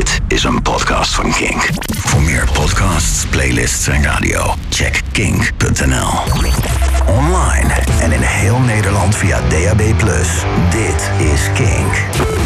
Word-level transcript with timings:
Dit 0.00 0.20
is 0.28 0.44
een 0.44 0.62
podcast 0.62 1.14
van 1.14 1.32
Kink. 1.32 1.68
Voor 1.86 2.22
meer 2.22 2.48
podcasts, 2.52 3.26
playlists 3.26 3.88
en 3.88 4.02
radio, 4.02 4.54
check 4.68 5.02
kink.nl. 5.12 6.10
Online 7.06 7.72
en 8.00 8.12
in 8.12 8.20
heel 8.20 8.58
Nederland 8.58 9.14
via 9.14 9.40
DAB+. 9.48 9.78
Dit 10.70 11.10
is 11.18 11.48
Kink. 11.54 11.92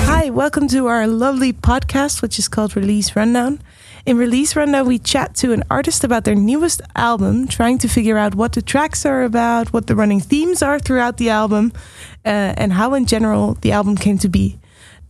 Hi, 0.06 0.30
welcome 0.32 0.66
to 0.66 0.86
our 0.86 1.06
lovely 1.06 1.52
podcast, 1.52 2.20
which 2.20 2.38
is 2.38 2.48
called 2.48 2.72
Release 2.72 3.12
Rundown. 3.14 3.60
In 4.04 4.18
Release 4.18 4.58
Rundown, 4.58 4.86
we 4.86 4.98
chat 5.02 5.38
to 5.40 5.52
an 5.52 5.62
artist 5.66 6.04
about 6.04 6.24
their 6.24 6.36
newest 6.36 6.82
album, 6.92 7.46
trying 7.46 7.78
to 7.80 7.88
figure 7.88 8.18
out 8.18 8.34
what 8.34 8.52
the 8.52 8.62
tracks 8.62 9.04
are 9.04 9.22
about, 9.22 9.72
what 9.72 9.86
the 9.86 9.94
running 9.94 10.22
themes 10.22 10.62
are 10.62 10.78
throughout 10.78 11.16
the 11.16 11.30
album, 11.30 11.72
uh, 12.24 12.52
and 12.56 12.72
how, 12.72 12.94
in 12.94 13.04
general, 13.04 13.56
the 13.60 13.72
album 13.72 13.94
came 13.94 14.18
to 14.18 14.28
be. 14.28 14.58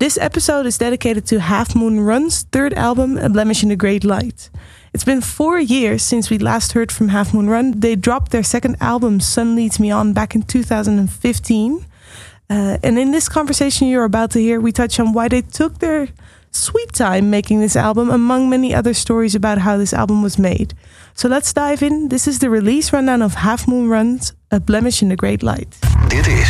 This 0.00 0.18
episode 0.18 0.66
is 0.66 0.76
dedicated 0.76 1.24
to 1.26 1.38
Half 1.38 1.76
Moon 1.76 2.00
Run's 2.00 2.42
third 2.42 2.74
album, 2.74 3.16
A 3.16 3.28
Blemish 3.28 3.62
in 3.62 3.68
the 3.68 3.76
Great 3.76 4.02
Light. 4.02 4.50
It's 4.92 5.04
been 5.04 5.20
four 5.20 5.60
years 5.60 6.02
since 6.02 6.30
we 6.30 6.38
last 6.38 6.72
heard 6.72 6.90
from 6.90 7.08
Half 7.08 7.32
Moon 7.32 7.48
Run. 7.48 7.78
They 7.78 7.94
dropped 7.94 8.32
their 8.32 8.42
second 8.42 8.76
album, 8.80 9.20
Sun 9.20 9.54
Leads 9.54 9.78
Me 9.78 9.92
On, 9.92 10.12
back 10.12 10.34
in 10.34 10.42
2015. 10.42 11.86
Uh, 12.50 12.76
and 12.82 12.98
in 12.98 13.12
this 13.12 13.28
conversation 13.28 13.86
you're 13.86 14.04
about 14.04 14.32
to 14.32 14.40
hear, 14.40 14.60
we 14.60 14.72
touch 14.72 14.98
on 14.98 15.12
why 15.12 15.28
they 15.28 15.42
took 15.42 15.78
their 15.78 16.08
sweet 16.50 16.92
time 16.92 17.30
making 17.30 17.60
this 17.60 17.76
album, 17.76 18.10
among 18.10 18.50
many 18.50 18.74
other 18.74 18.94
stories 18.94 19.36
about 19.36 19.58
how 19.58 19.76
this 19.76 19.94
album 19.94 20.22
was 20.22 20.38
made. 20.38 20.74
So 21.16 21.28
let's 21.28 21.52
dive 21.52 21.82
in. 21.82 22.08
This 22.08 22.26
is 22.26 22.40
the 22.40 22.50
release 22.50 22.92
rundown 22.92 23.22
of 23.22 23.34
Half 23.34 23.68
Moon 23.68 23.88
Run's 23.88 24.32
A 24.50 24.58
Blemish 24.58 25.00
in 25.00 25.08
the 25.08 25.16
Great 25.16 25.42
Light. 25.42 25.68
Dit 26.08 26.26
is 26.26 26.48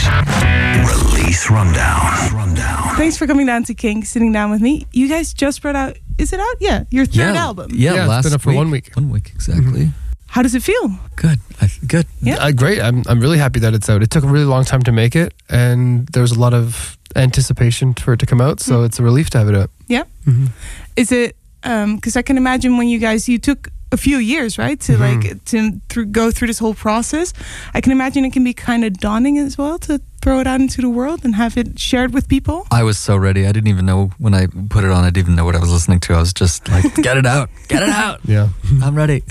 Release 0.88 1.50
Rundown. 1.50 2.32
Rundown. 2.32 2.96
Thanks 2.96 3.16
for 3.18 3.26
coming 3.26 3.46
down 3.46 3.64
to 3.64 3.74
Kink, 3.74 4.06
sitting 4.06 4.32
down 4.32 4.50
with 4.50 4.62
me. 4.62 4.86
You 4.92 5.08
guys 5.08 5.34
just 5.34 5.60
brought 5.60 5.76
out, 5.76 5.98
is 6.18 6.32
it 6.32 6.40
out? 6.40 6.56
Yeah, 6.60 6.84
your 6.90 7.04
third 7.06 7.36
album. 7.36 7.72
Yeah, 7.74 7.92
Yeah, 7.94 8.00
it's 8.00 8.08
last 8.08 8.24
been 8.24 8.32
up 8.34 8.40
for 8.40 8.54
one 8.54 8.70
week. 8.70 8.90
One 8.94 9.10
week 9.10 9.32
exactly. 9.34 9.90
How 10.28 10.42
does 10.42 10.54
it 10.54 10.62
feel? 10.62 10.88
Good. 11.14 11.38
I, 11.60 11.68
good. 11.86 12.06
Yeah. 12.22 12.36
Uh, 12.42 12.50
great. 12.52 12.80
I'm 12.80 13.02
I'm 13.06 13.20
really 13.20 13.38
happy 13.38 13.60
that 13.60 13.74
it's 13.74 13.88
out. 13.90 14.02
It 14.02 14.10
took 14.10 14.24
a 14.24 14.26
really 14.28 14.46
long 14.46 14.64
time 14.64 14.82
to 14.84 14.92
make 14.92 15.14
it, 15.14 15.32
and 15.48 16.06
there 16.08 16.22
was 16.22 16.32
a 16.32 16.40
lot 16.40 16.54
of 16.54 16.96
anticipation 17.14 17.94
for 17.94 18.14
it 18.14 18.20
to 18.20 18.26
come 18.26 18.40
out. 18.40 18.60
So 18.60 18.80
Mm. 18.80 18.86
it's 18.86 18.98
a 18.98 19.02
relief 19.02 19.28
to 19.30 19.38
have 19.38 19.48
it 19.48 19.54
out. 19.54 19.70
Yeah. 19.88 20.04
Mhm. 20.26 20.48
Is 20.96 21.12
it, 21.12 21.36
because 21.62 22.16
I 22.16 22.22
can 22.22 22.36
imagine 22.36 22.76
when 22.78 22.88
you 22.88 22.98
guys, 22.98 23.28
you 23.28 23.38
took 23.38 23.68
a 23.94 23.96
few 23.96 24.18
years, 24.18 24.58
right, 24.58 24.78
to 24.80 24.92
Mhm. 24.92 25.00
like, 25.06 25.44
to 25.46 25.80
through, 25.88 26.06
go 26.06 26.30
through 26.30 26.48
this 26.48 26.58
whole 26.58 26.74
process. 26.74 27.32
I 27.72 27.80
can 27.80 27.92
imagine 27.92 28.24
it 28.24 28.32
can 28.32 28.44
be 28.44 28.52
kind 28.54 28.84
of 28.84 28.92
daunting 28.98 29.38
as 29.38 29.56
well 29.56 29.78
to 29.86 30.00
throw 30.20 30.40
it 30.40 30.46
out 30.46 30.60
into 30.60 30.80
the 30.80 30.88
world 30.88 31.20
and 31.24 31.34
have 31.36 31.56
it 31.56 31.78
shared 31.78 32.12
with 32.14 32.28
people. 32.28 32.66
I 32.70 32.82
was 32.82 32.96
so 32.98 33.16
ready. 33.16 33.46
I 33.46 33.52
didn't 33.52 33.68
even 33.68 33.86
know 33.86 34.10
when 34.18 34.34
I 34.34 34.46
put 34.68 34.84
it 34.84 34.90
on. 34.90 35.04
I 35.04 35.10
didn't 35.10 35.18
even 35.26 35.36
know 35.36 35.44
what 35.44 35.54
I 35.54 35.60
was 35.60 35.70
listening 35.70 36.00
to. 36.00 36.14
I 36.14 36.18
was 36.20 36.32
just 36.32 36.68
like, 36.68 36.94
get 37.08 37.16
it 37.16 37.26
out, 37.26 37.48
get 37.68 37.82
it 37.82 37.88
out. 37.90 38.20
Yeah. 38.34 38.48
I'm 38.82 38.94
ready. 38.96 39.22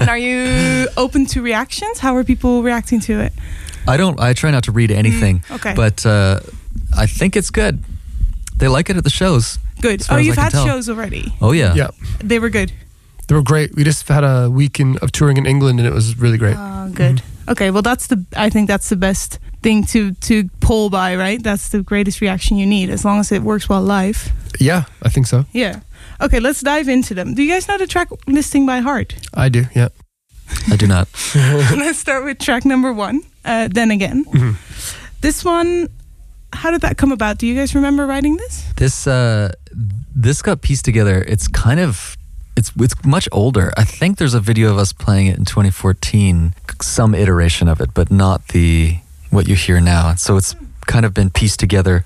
And 0.00 0.08
are 0.08 0.18
you 0.18 0.88
open 0.96 1.26
to 1.26 1.42
reactions? 1.42 1.98
How 1.98 2.16
are 2.16 2.24
people 2.24 2.62
reacting 2.62 3.00
to 3.00 3.20
it? 3.20 3.32
I 3.88 3.96
don't. 3.96 4.18
I 4.20 4.32
try 4.34 4.50
not 4.50 4.64
to 4.64 4.72
read 4.72 4.90
anything, 4.90 5.40
Mm, 5.48 5.54
okay. 5.56 5.74
but 5.74 6.04
uh, 6.06 6.40
I 6.96 7.06
think 7.06 7.34
it's 7.36 7.50
good. 7.50 7.82
They 8.56 8.68
like 8.68 8.90
it 8.90 8.96
at 8.96 9.04
the 9.04 9.10
shows. 9.10 9.58
Good. 9.80 10.02
Oh, 10.10 10.16
you've 10.18 10.36
had 10.36 10.52
tell. 10.52 10.66
shows 10.66 10.88
already. 10.90 11.32
Oh 11.40 11.52
yeah. 11.52 11.74
Yeah. 11.74 11.88
They 12.22 12.38
were 12.38 12.50
good. 12.50 12.70
They 13.30 13.36
were 13.36 13.42
great. 13.44 13.76
We 13.76 13.84
just 13.84 14.08
had 14.08 14.24
a 14.24 14.50
week 14.50 14.80
in, 14.80 14.98
of 15.02 15.12
touring 15.12 15.36
in 15.36 15.46
England, 15.46 15.78
and 15.78 15.86
it 15.86 15.94
was 15.94 16.18
really 16.18 16.36
great. 16.36 16.56
Oh, 16.58 16.90
good. 16.92 17.22
Okay, 17.46 17.70
well, 17.70 17.80
that's 17.82 18.08
the. 18.08 18.24
I 18.36 18.50
think 18.50 18.66
that's 18.66 18.88
the 18.88 18.96
best 18.96 19.38
thing 19.62 19.84
to 19.84 20.12
to 20.14 20.48
pull 20.58 20.90
by, 20.90 21.14
right? 21.14 21.40
That's 21.40 21.68
the 21.68 21.80
greatest 21.84 22.20
reaction 22.20 22.56
you 22.58 22.66
need, 22.66 22.90
as 22.90 23.04
long 23.04 23.20
as 23.20 23.30
it 23.30 23.42
works 23.42 23.68
well 23.68 23.82
live. 23.82 24.32
Yeah, 24.58 24.82
I 25.04 25.10
think 25.10 25.28
so. 25.28 25.44
Yeah. 25.52 25.78
Okay, 26.20 26.40
let's 26.40 26.60
dive 26.60 26.88
into 26.88 27.14
them. 27.14 27.34
Do 27.34 27.42
you 27.44 27.52
guys 27.54 27.68
know 27.68 27.78
the 27.78 27.86
track 27.86 28.08
listing 28.26 28.66
by 28.66 28.80
heart? 28.80 29.14
I 29.32 29.48
do. 29.48 29.62
Yeah. 29.76 29.90
I 30.72 30.74
do 30.76 30.88
not. 30.88 31.06
let's 31.76 32.00
start 32.00 32.24
with 32.24 32.38
track 32.40 32.64
number 32.64 32.92
one. 32.92 33.20
Uh, 33.44 33.68
then 33.74 33.92
again, 33.92 34.24
Mhm. 34.24 34.56
this 35.20 35.44
one. 35.44 35.86
How 36.52 36.72
did 36.72 36.80
that 36.80 36.96
come 36.96 37.12
about? 37.12 37.38
Do 37.38 37.46
you 37.46 37.54
guys 37.54 37.76
remember 37.76 38.06
writing 38.08 38.38
this? 38.38 38.64
This 38.76 39.06
uh, 39.06 39.52
this 40.16 40.42
got 40.42 40.62
pieced 40.62 40.84
together. 40.84 41.22
It's 41.28 41.46
kind 41.46 41.78
of 41.78 42.16
it's 42.60 42.72
it's 42.78 42.94
much 43.04 43.26
older. 43.32 43.72
I 43.76 43.84
think 43.84 44.18
there's 44.18 44.34
a 44.34 44.40
video 44.40 44.70
of 44.70 44.78
us 44.78 44.92
playing 44.92 45.28
it 45.28 45.38
in 45.38 45.46
2014, 45.46 46.54
some 46.82 47.14
iteration 47.14 47.68
of 47.68 47.80
it, 47.80 47.94
but 47.94 48.10
not 48.10 48.48
the 48.48 48.98
what 49.30 49.48
you 49.48 49.54
hear 49.56 49.80
now. 49.80 50.14
So 50.16 50.36
it's 50.36 50.54
kind 50.86 51.06
of 51.06 51.14
been 51.14 51.30
pieced 51.30 51.58
together 51.58 52.04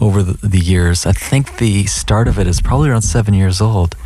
over 0.00 0.22
the, 0.22 0.46
the 0.46 0.60
years. 0.60 1.06
I 1.06 1.12
think 1.12 1.58
the 1.58 1.86
start 1.86 2.28
of 2.28 2.38
it 2.38 2.46
is 2.46 2.60
probably 2.60 2.88
around 2.88 3.02
seven 3.02 3.34
years 3.34 3.60
old, 3.60 3.96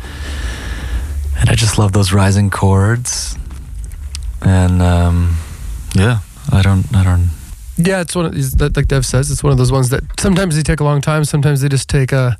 and 1.37 1.49
I 1.49 1.55
just 1.55 1.77
love 1.77 1.91
those 1.91 2.11
rising 2.11 2.49
chords. 2.49 3.37
And 4.41 4.81
um, 4.81 5.37
yeah, 5.95 6.19
I 6.51 6.63
don't, 6.63 6.85
I 6.95 7.03
don't. 7.03 7.29
Yeah, 7.77 8.01
it's 8.01 8.15
one 8.15 8.25
of 8.25 8.33
these 8.33 8.51
that, 8.53 8.75
like 8.75 8.87
Dev 8.87 9.05
says, 9.05 9.31
it's 9.31 9.43
one 9.43 9.51
of 9.51 9.57
those 9.57 9.71
ones 9.71 9.89
that 9.89 10.03
sometimes 10.19 10.55
they 10.55 10.61
take 10.61 10.79
a 10.81 10.83
long 10.83 11.01
time, 11.01 11.23
sometimes 11.25 11.61
they 11.61 11.69
just 11.69 11.89
take 11.89 12.11
a 12.11 12.37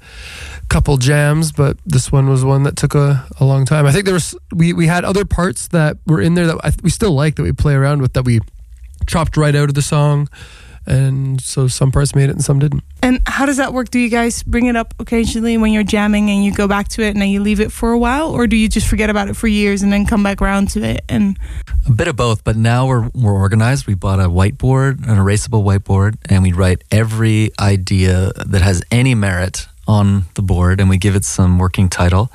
couple 0.69 0.97
jams, 0.97 1.51
but 1.51 1.77
this 1.85 2.11
one 2.11 2.29
was 2.29 2.43
one 2.45 2.63
that 2.63 2.75
took 2.75 2.93
a, 2.95 3.25
a 3.39 3.45
long 3.45 3.65
time. 3.65 3.85
I 3.85 3.91
think 3.91 4.05
there 4.05 4.13
was 4.13 4.35
we 4.53 4.73
we 4.73 4.87
had 4.87 5.03
other 5.03 5.25
parts 5.25 5.67
that 5.69 5.97
were 6.05 6.21
in 6.21 6.35
there 6.35 6.47
that 6.47 6.57
I, 6.63 6.71
we 6.83 6.89
still 6.89 7.11
like 7.13 7.35
that 7.35 7.43
we 7.43 7.53
play 7.53 7.73
around 7.73 8.01
with 8.01 8.13
that 8.13 8.23
we 8.23 8.41
chopped 9.07 9.35
right 9.37 9.55
out 9.55 9.69
of 9.69 9.75
the 9.75 9.81
song, 9.81 10.29
and 10.87 11.39
so 11.41 11.67
some 11.67 11.91
parts 11.91 12.15
made 12.15 12.29
it 12.29 12.33
and 12.33 12.43
some 12.43 12.59
didn't. 12.59 12.83
And 13.03 13.19
how 13.25 13.45
does 13.45 13.57
that 13.57 13.73
work? 13.73 13.89
Do 13.89 13.99
you 13.99 14.09
guys 14.09 14.43
bring 14.43 14.67
it 14.67 14.75
up 14.75 14.93
occasionally 14.99 15.57
when 15.57 15.73
you're 15.73 15.83
jamming 15.83 16.29
and 16.29 16.43
you 16.43 16.53
go 16.53 16.67
back 16.67 16.87
to 16.89 17.03
it 17.03 17.09
and 17.09 17.21
then 17.21 17.29
you 17.29 17.41
leave 17.41 17.59
it 17.59 17.71
for 17.71 17.91
a 17.91 17.97
while, 17.97 18.29
or 18.31 18.47
do 18.47 18.55
you 18.55 18.67
just 18.69 18.87
forget 18.87 19.09
about 19.09 19.27
it 19.29 19.35
for 19.35 19.47
years 19.47 19.81
and 19.81 19.91
then 19.91 20.05
come 20.05 20.23
back 20.23 20.41
around 20.41 20.69
to 20.71 20.83
it? 20.83 21.03
And 21.09 21.37
A 21.87 21.91
bit 21.91 22.07
of 22.07 22.15
both, 22.15 22.43
but 22.43 22.55
now 22.55 22.87
we're 22.87 23.09
we're 23.13 23.33
organized. 23.33 23.87
We 23.87 23.95
bought 23.95 24.19
a 24.19 24.29
whiteboard, 24.29 25.07
an 25.07 25.17
erasable 25.17 25.63
whiteboard, 25.63 26.17
and 26.29 26.43
we 26.43 26.51
write 26.51 26.83
every 26.91 27.51
idea 27.59 28.31
that 28.45 28.61
has 28.61 28.83
any 28.91 29.15
merit 29.15 29.67
on 29.87 30.23
the 30.35 30.41
board, 30.41 30.79
and 30.79 30.89
we 30.89 30.97
give 30.97 31.15
it 31.15 31.25
some 31.25 31.57
working 31.57 31.89
title. 31.89 32.31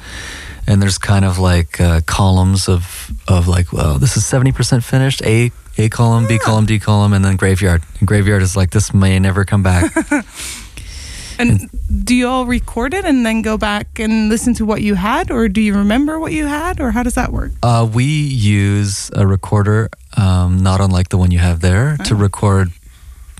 And 0.67 0.83
there's 0.83 0.99
kind 0.99 1.25
of 1.25 1.39
like 1.39 1.81
uh, 1.81 2.01
columns 2.07 2.69
of 2.69 3.11
of 3.29 3.47
like, 3.47 3.73
well, 3.73 3.99
this 3.99 4.17
is 4.17 4.27
seventy 4.27 4.51
percent 4.51 4.83
finished. 4.83 5.23
A 5.23 5.53
A 5.79 5.89
column, 5.89 6.27
B 6.27 6.39
column, 6.39 6.65
D 6.67 6.79
column, 6.79 7.13
and 7.13 7.25
then 7.25 7.37
graveyard. 7.37 7.83
And 7.99 8.09
graveyard 8.09 8.43
is 8.43 8.57
like 8.57 8.71
this 8.71 8.95
may 8.95 9.19
never 9.19 9.45
come 9.45 9.63
back. 9.63 9.93
and 11.39 11.69
do 12.05 12.15
you 12.15 12.27
all 12.29 12.47
record 12.47 12.95
it 12.95 13.05
and 13.05 13.27
then 13.27 13.43
go 13.43 13.59
back 13.59 13.99
and 13.99 14.31
listen 14.31 14.55
to 14.55 14.65
what 14.65 14.81
you 14.81 14.95
had, 14.95 15.31
or 15.31 15.49
do 15.49 15.61
you 15.61 15.75
remember 15.75 16.19
what 16.19 16.33
you 16.33 16.47
had, 16.47 16.81
or 16.81 16.91
how 16.93 17.03
does 17.03 17.15
that 17.15 17.31
work? 17.31 17.53
Uh, 17.63 17.87
we 17.93 18.05
use 18.05 19.11
a 19.15 19.27
recorder, 19.27 19.91
um, 20.17 20.63
not 20.63 20.81
unlike 20.81 21.11
the 21.11 21.19
one 21.19 21.31
you 21.31 21.39
have 21.41 21.61
there, 21.61 21.97
to 22.05 22.15
Oh. 22.15 22.19
record 22.19 22.73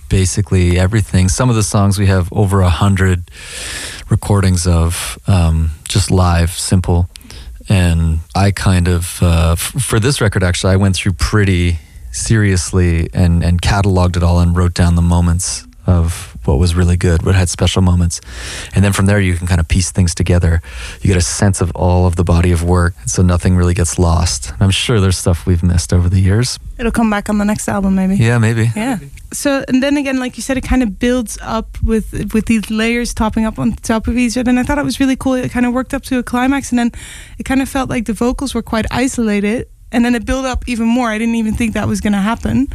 basically 0.09 0.79
everything. 0.79 1.27
Some 1.29 1.49
of 1.49 1.55
the 1.55 1.63
songs 1.63 1.97
we 1.97 2.05
have 2.05 2.29
over 2.31 2.61
a 2.61 2.69
hundred 2.69 3.29
recordings 4.09 4.65
of, 4.67 5.17
um, 5.27 5.71
just 5.89 6.11
live, 6.11 6.51
simple. 6.51 7.09
And 7.67 8.19
I 8.33 8.51
kind 8.51 8.87
of, 8.87 9.21
uh, 9.21 9.53
f- 9.57 9.73
for 9.83 9.99
this 9.99 10.21
record, 10.21 10.43
actually, 10.43 10.71
I 10.73 10.77
went 10.77 10.95
through 10.95 11.13
pretty 11.13 11.79
seriously 12.17 13.09
and, 13.13 13.43
and 13.43 13.61
cataloged 13.61 14.17
it 14.17 14.23
all 14.23 14.39
and 14.39 14.55
wrote 14.55 14.73
down 14.73 14.95
the 14.95 15.01
moments 15.01 15.67
of 15.87 16.37
what 16.45 16.59
was 16.59 16.75
really 16.75 16.97
good, 16.97 17.25
what 17.25 17.33
had 17.35 17.49
special 17.49 17.81
moments. 17.81 18.19
And 18.75 18.83
then 18.83 18.93
from 18.93 19.05
there, 19.05 19.19
you 19.19 19.35
can 19.35 19.47
kind 19.47 19.59
of 19.59 19.67
piece 19.67 19.91
things 19.91 20.13
together. 20.13 20.61
You 21.01 21.07
get 21.07 21.17
a 21.17 21.21
sense 21.21 21.61
of 21.61 21.71
all 21.75 22.05
of 22.05 22.15
the 22.15 22.23
body 22.23 22.51
of 22.51 22.63
work, 22.63 22.93
so 23.05 23.21
nothing 23.21 23.55
really 23.55 23.73
gets 23.73 23.97
lost. 23.97 24.51
I'm 24.59 24.69
sure 24.69 24.99
there's 24.99 25.17
stuff 25.17 25.45
we've 25.45 25.63
missed 25.63 25.93
over 25.93 26.09
the 26.09 26.19
years. 26.19 26.59
It'll 26.77 26.91
come 26.91 27.09
back 27.09 27.29
on 27.29 27.37
the 27.37 27.45
next 27.45 27.67
album, 27.69 27.95
maybe. 27.95 28.15
Yeah, 28.15 28.37
maybe. 28.37 28.71
Yeah. 28.75 28.99
So 29.33 29.63
and 29.67 29.81
then 29.81 29.97
again, 29.97 30.19
like 30.19 30.37
you 30.37 30.43
said, 30.43 30.57
it 30.57 30.63
kind 30.63 30.83
of 30.83 30.99
builds 30.99 31.37
up 31.41 31.77
with 31.83 32.33
with 32.33 32.45
these 32.45 32.69
layers 32.69 33.13
topping 33.13 33.45
up 33.45 33.57
on 33.59 33.73
top 33.73 34.07
of 34.07 34.17
each 34.17 34.37
other. 34.37 34.49
And 34.49 34.59
I 34.59 34.63
thought 34.63 34.77
it 34.77 34.85
was 34.85 34.99
really 34.99 35.15
cool. 35.15 35.33
It 35.33 35.51
kind 35.51 35.65
of 35.65 35.73
worked 35.73 35.93
up 35.93 36.03
to 36.03 36.19
a 36.19 36.23
climax, 36.23 36.71
and 36.71 36.79
then 36.79 36.91
it 37.39 37.43
kind 37.43 37.61
of 37.61 37.69
felt 37.69 37.89
like 37.89 38.05
the 38.05 38.13
vocals 38.13 38.53
were 38.53 38.61
quite 38.61 38.85
isolated. 38.91 39.67
And 39.91 40.03
then 40.03 40.15
it 40.15 40.25
built 40.25 40.45
up 40.45 40.67
even 40.67 40.85
more. 40.85 41.09
I 41.09 41.17
didn't 41.17 41.35
even 41.35 41.53
think 41.53 41.73
that 41.73 41.87
was 41.87 42.01
going 42.01 42.13
to 42.13 42.19
happen. 42.19 42.67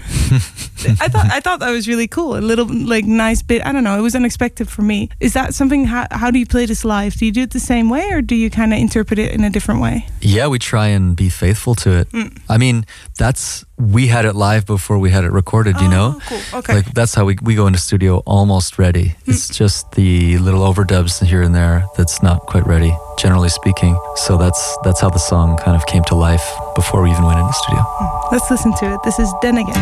I 1.01 1.09
thought 1.09 1.27
I 1.31 1.41
thought 1.41 1.61
that 1.61 1.71
was 1.71 1.87
really 1.87 2.09
cool. 2.09 2.37
A 2.37 2.41
little 2.41 2.67
like 2.67 3.05
nice 3.05 3.43
bit. 3.43 3.65
I 3.65 3.73
don't 3.73 3.85
know. 3.85 3.99
It 3.99 4.03
was 4.03 4.17
unexpected 4.17 4.69
for 4.69 4.83
me. 4.83 5.11
Is 5.21 5.35
that 5.35 5.55
something? 5.55 5.85
How, 5.85 6.07
how 6.11 6.31
do 6.31 6.39
you 6.39 6.47
play 6.47 6.67
this 6.67 6.85
live? 6.85 7.15
Do 7.15 7.27
you 7.27 7.33
do 7.33 7.43
it 7.43 7.51
the 7.51 7.61
same 7.61 7.91
way, 7.91 8.11
or 8.11 8.23
do 8.23 8.35
you 8.35 8.51
kind 8.51 8.73
of 8.73 8.79
interpret 8.79 9.19
it 9.19 9.33
in 9.33 9.45
a 9.45 9.51
different 9.51 9.81
way? 9.81 10.07
Yeah, 10.21 10.49
we 10.49 10.59
try 10.59 10.89
and 10.89 11.15
be 11.15 11.29
faithful 11.29 11.75
to 11.77 11.91
it. 11.91 12.09
Mm. 12.11 12.41
I 12.49 12.59
mean, 12.59 12.87
that's 13.19 13.65
we 13.79 14.07
had 14.07 14.25
it 14.25 14.35
live 14.35 14.65
before 14.67 14.99
we 14.99 15.11
had 15.11 15.25
it 15.25 15.33
recorded. 15.33 15.77
You 15.81 15.87
oh, 15.87 15.91
know, 15.91 16.15
Oh, 16.17 16.21
cool. 16.29 16.59
Okay. 16.61 16.75
like 16.75 16.95
that's 16.95 17.15
how 17.15 17.25
we 17.25 17.37
we 17.43 17.55
go 17.55 17.67
into 17.67 17.79
studio 17.79 18.19
almost 18.27 18.79
ready. 18.79 19.09
Hmm. 19.25 19.31
It's 19.33 19.49
just 19.49 19.93
the 19.93 20.39
little 20.39 20.61
overdubs 20.61 21.25
here 21.25 21.43
and 21.43 21.55
there 21.55 21.85
that's 21.97 22.23
not 22.23 22.41
quite 22.47 22.67
ready, 22.67 22.97
generally 23.19 23.49
speaking. 23.49 23.99
So 24.17 24.37
that's 24.37 24.77
that's 24.85 25.01
how 25.01 25.11
the 25.11 25.19
song 25.19 25.57
kind 25.59 25.77
of 25.77 25.87
came 25.87 26.05
to 26.05 26.15
life 26.15 26.47
before 26.75 27.03
we 27.03 27.11
even 27.11 27.25
went 27.25 27.41
into 27.41 27.53
studio. 27.53 27.83
Hmm. 27.83 28.35
Let's 28.35 28.51
listen 28.51 28.73
to 28.75 28.95
it. 28.95 29.01
This 29.05 29.19
is 29.19 29.33
then 29.43 29.59
again. 29.59 29.75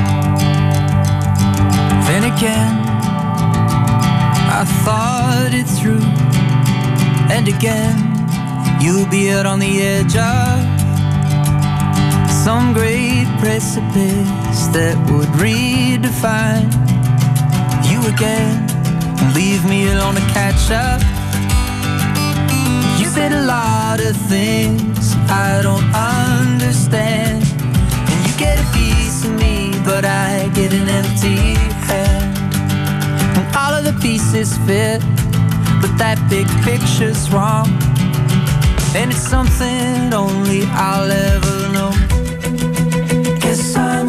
Then 2.10 2.24
again, 2.24 2.72
I 4.50 4.64
thought 4.84 5.50
it 5.52 5.66
through, 5.78 6.02
and 7.30 7.46
again, 7.46 7.96
you'll 8.82 9.06
be 9.08 9.30
out 9.30 9.46
on 9.46 9.58
the 9.60 9.80
edge 9.80 10.16
of 10.16 10.79
some 12.44 12.72
great 12.72 13.26
precipice 13.38 14.66
that 14.72 14.96
would 15.10 15.28
redefine 15.36 16.64
you 17.84 18.00
again 18.08 18.56
and 19.20 19.34
leave 19.34 19.62
me 19.68 19.88
alone 19.92 20.14
to 20.14 20.24
catch 20.32 20.70
up. 20.70 21.00
You 22.98 23.04
said 23.04 23.32
a 23.32 23.44
lot 23.44 24.00
of 24.00 24.16
things 24.16 25.14
I 25.28 25.60
don't 25.62 25.84
understand, 25.92 27.44
and 28.08 28.18
you 28.26 28.32
get 28.38 28.56
a 28.58 28.66
piece 28.72 29.22
of 29.26 29.32
me, 29.32 29.72
but 29.84 30.06
I 30.06 30.48
get 30.54 30.72
an 30.72 30.88
empty 30.88 31.60
hand. 31.88 32.54
And 33.36 33.46
all 33.54 33.74
of 33.74 33.84
the 33.84 33.96
pieces 34.00 34.56
fit, 34.64 35.00
but 35.82 35.92
that 36.00 36.16
big 36.30 36.48
picture's 36.64 37.28
wrong. 37.30 37.68
And 38.96 39.10
it's 39.10 39.28
something 39.28 40.14
only 40.14 40.64
I'll 40.72 41.10
ever 41.10 41.72
know 41.74 41.99
kiss 43.50 43.99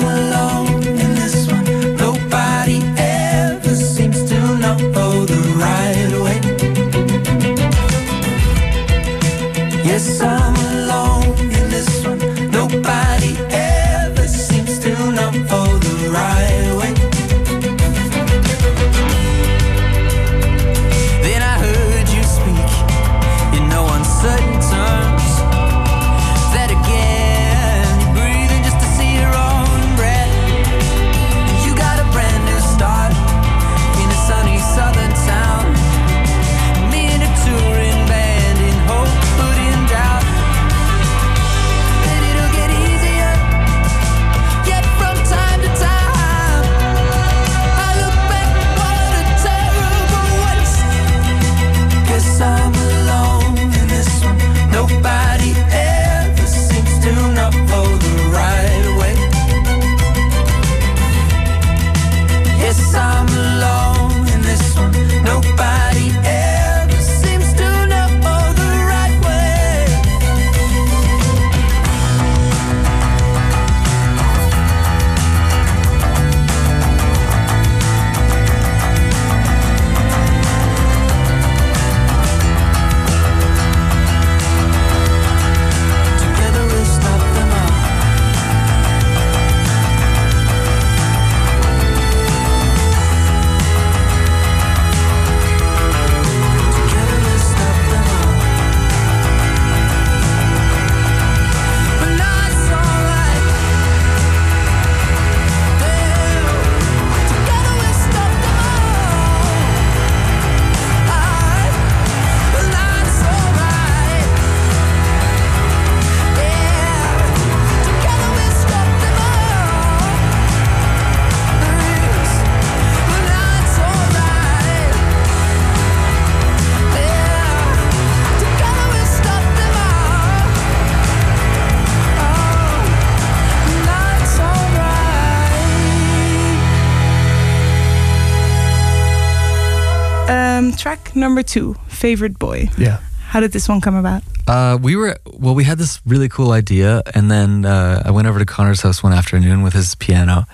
number 141.22 141.44
two, 141.44 141.76
Favorite 141.88 142.38
Boy. 142.38 142.68
Yeah. 142.78 143.00
How 143.28 143.40
did 143.40 143.54
this 143.54 143.70
one 143.70 143.80
come 143.80 143.96
about? 143.96 144.24
Uh, 144.46 144.78
we 144.82 144.98
were 144.98 145.18
well. 145.32 145.56
We 145.56 145.64
had 145.64 145.78
this 145.78 146.02
really 146.06 146.28
cool 146.28 146.52
idea, 146.52 147.02
and 147.16 147.32
then 147.32 147.64
uh, 147.64 148.04
I 148.04 148.12
went 148.12 148.28
over 148.28 148.40
to 148.40 148.46
Conner's 148.46 148.82
house 148.82 149.02
one 149.02 149.14
afternoon 149.14 149.62
with 149.62 149.72
his 149.72 149.96
piano 149.96 150.46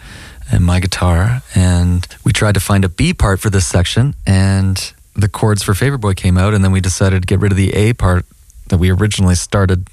and 0.52 0.64
my 0.64 0.80
guitar, 0.80 1.42
and 1.56 2.08
we 2.24 2.32
tried 2.32 2.54
to 2.54 2.60
find 2.60 2.86
a 2.86 2.90
B 2.90 3.14
part 3.14 3.40
for 3.40 3.50
this 3.50 3.66
section, 3.66 4.14
and 4.28 4.94
the 5.16 5.28
chords 5.28 5.64
for 5.64 5.74
Favorite 5.74 6.00
Boy 6.00 6.14
came 6.14 6.38
out, 6.38 6.54
and 6.54 6.64
then 6.64 6.72
we 6.72 6.80
decided 6.80 7.24
to 7.24 7.26
get 7.26 7.40
rid 7.40 7.52
of 7.52 7.58
the 7.58 7.74
A 7.74 7.94
part 7.94 8.26
that 8.68 8.78
we 8.78 8.92
originally 8.92 9.36
started 9.36 9.88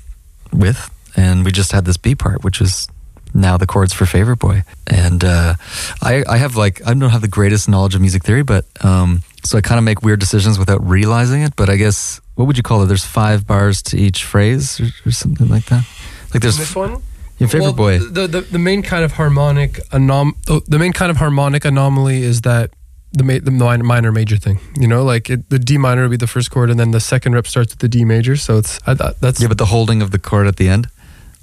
with, 0.52 0.90
and 1.16 1.44
we 1.44 1.52
just 1.52 1.72
had 1.72 1.86
this 1.86 1.96
B 1.96 2.14
part, 2.14 2.44
which 2.44 2.60
is 2.60 2.88
now 3.32 3.56
the 3.56 3.66
chords 3.66 3.92
for 3.92 4.06
Favorite 4.06 4.38
Boy. 4.38 4.62
And 4.86 5.24
uh, 5.24 5.54
I, 6.02 6.22
I 6.28 6.36
have 6.36 6.56
like 6.56 6.86
I 6.86 6.92
don't 6.92 7.10
have 7.10 7.22
the 7.22 7.28
greatest 7.28 7.68
knowledge 7.68 7.94
of 7.94 8.00
music 8.00 8.24
theory, 8.24 8.42
but 8.42 8.66
um, 8.84 9.22
so 9.44 9.58
I 9.58 9.60
kind 9.60 9.78
of 9.78 9.84
make 9.84 10.02
weird 10.02 10.20
decisions 10.20 10.58
without 10.58 10.86
realizing 10.86 11.42
it. 11.42 11.54
But 11.56 11.68
I 11.68 11.76
guess 11.76 12.20
what 12.34 12.46
would 12.46 12.56
you 12.56 12.62
call 12.62 12.82
it? 12.82 12.86
There's 12.86 13.04
five 13.04 13.46
bars 13.46 13.82
to 13.82 13.98
each 13.98 14.24
phrase, 14.24 14.80
or, 14.80 14.88
or 15.06 15.12
something 15.12 15.48
like 15.48 15.66
that. 15.66 15.86
Like 16.32 16.42
there's 16.42 16.58
this 16.58 16.74
one. 16.74 17.02
your 17.38 17.48
Favorite 17.48 17.60
well, 17.60 17.72
Boy. 17.72 17.98
The, 17.98 18.26
the 18.26 18.40
the 18.40 18.58
main 18.58 18.82
kind 18.82 19.04
of 19.04 19.12
harmonic 19.12 19.74
anom 19.90 20.32
the, 20.66 20.78
main 20.78 20.92
kind 20.92 21.10
of 21.10 21.16
harmonic 21.18 21.64
anomaly 21.64 22.22
is 22.22 22.40
that 22.42 22.70
the 23.12 23.22
ma- 23.22 23.38
the 23.42 23.50
minor, 23.50 24.12
major 24.12 24.36
thing. 24.36 24.58
You 24.78 24.88
know, 24.88 25.04
like 25.04 25.30
it, 25.30 25.48
the 25.48 25.58
D 25.58 25.78
minor 25.78 26.02
would 26.02 26.10
be 26.10 26.16
the 26.16 26.26
first 26.26 26.50
chord, 26.50 26.70
and 26.70 26.78
then 26.78 26.90
the 26.90 27.00
second 27.00 27.34
rep 27.34 27.46
starts 27.46 27.72
with 27.72 27.78
the 27.78 27.88
D 27.88 28.04
major. 28.04 28.36
So 28.36 28.58
it's 28.58 28.80
I, 28.86 28.94
that's 28.94 29.40
Yeah, 29.40 29.48
but 29.48 29.58
the 29.58 29.66
holding 29.66 30.02
of 30.02 30.10
the 30.10 30.18
chord 30.18 30.46
at 30.46 30.56
the 30.56 30.68
end 30.68 30.88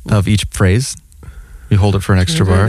of 0.10 0.28
each 0.28 0.46
phrase, 0.46 0.98
you 1.72 1.78
hold 1.78 1.96
it 1.96 2.04
for 2.04 2.14
an 2.14 2.20
extra 2.20 2.46
bar. 2.46 2.68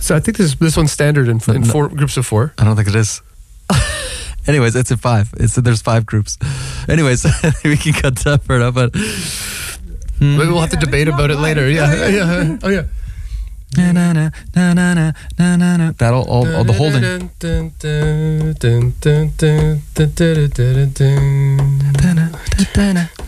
So 0.00 0.16
I 0.16 0.20
think 0.20 0.36
this 0.36 0.54
this 0.56 0.76
one's 0.76 0.92
standard 0.92 1.28
in, 1.28 1.40
in 1.48 1.62
No. 1.62 1.66
four 1.72 1.88
groups 1.88 2.16
of 2.16 2.26
four. 2.26 2.52
I 2.58 2.64
don't 2.64 2.76
think 2.76 2.88
it 2.88 2.96
is. 2.96 3.22
Anyways, 4.46 4.74
it's 4.74 4.90
a 4.90 4.96
five. 4.96 5.32
It's 5.38 5.54
there's 5.54 5.80
five 5.82 6.04
groups. 6.04 6.36
Anyways, 6.88 7.24
we 7.64 7.76
can 7.76 7.92
cut 7.92 8.16
that 8.24 8.44
part 8.44 8.60
out, 8.60 8.74
but 8.74 8.92
maybe 10.20 10.48
we'll 10.50 10.60
have 10.60 10.70
to 10.70 10.76
debate 10.76 11.06
about 11.08 11.30
it 11.30 11.38
later. 11.38 11.70
Yeah, 11.70 12.08
yeah. 12.08 12.58
Oh 12.62 12.68
yeah. 12.68 12.84
na 13.78 13.92
na 13.92 14.12
na 14.12 14.30
na 14.54 14.74
na 14.74 14.94
na 14.94 15.12
na 15.38 15.56
na 15.56 15.76
na. 15.76 15.92
That'll 15.96 16.24
all, 16.28 16.44
all 16.56 16.64
the 16.64 16.74
holding. 16.74 17.30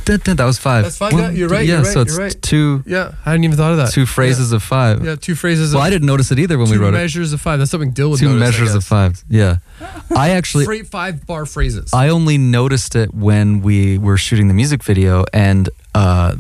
That 0.06 0.44
was 0.44 0.58
five. 0.58 0.84
That's 0.84 0.98
five, 0.98 1.12
yeah, 1.12 1.30
you're 1.30 1.48
right, 1.48 1.66
Yeah, 1.66 1.76
you're 1.76 1.84
so 1.84 2.00
right, 2.00 2.06
it's 2.06 2.16
you're 2.16 2.24
right. 2.26 2.42
two 2.42 2.82
Yeah, 2.86 3.12
I 3.24 3.30
hadn't 3.30 3.44
even 3.44 3.56
thought 3.56 3.70
of 3.72 3.78
that. 3.78 3.92
two 3.92 4.06
phrases 4.06 4.52
of 4.52 4.62
five. 4.62 5.04
Yeah, 5.04 5.16
two 5.16 5.34
phrases. 5.34 5.72
Well, 5.72 5.82
of, 5.82 5.86
I 5.86 5.90
didn't 5.90 6.06
notice 6.06 6.30
it 6.30 6.38
either 6.38 6.58
when 6.58 6.70
we 6.70 6.76
wrote 6.76 6.88
it. 6.94 6.98
measures 6.98 7.32
of 7.32 7.40
five. 7.40 7.58
That's 7.58 7.70
something 7.70 7.92
Dill 7.92 8.10
would 8.10 8.18
Two 8.20 8.26
notice, 8.28 8.42
I 8.42 8.44
measures 8.60 8.74
of 8.74 8.84
five. 8.84 9.24
Yeah, 9.28 9.58
I 10.16 10.30
actually 10.30 10.64
Fra- 10.66 10.84
five 10.84 11.26
bar 11.26 11.46
phrases. 11.46 11.92
I 11.94 12.08
only 12.10 12.36
noticed 12.38 12.94
it 12.96 13.14
when 13.14 13.62
we 13.62 13.96
were 13.98 14.16
shooting 14.16 14.48
the 14.48 14.54
music 14.54 14.82
video 14.84 15.24
and 15.32 15.68
uh, 15.94 16.34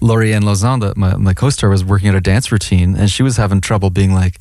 Lauriane 0.00 0.44
Lausanne, 0.44 0.80
the- 0.80 0.94
my, 0.96 1.16
my 1.16 1.34
co-star, 1.34 1.68
was 1.68 1.84
working 1.84 2.08
at 2.08 2.14
a 2.14 2.20
dance 2.22 2.50
routine 2.50 2.96
and 2.96 3.10
she 3.10 3.22
was 3.22 3.36
having 3.36 3.60
trouble 3.60 3.90
being 3.90 4.14
like, 4.14 4.38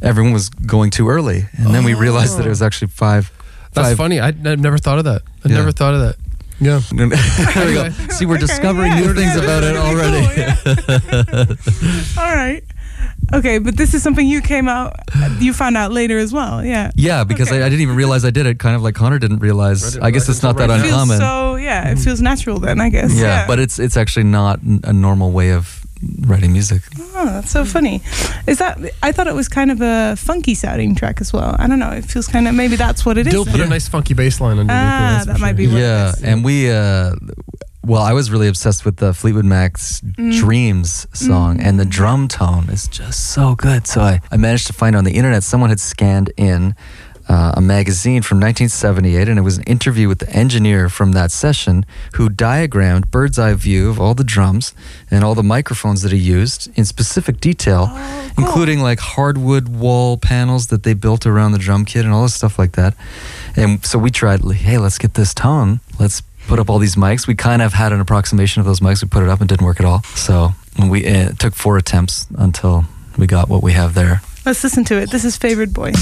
everyone 0.00 0.32
was 0.32 0.48
going 0.48 0.90
too 0.90 1.08
early. 1.10 1.44
And 1.58 1.74
then 1.74 1.84
we 1.84 1.92
realized 1.94 2.38
that 2.38 2.46
it 2.46 2.48
was 2.48 2.62
actually 2.62 2.88
five. 2.88 3.30
That's 3.74 3.88
five 3.88 3.96
funny. 3.98 4.18
I, 4.18 4.28
I've 4.28 4.60
never 4.60 4.78
thought 4.78 4.98
of 4.98 5.04
that. 5.04 5.22
I 5.44 5.48
Yeah. 5.50 5.56
never 5.56 5.72
thought 5.72 5.92
of 5.94 6.00
that. 6.00 6.16
Yeah. 6.60 6.80
there 6.92 7.06
we 7.08 7.74
go. 7.74 7.90
See, 8.10 8.26
we're 8.26 8.34
Okay, 8.36 8.46
discovering 8.46 8.92
yeah. 8.92 9.00
new 9.00 9.14
things 9.14 9.36
Yeah, 9.36 9.42
about 9.44 9.64
it 9.64 9.76
already. 9.76 10.26
cool, 10.26 11.56
yeah. 12.16 12.18
All 12.22 12.34
right. 12.34 12.64
Okay, 13.32 13.58
but 13.58 13.76
this 13.76 13.92
is 13.94 14.02
something 14.02 14.26
you 14.26 14.40
came 14.40 14.68
out, 14.68 14.94
you 15.38 15.52
found 15.52 15.76
out 15.76 15.92
later 15.92 16.18
as 16.18 16.32
well. 16.32 16.64
Yeah. 16.64 16.90
Yeah, 16.96 17.24
because 17.24 17.48
Okay. 17.48 17.62
I, 17.62 17.66
I 17.66 17.68
didn't 17.68 17.82
even 17.82 17.94
realize 17.96 18.24
I 18.24 18.30
did 18.30 18.46
it. 18.46 18.58
Kind 18.58 18.74
of 18.74 18.82
like 18.82 18.94
Conner 18.94 19.18
didn't 19.18 19.38
realize. 19.40 19.84
I 19.84 19.90
didn't 19.90 20.02
I 20.04 20.10
guess 20.10 20.22
realize 20.22 20.36
it's 20.36 20.42
not 20.42 20.56
that 20.56 20.70
until 20.70 20.86
It 20.86 20.88
feels 20.88 21.02
uncommon. 21.10 21.18
so, 21.18 21.56
yeah, 21.56 21.90
it 21.90 21.98
feels 21.98 22.20
natural 22.22 22.58
then, 22.58 22.80
I 22.80 22.88
guess. 22.88 23.14
yeah, 23.14 23.46
but 23.46 23.58
it's 23.58 23.78
it's 23.78 23.96
actually 23.96 24.24
not 24.24 24.60
a 24.84 24.92
normal 24.92 25.30
way 25.30 25.52
of 25.52 25.84
writing 26.20 26.52
music. 26.52 26.82
Oh, 27.14 27.24
that's 27.26 27.50
so 27.50 27.64
funny. 27.64 28.02
Is 28.46 28.58
that? 28.58 28.78
I 29.02 29.12
thought 29.12 29.26
it 29.26 29.34
was 29.34 29.48
kind 29.48 29.70
of 29.70 29.80
a 29.80 30.14
funky 30.16 30.54
sounding 30.54 30.94
track 30.94 31.20
as 31.20 31.32
well. 31.32 31.56
I 31.58 31.66
don't 31.66 31.78
know. 31.78 31.90
It 31.90 32.04
feels 32.04 32.26
kind 32.28 32.46
of 32.48 32.54
maybe 32.54 32.76
that's 32.76 33.04
what 33.06 33.18
it 33.18 33.26
is. 33.26 33.32
Dill 33.32 33.44
put 33.44 33.52
then. 33.58 33.66
a 33.66 33.70
nice 33.70 33.88
funky 33.88 34.14
bass 34.14 34.40
line 34.40 34.58
underneath. 34.58 34.70
it, 34.70 34.74
Ah, 34.74 35.10
that's 35.12 35.26
for 35.26 35.32
that 35.32 35.40
might 35.40 35.48
sure. 35.50 35.54
be 35.56 35.66
what 35.68 35.76
it 35.76 35.80
yeah, 35.80 36.12
and 36.22 36.44
we. 36.44 36.70
Uh, 36.70 37.14
well, 37.84 38.02
I 38.02 38.12
was 38.12 38.30
really 38.30 38.48
obsessed 38.48 38.84
with 38.84 38.98
the 38.98 39.14
Fleetwood 39.14 39.46
Mac's 39.46 40.02
Mm. 40.02 40.38
Dreams 40.38 41.06
song, 41.14 41.60
and 41.60 41.80
the 41.80 41.86
drum 41.86 42.28
tone 42.28 42.68
is 42.68 42.86
just 42.88 43.30
so 43.30 43.54
good. 43.54 43.86
So 43.86 44.02
I, 44.02 44.20
I 44.30 44.36
managed 44.36 44.66
to 44.66 44.72
find 44.74 44.94
on 44.94 45.04
the 45.04 45.12
internet 45.12 45.42
someone 45.42 45.70
had 45.70 45.80
scanned 45.80 46.30
in 46.36 46.74
uh, 47.28 47.52
a 47.56 47.60
magazine 47.60 48.22
from 48.22 48.38
1978, 48.40 49.28
and 49.28 49.38
it 49.38 49.42
was 49.42 49.58
an 49.58 49.64
interview 49.64 50.08
with 50.08 50.18
the 50.18 50.30
engineer 50.30 50.88
from 50.88 51.12
that 51.12 51.30
session 51.30 51.84
who 52.14 52.28
diagrammed 52.30 53.10
bird's 53.10 53.38
eye 53.38 53.52
view 53.54 53.90
of 53.90 54.00
all 54.00 54.14
the 54.14 54.24
drums 54.24 54.72
and 55.10 55.22
all 55.22 55.34
the 55.34 55.42
microphones 55.42 56.00
that 56.02 56.10
he 56.12 56.18
used 56.18 56.70
in 56.78 56.84
specific 56.86 57.38
detail, 57.40 57.88
Oh, 57.90 58.30
cool. 58.36 58.44
including 58.46 58.80
like 58.80 58.98
hardwood 59.00 59.68
wall 59.68 60.16
panels 60.16 60.68
that 60.68 60.84
they 60.84 60.94
built 60.94 61.26
around 61.26 61.52
the 61.52 61.58
drum 61.58 61.84
kit 61.84 62.04
and 62.04 62.14
all 62.14 62.22
this 62.22 62.34
stuff 62.34 62.58
like 62.58 62.72
that. 62.72 62.94
And 63.56 63.84
so 63.84 63.98
we 63.98 64.10
tried, 64.10 64.40
hey, 64.42 64.78
let's 64.78 64.96
get 64.98 65.14
this 65.14 65.34
tone. 65.34 65.80
Let's 66.00 66.22
put 66.46 66.58
up 66.58 66.70
all 66.70 66.78
these 66.78 66.96
mics. 66.96 67.26
We 67.26 67.34
kind 67.34 67.60
of 67.60 67.74
had 67.74 67.92
an 67.92 68.00
approximation 68.00 68.60
of 68.60 68.66
those 68.66 68.80
mics. 68.80 69.02
We 69.02 69.08
put 69.08 69.22
it 69.22 69.28
up 69.28 69.40
and 69.42 69.50
it 69.50 69.54
didn't 69.54 69.66
work 69.66 69.80
at 69.80 69.86
all. 69.86 70.02
So 70.14 70.52
we 70.88 71.04
it 71.04 71.38
took 71.38 71.54
four 71.54 71.76
attempts 71.76 72.26
until 72.38 72.84
we 73.18 73.26
got 73.26 73.50
what 73.50 73.62
we 73.62 73.72
have 73.72 73.92
there. 73.92 74.22
Let's 74.46 74.62
listen 74.64 74.84
to 74.86 74.94
it. 74.96 75.10
This 75.10 75.26
is 75.26 75.36
Favorite 75.36 75.74
Boy. 75.74 75.92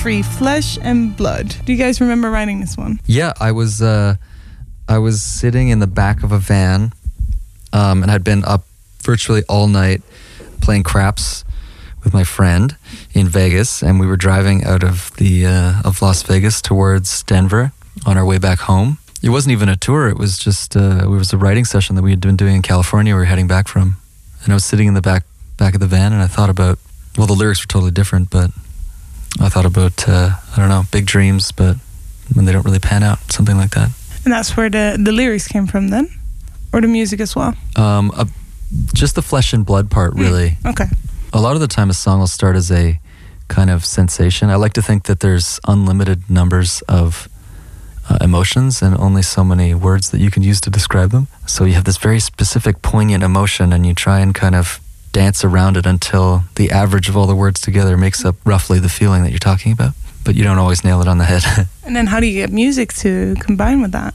Three, 0.00 0.22
Flesh 0.22 0.78
and 0.80 1.14
Blood. 1.14 1.54
Do 1.66 1.72
you 1.72 1.78
guys 1.78 2.00
remember 2.00 2.30
writing 2.30 2.60
this 2.60 2.74
one? 2.74 3.00
Yeah, 3.04 3.34
I 3.38 3.52
was 3.52 3.82
uh, 3.82 4.16
I 4.88 4.96
was 4.96 5.20
sitting 5.20 5.68
in 5.68 5.78
the 5.78 5.86
back 5.86 6.22
of 6.22 6.32
a 6.32 6.38
van, 6.38 6.94
um, 7.74 8.02
and 8.02 8.10
I'd 8.10 8.24
been 8.24 8.42
up 8.44 8.64
virtually 9.02 9.42
all 9.46 9.66
night 9.66 10.00
playing 10.62 10.84
craps 10.84 11.44
with 12.02 12.14
my 12.14 12.24
friend 12.24 12.76
in 13.12 13.28
Vegas, 13.28 13.82
and 13.82 14.00
we 14.00 14.06
were 14.06 14.16
driving 14.16 14.64
out 14.64 14.82
of 14.82 15.14
the 15.16 15.44
uh, 15.44 15.82
of 15.84 16.00
Las 16.00 16.22
Vegas 16.22 16.62
towards 16.62 17.22
Denver 17.24 17.72
on 18.06 18.16
our 18.16 18.24
way 18.24 18.38
back 18.38 18.60
home. 18.60 18.96
It 19.22 19.28
wasn't 19.28 19.52
even 19.52 19.68
a 19.68 19.76
tour; 19.76 20.08
it 20.08 20.16
was 20.16 20.38
just 20.38 20.78
uh, 20.78 21.00
it 21.02 21.08
was 21.08 21.34
a 21.34 21.36
writing 21.36 21.66
session 21.66 21.94
that 21.96 22.02
we 22.02 22.10
had 22.10 22.22
been 22.22 22.36
doing 22.36 22.56
in 22.56 22.62
California. 22.62 23.12
We 23.12 23.18
were 23.20 23.26
heading 23.26 23.48
back 23.48 23.68
from, 23.68 23.96
and 24.44 24.50
I 24.50 24.54
was 24.54 24.64
sitting 24.64 24.88
in 24.88 24.94
the 24.94 25.02
back 25.02 25.24
back 25.58 25.74
of 25.74 25.80
the 25.80 25.86
van, 25.86 26.14
and 26.14 26.22
I 26.22 26.26
thought 26.26 26.48
about 26.48 26.78
well, 27.18 27.26
the 27.26 27.34
lyrics 27.34 27.62
were 27.62 27.68
totally 27.68 27.90
different, 27.90 28.30
but 28.30 28.50
I 29.38 29.48
thought 29.48 29.66
about 29.66 30.08
uh, 30.08 30.30
I 30.52 30.56
don't 30.56 30.68
know 30.68 30.84
big 30.90 31.06
dreams, 31.06 31.52
but 31.52 31.76
when 32.34 32.44
they 32.44 32.52
don't 32.52 32.64
really 32.64 32.78
pan 32.78 33.02
out, 33.02 33.18
something 33.30 33.56
like 33.56 33.70
that. 33.70 33.90
And 34.24 34.32
that's 34.32 34.56
where 34.56 34.68
the, 34.68 34.98
the 35.02 35.12
lyrics 35.12 35.48
came 35.48 35.66
from 35.66 35.88
then? 35.88 36.08
Or 36.72 36.80
the 36.80 36.88
music 36.88 37.20
as 37.20 37.34
well? 37.34 37.54
Um, 37.76 38.12
uh, 38.14 38.26
just 38.94 39.14
the 39.14 39.22
flesh 39.22 39.52
and 39.52 39.64
blood 39.64 39.90
part, 39.90 40.14
really. 40.14 40.56
Okay. 40.64 40.86
A 41.32 41.40
lot 41.40 41.54
of 41.54 41.60
the 41.60 41.66
time, 41.66 41.90
a 41.90 41.94
song 41.94 42.20
will 42.20 42.26
start 42.26 42.56
as 42.56 42.70
a 42.70 43.00
kind 43.48 43.70
of 43.70 43.84
sensation. 43.84 44.50
I 44.50 44.56
like 44.56 44.72
to 44.74 44.82
think 44.82 45.04
that 45.04 45.20
there's 45.20 45.58
unlimited 45.66 46.30
numbers 46.30 46.82
of 46.82 47.28
uh, 48.08 48.18
emotions 48.20 48.82
and 48.82 48.96
only 48.96 49.22
so 49.22 49.42
many 49.42 49.74
words 49.74 50.10
that 50.10 50.20
you 50.20 50.30
can 50.30 50.42
use 50.42 50.60
to 50.62 50.70
describe 50.70 51.10
them. 51.10 51.26
So 51.46 51.64
you 51.64 51.74
have 51.74 51.84
this 51.84 51.96
very 51.96 52.20
specific, 52.20 52.82
poignant 52.82 53.24
emotion, 53.24 53.72
and 53.72 53.84
you 53.84 53.94
try 53.94 54.20
and 54.20 54.34
kind 54.34 54.54
of 54.54 54.80
dance 55.12 55.44
around 55.44 55.76
it 55.76 55.86
until 55.86 56.44
the 56.54 56.70
average 56.70 57.08
of 57.08 57.16
all 57.16 57.26
the 57.26 57.34
words 57.34 57.60
together 57.60 57.96
makes 57.96 58.24
up 58.24 58.36
roughly 58.44 58.78
the 58.78 58.88
feeling 58.88 59.22
that 59.22 59.30
you're 59.30 59.38
talking 59.38 59.72
about. 59.72 59.94
But 60.24 60.34
you 60.34 60.44
don't 60.44 60.58
always 60.58 60.84
nail 60.84 61.00
it 61.00 61.08
on 61.08 61.18
the 61.18 61.24
head. 61.24 61.42
And 61.84 61.96
then 61.96 62.06
how 62.06 62.20
do 62.20 62.26
you 62.26 62.34
get 62.34 62.52
music 62.52 62.92
to 63.02 63.34
combine 63.40 63.82
with 63.82 63.90
that? 63.92 64.14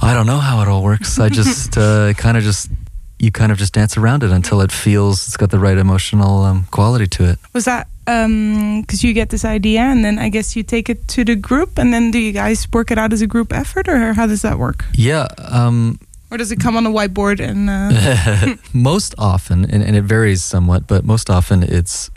I 0.00 0.14
don't 0.14 0.26
know 0.26 0.38
how 0.38 0.62
it 0.62 0.68
all 0.68 0.82
works. 0.82 1.18
I 1.18 1.28
just 1.28 1.76
uh, 1.78 2.14
kind 2.14 2.38
of 2.38 2.42
just 2.42 2.70
you 3.18 3.30
kind 3.30 3.52
of 3.52 3.58
just 3.58 3.74
dance 3.74 3.98
around 3.98 4.22
it 4.22 4.30
until 4.30 4.62
it 4.62 4.72
feels 4.72 5.26
it's 5.26 5.36
got 5.36 5.50
the 5.50 5.58
right 5.58 5.76
emotional 5.76 6.42
um, 6.42 6.66
quality 6.70 7.06
to 7.06 7.24
it. 7.28 7.38
Was 7.52 7.66
that 7.66 7.88
because 8.06 9.04
you 9.04 9.12
get 9.12 9.28
this 9.28 9.44
idea 9.44 9.82
and 9.82 10.04
then 10.04 10.18
I 10.18 10.30
guess 10.30 10.56
you 10.56 10.62
take 10.62 10.88
it 10.88 11.06
to 11.08 11.24
the 11.24 11.36
group 11.36 11.78
and 11.78 11.92
then 11.92 12.10
do 12.10 12.18
you 12.18 12.32
guys 12.32 12.66
work 12.72 12.90
it 12.90 12.98
out 12.98 13.12
as 13.12 13.22
a 13.22 13.26
group 13.26 13.52
effort 13.52 13.88
or 13.88 14.14
how 14.14 14.26
does 14.26 14.42
that 14.42 14.58
work? 14.58 14.84
Yeah, 14.94 15.28
um, 15.38 16.00
Or 16.30 16.36
does 16.38 16.52
it 16.52 16.60
come 16.60 16.76
on 16.76 16.86
a 16.86 16.90
whiteboard 16.90 17.40
and 17.40 17.68
uh, 17.68 18.56
most 18.72 19.14
often, 19.18 19.64
and, 19.64 19.82
and 19.82 19.96
it 19.96 20.02
varies 20.04 20.44
somewhat, 20.44 20.86
but 20.86 21.04
most 21.04 21.28
often 21.28 21.62
it's 21.64 22.10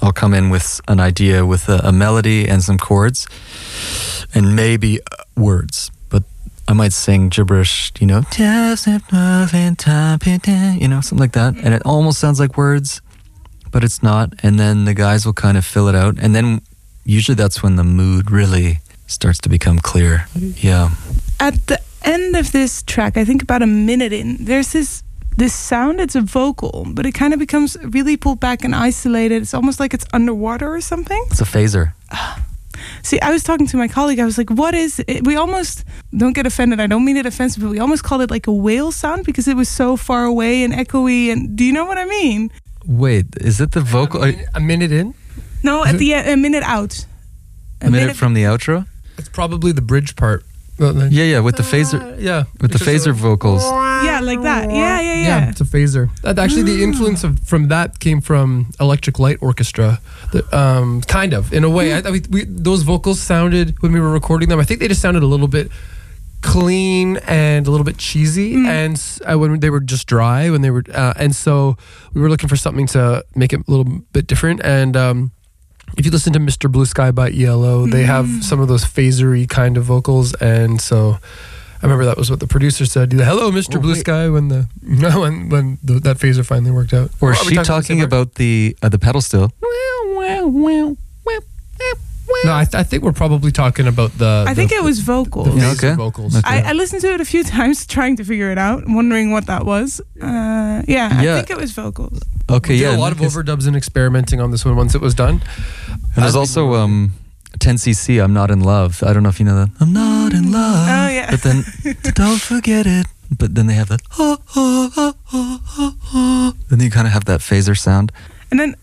I'll 0.00 0.12
come 0.12 0.34
in 0.34 0.50
with 0.50 0.80
an 0.88 1.00
idea 1.00 1.44
with 1.46 1.68
a, 1.68 1.80
a 1.84 1.92
melody 1.92 2.48
and 2.48 2.62
some 2.62 2.78
chords, 2.78 3.26
and 4.34 4.54
maybe 4.56 5.00
uh, 5.00 5.24
words. 5.36 5.90
But 6.08 6.22
I 6.68 6.72
might 6.72 6.92
sing 6.92 7.28
gibberish, 7.30 7.92
you 8.00 8.06
know, 8.06 8.22
you 10.80 10.88
know, 10.88 11.00
something 11.00 11.18
like 11.18 11.32
that, 11.32 11.56
and 11.56 11.74
it 11.74 11.82
almost 11.84 12.18
sounds 12.18 12.40
like 12.40 12.56
words, 12.56 13.00
but 13.70 13.84
it's 13.84 14.02
not. 14.02 14.34
And 14.42 14.58
then 14.58 14.84
the 14.84 14.94
guys 14.94 15.24
will 15.26 15.34
kind 15.34 15.56
of 15.56 15.64
fill 15.64 15.88
it 15.88 15.94
out, 15.94 16.16
and 16.20 16.34
then 16.34 16.62
usually 17.04 17.34
that's 17.36 17.62
when 17.62 17.76
the 17.76 17.84
mood 17.84 18.30
really 18.30 18.78
starts 19.06 19.38
to 19.40 19.48
become 19.48 19.78
clear. 19.78 20.26
Yeah. 20.36 20.90
at 21.38 21.66
the 21.66 21.80
end 22.04 22.36
of 22.36 22.52
this 22.52 22.82
track, 22.82 23.16
I 23.16 23.24
think 23.24 23.42
about 23.42 23.62
a 23.62 23.66
minute 23.66 24.12
in, 24.12 24.44
there's 24.44 24.72
this 24.72 25.02
this 25.36 25.54
sound. 25.54 26.00
It's 26.00 26.14
a 26.14 26.20
vocal, 26.20 26.86
but 26.88 27.06
it 27.06 27.12
kind 27.12 27.32
of 27.32 27.38
becomes 27.38 27.76
really 27.82 28.16
pulled 28.16 28.40
back 28.40 28.64
and 28.64 28.74
isolated. 28.74 29.42
It's 29.42 29.54
almost 29.54 29.80
like 29.80 29.94
it's 29.94 30.04
underwater 30.12 30.72
or 30.72 30.80
something. 30.80 31.24
It's 31.30 31.40
a 31.40 31.44
phaser. 31.44 31.94
See, 33.02 33.20
I 33.20 33.30
was 33.30 33.42
talking 33.42 33.66
to 33.68 33.76
my 33.76 33.88
colleague. 33.88 34.20
I 34.20 34.24
was 34.24 34.38
like, 34.38 34.50
"What 34.50 34.74
is 34.74 35.02
it?" 35.06 35.24
We 35.26 35.36
almost 35.36 35.84
don't 36.16 36.32
get 36.34 36.46
offended. 36.46 36.80
I 36.80 36.86
don't 36.86 37.04
mean 37.04 37.16
it 37.16 37.26
offensive, 37.26 37.62
but 37.62 37.70
we 37.70 37.78
almost 37.78 38.04
called 38.04 38.22
it 38.22 38.30
like 38.30 38.46
a 38.46 38.52
whale 38.52 38.92
sound 38.92 39.24
because 39.24 39.48
it 39.48 39.56
was 39.56 39.68
so 39.68 39.96
far 39.96 40.24
away 40.24 40.62
and 40.64 40.72
echoey. 40.72 41.32
And 41.32 41.56
do 41.56 41.64
you 41.64 41.72
know 41.72 41.84
what 41.84 41.98
I 41.98 42.04
mean? 42.04 42.50
Wait, 42.84 43.26
is 43.40 43.60
it 43.60 43.72
the 43.72 43.80
vocal? 43.80 44.22
A 44.22 44.26
minute, 44.26 44.48
a 44.54 44.60
minute 44.60 44.92
in. 44.92 45.14
No, 45.62 45.84
at 45.84 45.98
the 45.98 46.14
end, 46.14 46.28
a 46.28 46.36
minute 46.36 46.64
out. 46.64 47.06
a 47.80 47.90
minute 47.90 48.16
from 48.16 48.34
the 48.34 48.42
outro? 48.42 48.86
It's 49.16 49.28
probably 49.28 49.72
the 49.72 49.82
bridge 49.82 50.16
part. 50.16 50.44
Well, 50.78 50.94
Yeah, 51.12 51.24
yeah, 51.24 51.40
with 51.40 51.56
the 51.56 51.62
phaser, 51.62 52.16
yeah, 52.20 52.44
with 52.60 52.72
the 52.72 52.78
phaser 52.78 53.10
a- 53.10 53.12
vocals. 53.12 53.62
Yeah, 53.62 54.20
like 54.22 54.42
that. 54.42 54.70
Yeah, 54.70 55.00
yeah, 55.00 55.14
yeah. 55.14 55.26
Yeah, 55.28 55.50
it's 55.50 55.60
a 55.60 55.64
phaser. 55.64 56.08
That, 56.22 56.38
actually, 56.38 56.62
the 56.62 56.82
influence 56.82 57.22
of 57.24 57.38
from 57.40 57.68
that 57.68 57.98
came 58.00 58.20
from 58.20 58.66
Electric 58.80 59.18
Light 59.18 59.38
Orchestra, 59.40 60.00
the, 60.32 60.42
um, 60.56 61.02
kind 61.02 61.34
of 61.34 61.52
in 61.52 61.62
a 61.64 61.70
way. 61.70 61.92
I, 61.92 61.98
I 61.98 62.10
mean, 62.10 62.24
we, 62.30 62.44
those 62.46 62.82
vocals 62.82 63.20
sounded 63.20 63.80
when 63.82 63.92
we 63.92 64.00
were 64.00 64.10
recording 64.10 64.48
them. 64.48 64.58
I 64.58 64.64
think 64.64 64.80
they 64.80 64.88
just 64.88 65.02
sounded 65.02 65.22
a 65.22 65.26
little 65.26 65.48
bit 65.48 65.70
clean 66.40 67.18
and 67.28 67.66
a 67.66 67.70
little 67.70 67.84
bit 67.84 67.98
cheesy, 67.98 68.54
and 68.66 69.00
uh, 69.30 69.38
when 69.38 69.60
they 69.60 69.70
were 69.70 69.78
just 69.80 70.06
dry, 70.08 70.50
when 70.50 70.62
they 70.62 70.70
were, 70.70 70.82
uh, 70.92 71.12
and 71.16 71.36
so 71.36 71.76
we 72.14 72.20
were 72.20 72.28
looking 72.28 72.48
for 72.48 72.56
something 72.56 72.86
to 72.88 73.24
make 73.36 73.52
it 73.52 73.60
a 73.68 73.70
little 73.70 73.84
bit 74.12 74.26
different. 74.26 74.60
And 74.64 74.96
um, 74.96 75.30
if 75.96 76.04
you 76.04 76.10
listen 76.10 76.32
to 76.32 76.38
Mr. 76.38 76.70
Blue 76.70 76.86
Sky 76.86 77.10
by 77.10 77.30
ELO, 77.30 77.86
they 77.86 78.04
have 78.04 78.26
some 78.44 78.60
of 78.60 78.68
those 78.68 78.84
phasery 78.84 79.48
kind 79.48 79.76
of 79.76 79.84
vocals, 79.84 80.34
and 80.34 80.80
so. 80.80 81.18
I 81.74 81.86
remember 81.86 82.04
that 82.04 82.16
was 82.16 82.30
what 82.30 82.38
the 82.38 82.46
producer 82.46 82.86
said. 82.86 83.12
Hello, 83.12 83.50
Mr. 83.50 83.78
Oh, 83.78 83.80
Blue 83.80 83.94
wait. 83.94 83.98
Sky. 83.98 84.28
When 84.28 84.46
the 84.46 84.68
no 84.82 85.20
when 85.22 85.48
when 85.48 85.78
the, 85.82 85.94
that 85.94 86.16
phaser 86.18 86.46
finally 86.46 86.70
worked 86.70 86.92
out. 86.92 87.10
Or 87.20 87.32
is 87.32 87.40
she 87.40 87.56
the 87.56 87.64
talking 87.64 88.00
about 88.02 88.36
the 88.36 88.76
uh, 88.82 88.88
the 88.88 89.00
pedal 89.00 89.20
still? 89.20 89.50
Part? 92.32 92.44
No, 92.44 92.54
I, 92.54 92.64
th- 92.64 92.74
I 92.74 92.82
think 92.82 93.02
we're 93.02 93.12
probably 93.12 93.52
talking 93.52 93.86
about 93.86 94.16
the. 94.18 94.44
I 94.46 94.54
the, 94.54 94.56
think 94.56 94.72
it 94.72 94.82
was 94.82 95.00
vocals. 95.00 95.46
the 95.46 95.56
Yeah, 95.60 95.74
phaser 95.74 95.84
okay. 95.84 95.94
vocals. 95.96 96.36
Okay. 96.36 96.48
I, 96.48 96.70
I 96.70 96.72
listened 96.72 97.02
to 97.02 97.12
it 97.12 97.20
a 97.20 97.24
few 97.24 97.44
times 97.58 97.86
trying 97.86 98.16
to 98.16 98.24
figure 98.24 98.50
it 98.50 98.58
out, 98.58 98.84
wondering 98.86 99.30
what 99.32 99.46
that 99.46 99.64
was. 99.64 100.00
Uh, 100.20 100.82
yeah, 100.88 101.08
I 101.12 101.22
think 101.24 101.50
it 101.50 101.56
was 101.56 101.72
vocals. 101.72 102.20
Okay, 102.50 102.74
We 102.74 102.82
yeah. 102.82 102.96
a 102.96 102.98
lot 102.98 103.12
of 103.12 103.18
overdubs 103.18 103.66
and 103.66 103.76
experimenting 103.76 104.40
on 104.40 104.50
this 104.50 104.64
one 104.64 104.76
once 104.76 104.94
it 104.94 105.00
was 105.00 105.14
done. 105.14 105.40
And 106.14 106.24
there's 106.24 106.36
also 106.36 106.74
um, 106.74 107.12
10cc. 107.58 108.22
I'm 108.22 108.32
not 108.34 108.50
in 108.50 108.60
love. 108.60 109.02
I 109.02 109.12
don't 109.12 109.22
know 109.22 109.28
if 109.30 109.38
you 109.38 109.46
know 109.46 109.56
that. 109.64 109.70
I'm 109.80 109.92
not 109.92 110.32
in 110.34 110.52
love. 110.52 110.88
Oh, 110.88 111.08
yeah. 111.08 111.30
But 111.30 111.42
then 111.42 111.64
don't 112.14 112.40
forget 112.40 112.86
it. 112.86 113.06
But 113.38 113.54
then 113.54 113.66
they 113.66 113.74
have 113.74 113.88
that. 113.88 114.02
Oh, 114.18 114.36
oh, 114.56 114.92
oh, 114.96 115.14
oh, 115.32 115.60
oh, 115.78 115.96
oh. 116.14 116.52
Then 116.68 116.80
you 116.80 116.90
kind 116.90 117.06
of 117.06 117.12
have 117.14 117.24
that 117.24 117.40
phaser 117.40 117.78
sound. 117.78 118.12
And 118.50 118.60
then, 118.60 118.76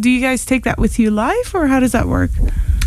do 0.00 0.10
you 0.10 0.20
guys 0.20 0.44
take 0.44 0.64
that 0.64 0.78
with 0.78 0.98
you 0.98 1.10
live, 1.12 1.54
or 1.54 1.68
how 1.68 1.78
does 1.78 1.92
that 1.92 2.06
work? 2.08 2.30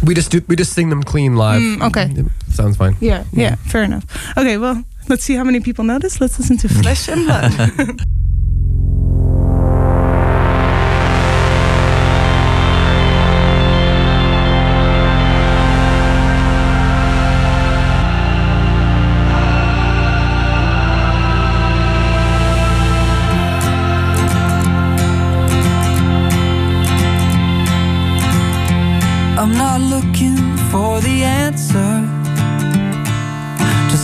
We 0.03 0.13
just 0.13 0.31
do, 0.31 0.41
we 0.47 0.55
just 0.55 0.73
sing 0.73 0.89
them 0.89 1.03
clean 1.03 1.36
live. 1.36 1.62
Mm, 1.62 1.88
okay. 1.88 2.12
It 2.15 2.53
sounds 2.53 2.77
fine. 2.77 2.95
Yeah, 2.99 3.23
yeah, 3.31 3.55
fair 3.55 3.83
enough. 3.83 4.05
Okay, 4.38 4.57
well, 4.57 4.83
let's 5.10 5.23
see 5.23 5.36
how 5.36 5.43
many 5.43 5.60
people 5.60 5.83
notice. 5.83 6.21
Let's 6.21 6.38
listen 6.39 6.57
to 6.57 6.69
Flesh 6.69 7.07
and 7.07 7.25
Blood. 7.25 8.01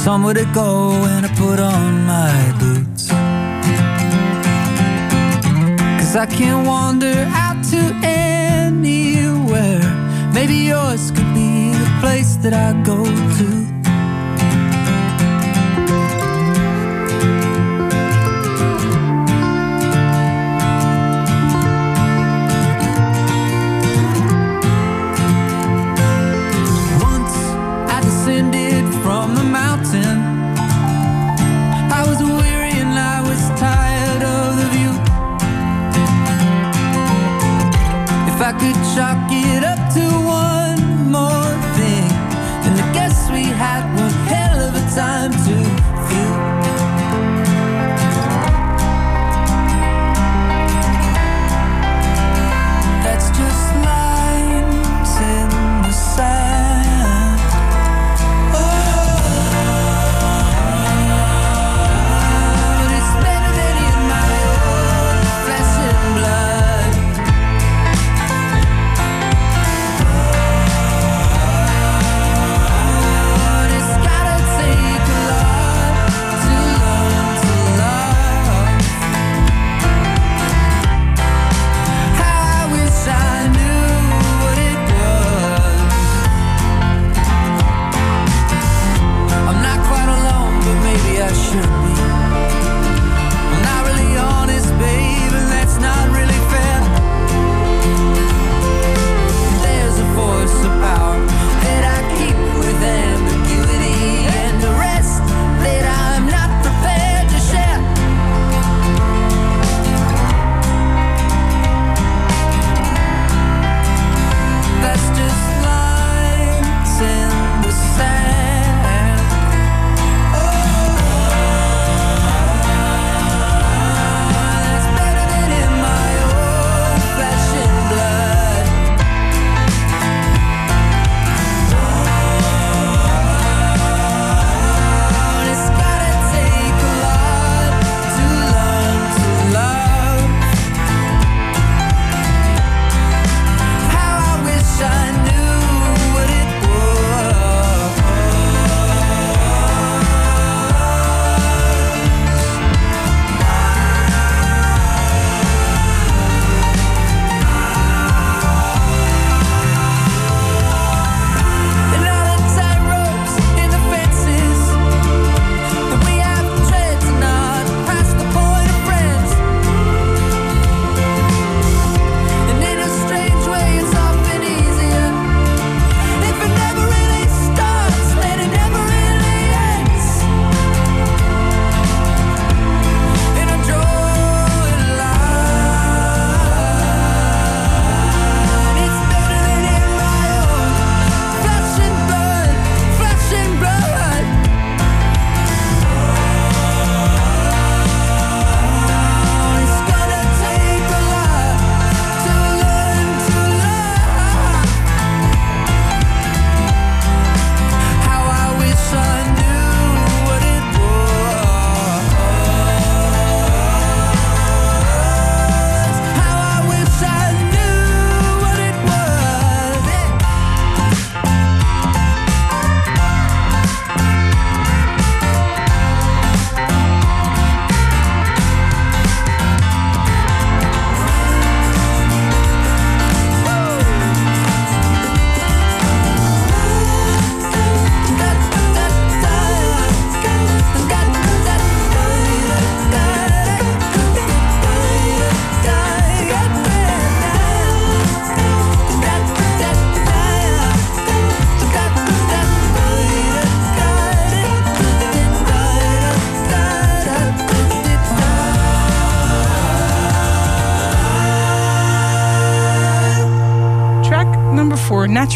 somewhere 0.03 0.33
to 0.33 0.43
go 0.53 0.89
when 0.99 1.23
I 1.23 1.29
put 1.37 1.61
on 1.61 2.05
my 2.05 2.51
boots. 2.59 3.07
Cause 5.97 6.15
I 6.17 6.25
can't 6.25 6.67
wander 6.67 7.25
out 7.29 7.63
to 7.71 7.77
anywhere. 8.03 9.79
Maybe 10.33 10.55
yours 10.55 11.09
could 11.11 11.33
be 11.33 11.71
the 11.71 11.97
place 12.01 12.35
that 12.43 12.53
I 12.53 12.73
go 12.83 13.05
to. 13.05 13.72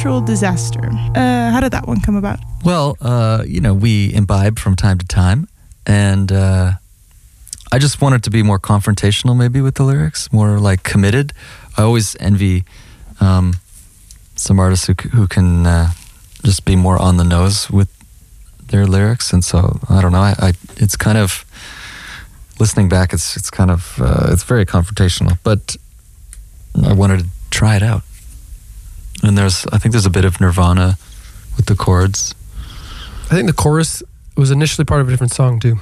Natural 0.07 0.21
Disaster. 0.21 0.89
Uh, 1.15 1.51
how 1.51 1.59
did 1.59 1.73
that 1.73 1.85
one 1.85 1.99
come 1.99 2.15
about? 2.15 2.39
Well, 2.63 2.95
uh, 3.01 3.43
you 3.45 3.59
know, 3.59 3.73
we 3.73 4.13
imbibe 4.13 4.57
from 4.57 4.77
time 4.77 4.99
to 4.99 5.05
time, 5.05 5.49
and 5.85 6.31
uh, 6.31 6.71
I 7.73 7.77
just 7.77 8.01
wanted 8.01 8.23
to 8.23 8.29
be 8.29 8.41
more 8.41 8.57
confrontational, 8.57 9.35
maybe 9.35 9.59
with 9.59 9.75
the 9.75 9.83
lyrics, 9.83 10.31
more 10.31 10.59
like 10.59 10.83
committed. 10.83 11.33
I 11.75 11.81
always 11.81 12.15
envy 12.21 12.63
um, 13.19 13.55
some 14.37 14.61
artists 14.61 14.87
who 14.87 14.93
who 15.11 15.27
can 15.27 15.67
uh, 15.67 15.89
just 16.41 16.63
be 16.63 16.77
more 16.77 16.97
on 16.97 17.17
the 17.17 17.25
nose 17.25 17.69
with 17.69 17.89
their 18.69 18.87
lyrics, 18.87 19.33
and 19.33 19.43
so 19.43 19.77
I 19.89 20.01
don't 20.01 20.13
know. 20.13 20.23
I, 20.23 20.35
I 20.39 20.53
it's 20.77 20.95
kind 20.95 21.17
of 21.17 21.43
listening 22.61 22.87
back. 22.87 23.11
It's 23.11 23.35
it's 23.35 23.49
kind 23.49 23.69
of 23.69 23.99
uh, 23.99 24.29
it's 24.31 24.43
very 24.43 24.65
confrontational, 24.65 25.37
but 25.43 25.75
I 26.81 26.93
wanted 26.93 27.19
to 27.19 27.25
try 27.49 27.75
it 27.75 27.83
out. 27.83 28.03
And 29.23 29.37
there's 29.37 29.65
I 29.67 29.77
think 29.77 29.91
there's 29.93 30.05
a 30.05 30.11
bit 30.11 30.25
of 30.25 30.39
Nirvana 30.39 30.97
with 31.55 31.65
the 31.65 31.75
chords. 31.75 32.35
I 33.29 33.35
think 33.35 33.47
the 33.47 33.53
chorus 33.53 34.03
was 34.35 34.51
initially 34.51 34.85
part 34.85 35.01
of 35.01 35.07
a 35.07 35.11
different 35.11 35.33
song 35.33 35.59
too. 35.59 35.79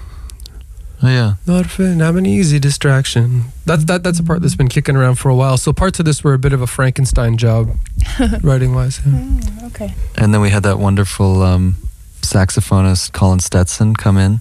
Oh 1.04 1.10
yeah. 1.10 1.36
Not 1.46 1.66
fin, 1.68 2.02
I'm 2.02 2.18
an 2.18 2.26
easy 2.26 2.58
distraction. 2.58 3.46
That's 3.66 3.84
that 3.86 4.04
that's 4.04 4.20
a 4.20 4.24
part 4.24 4.42
that's 4.42 4.56
been 4.56 4.70
kicking 4.70 4.96
around 4.96 5.16
for 5.16 5.30
a 5.30 5.36
while. 5.36 5.58
So 5.58 5.74
parts 5.74 6.00
of 6.00 6.06
this 6.06 6.24
were 6.24 6.34
a 6.34 6.40
bit 6.40 6.54
of 6.54 6.62
a 6.62 6.68
Frankenstein 6.68 7.38
job, 7.38 7.76
writing 8.42 8.74
wise. 8.74 9.02
Yeah. 9.06 9.68
okay. 9.68 9.94
And 10.18 10.34
then 10.34 10.42
we 10.42 10.50
had 10.50 10.64
that 10.64 10.80
wonderful 10.80 11.44
um, 11.44 11.76
saxophonist 12.22 13.12
Colin 13.12 13.40
Stetson 13.40 13.96
come 13.96 14.18
in, 14.18 14.40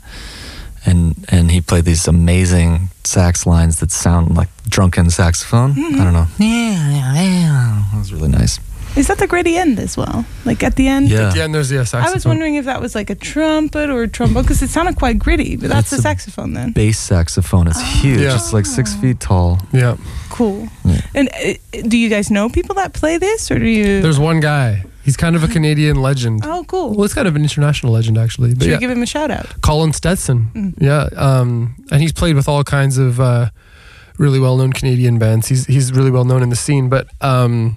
and 0.86 1.24
and 1.28 1.50
he 1.50 1.60
played 1.60 1.84
these 1.84 2.06
amazing 2.06 2.88
sax 3.02 3.46
lines 3.46 3.80
that 3.80 3.90
sound 3.90 4.36
like 4.36 4.48
drunken 4.68 5.10
saxophone. 5.10 5.72
I 5.72 6.04
don't 6.04 6.12
know. 6.12 6.26
Yeah, 6.38 6.90
yeah, 6.90 7.14
yeah. 7.14 7.84
That 7.92 7.98
was 7.98 8.12
really 8.12 8.28
nice. 8.28 8.58
Is 8.96 9.08
that 9.08 9.18
the 9.18 9.26
gritty 9.26 9.56
end 9.56 9.78
as 9.80 9.96
well? 9.96 10.24
Like 10.44 10.62
at 10.62 10.76
the 10.76 10.86
end? 10.86 11.08
Yeah. 11.08 11.34
Yeah, 11.34 11.44
and 11.44 11.54
there's 11.54 11.70
yeah, 11.72 11.82
saxophone. 11.82 12.10
I 12.10 12.14
was 12.14 12.24
wondering 12.26 12.54
if 12.54 12.64
that 12.66 12.80
was 12.80 12.94
like 12.94 13.10
a 13.10 13.14
trumpet 13.16 13.90
or 13.90 14.02
a 14.02 14.08
trombone 14.08 14.42
because 14.44 14.62
it 14.62 14.70
sounded 14.70 14.96
quite 14.96 15.18
gritty, 15.18 15.56
but 15.56 15.68
that's 15.68 15.92
It's 15.92 16.02
the 16.02 16.08
a 16.08 16.12
saxophone 16.12 16.52
then. 16.54 16.72
Bass 16.72 16.98
saxophone 16.98 17.66
is 17.66 17.80
huge. 17.80 18.20
Yeah. 18.20 18.34
It's 18.36 18.52
like 18.52 18.66
six 18.66 18.94
feet 18.94 19.18
tall. 19.20 19.58
Yeah, 19.72 19.96
Cool. 20.30 20.68
Yeah. 20.84 21.00
And 21.14 21.28
uh, 21.28 21.82
do 21.88 21.96
you 21.96 22.08
guys 22.08 22.30
know 22.30 22.48
people 22.48 22.74
that 22.76 22.92
play 22.92 23.18
this 23.18 23.50
or 23.50 23.58
do 23.58 23.66
you? 23.66 24.00
there's 24.00 24.18
one 24.18 24.40
guy. 24.40 24.84
He's 25.04 25.16
kind 25.18 25.36
of 25.36 25.44
a 25.44 25.48
Canadian 25.48 26.00
legend. 26.00 26.42
oh, 26.44 26.64
cool. 26.66 26.94
Well, 26.94 27.04
it's 27.04 27.12
kind 27.14 27.28
of 27.28 27.36
an 27.36 27.42
international 27.42 27.92
legend 27.92 28.16
actually. 28.16 28.54
But 28.54 28.62
Should 28.62 28.70
yeah, 28.70 28.76
we 28.76 28.80
give 28.80 28.90
him 28.90 29.02
a 29.02 29.06
shout 29.06 29.30
out? 29.30 29.60
Colin 29.60 29.92
Stetson. 29.92 30.48
Mm. 30.54 30.74
Yeah, 30.80 31.08
um, 31.16 31.74
and 31.90 32.00
he's 32.00 32.12
played 32.12 32.36
with 32.36 32.48
all 32.48 32.64
kinds 32.64 32.96
of 32.96 33.20
uh, 33.20 33.50
really 34.18 34.40
well-known 34.40 34.72
Canadian 34.72 35.18
bands. 35.18 35.48
He's 35.48 35.66
he's 35.66 35.92
really 35.92 36.10
well 36.10 36.24
known 36.24 36.42
in 36.42 36.48
the 36.48 36.56
scene. 36.56 36.88
But 36.88 37.08
um, 37.20 37.76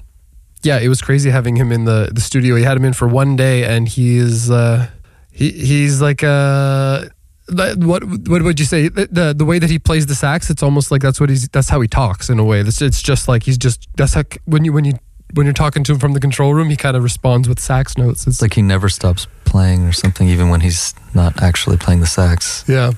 yeah, 0.63 0.79
it 0.79 0.89
was 0.89 1.01
crazy 1.01 1.29
having 1.29 1.55
him 1.55 1.71
in 1.71 1.85
the 1.85 2.09
the 2.13 2.21
studio. 2.21 2.55
He 2.55 2.63
had 2.63 2.77
him 2.77 2.85
in 2.85 2.93
for 2.93 3.07
one 3.07 3.35
day, 3.35 3.63
and 3.63 3.87
he 3.87 4.17
is 4.17 4.49
uh, 4.51 4.87
he 5.31 5.51
he's 5.51 6.01
like 6.01 6.23
uh 6.23 7.05
what 7.49 8.03
what 8.03 8.41
would 8.41 8.59
you 8.59 8.65
say 8.65 8.89
the, 8.89 9.07
the 9.09 9.33
the 9.33 9.45
way 9.45 9.57
that 9.57 9.69
he 9.69 9.79
plays 9.79 10.05
the 10.05 10.15
sax 10.15 10.49
it's 10.49 10.61
almost 10.61 10.91
like 10.91 11.01
that's 11.01 11.17
what 11.17 11.29
he's 11.29 11.47
that's 11.49 11.69
how 11.69 11.79
he 11.79 11.87
talks 11.87 12.29
in 12.29 12.39
a 12.39 12.43
way 12.43 12.61
that's 12.61 12.81
it's 12.81 13.01
just 13.01 13.29
like 13.29 13.43
he's 13.43 13.57
just 13.57 13.87
that's 13.95 14.13
how 14.15 14.23
when 14.45 14.65
you 14.65 14.73
when 14.73 14.83
you 14.83 14.91
when 15.33 15.45
you're 15.45 15.53
talking 15.53 15.81
to 15.81 15.93
him 15.93 15.99
from 15.99 16.11
the 16.11 16.19
control 16.19 16.53
room 16.53 16.69
he 16.69 16.75
kind 16.75 16.97
of 16.97 17.03
responds 17.03 17.47
with 17.47 17.57
sax 17.57 17.97
notes 17.97 18.27
it's 18.27 18.35
It's 18.35 18.41
like 18.41 18.53
he 18.53 18.61
never 18.61 18.89
stops 18.89 19.27
playing 19.45 19.85
or 19.85 19.93
something, 19.93 20.27
even 20.27 20.49
when 20.49 20.59
he's 20.59 20.93
not 21.13 21.41
actually 21.41 21.77
playing 21.77 22.01
the 22.01 22.05
sax. 22.05 22.65
yeah 22.67 22.91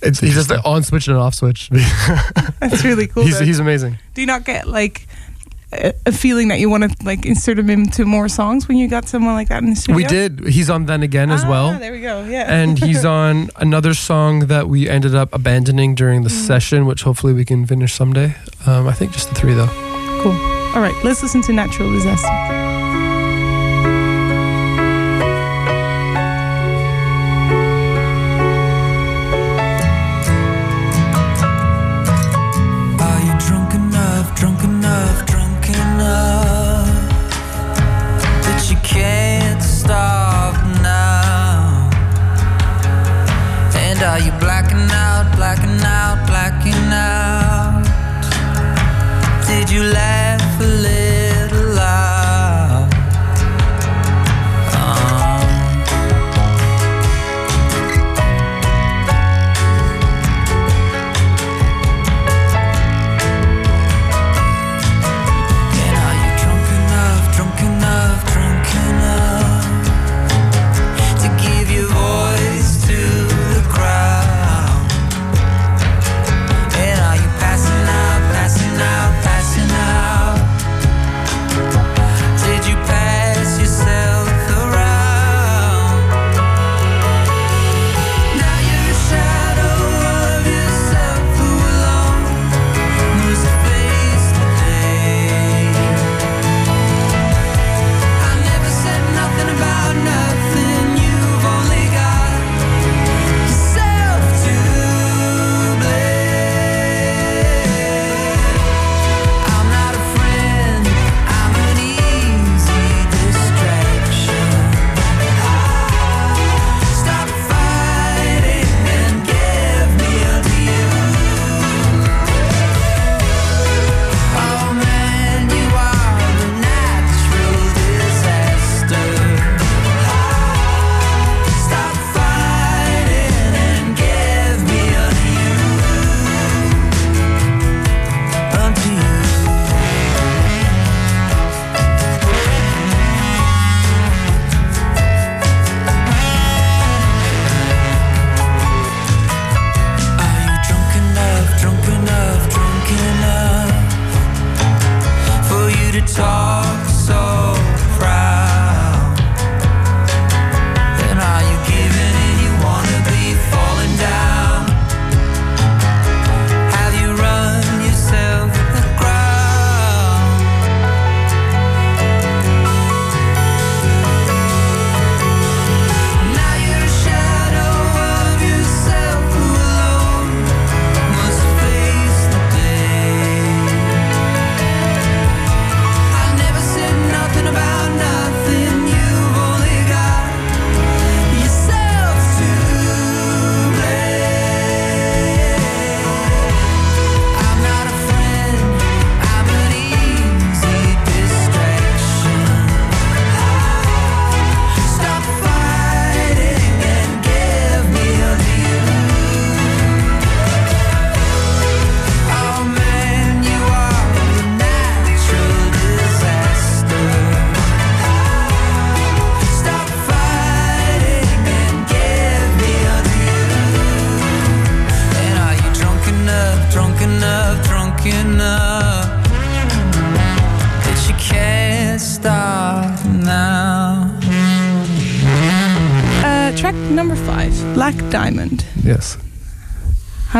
it's, 0.00 0.18
he's 0.18 0.34
just 0.34 0.50
like 0.50 0.64
on 0.64 0.82
switch 0.82 1.06
and 1.06 1.16
off 1.16 1.34
switch 1.34 1.68
That's 2.60 2.84
really 2.84 3.06
cool. 3.06 3.22
he's 3.22 3.38
though. 3.38 3.44
he's 3.44 3.60
amazing 3.60 3.98
do 4.14 4.20
you 4.20 4.26
not 4.26 4.44
get 4.44 4.66
like 4.66 5.06
a, 6.06 6.12
feeling 6.12 6.48
that 6.48 6.60
you 6.60 6.68
want 6.70 6.82
to 6.84 7.04
like 7.04 7.24
insert 7.26 7.58
him 7.58 7.70
into 7.70 8.04
more 8.04 8.28
songs 8.28 8.68
when 8.68 8.76
you 8.76 8.88
got 8.88 9.08
someone 9.08 9.34
like 9.34 9.48
that 9.48 9.62
in 9.62 9.70
the 9.70 9.76
studio? 9.76 9.96
we 9.96 10.04
did 10.04 10.46
he's 10.46 10.68
on 10.70 10.86
then 10.86 11.02
again 11.02 11.30
as 11.30 11.44
Ah, 11.44 11.50
well 11.50 11.78
There 11.78 11.92
we 11.92 12.00
go. 12.00 12.24
Yeah. 12.24 12.52
and 12.52 12.78
he's 12.78 13.04
on 13.20 13.48
another 13.56 13.94
song 13.94 14.40
that 14.46 14.68
we 14.68 14.88
ended 14.88 15.14
up 15.14 15.32
abandoning 15.34 15.94
during 15.94 16.22
the 16.24 16.30
session 16.30 16.84
which 16.86 17.02
hopefully 17.02 17.32
we 17.32 17.44
can 17.44 17.64
finish 17.66 17.92
someday 17.94 18.34
um, 18.66 18.86
i 18.88 18.92
think 18.92 19.12
just 19.12 19.28
the 19.28 19.34
three 19.34 19.54
though 19.54 19.70
cool. 20.22 20.32
All 20.74 20.80
right, 20.80 20.94
let's 21.04 21.22
listen 21.22 21.42
to 21.42 21.52
Natural 21.52 21.90
Disaster. 21.90 22.81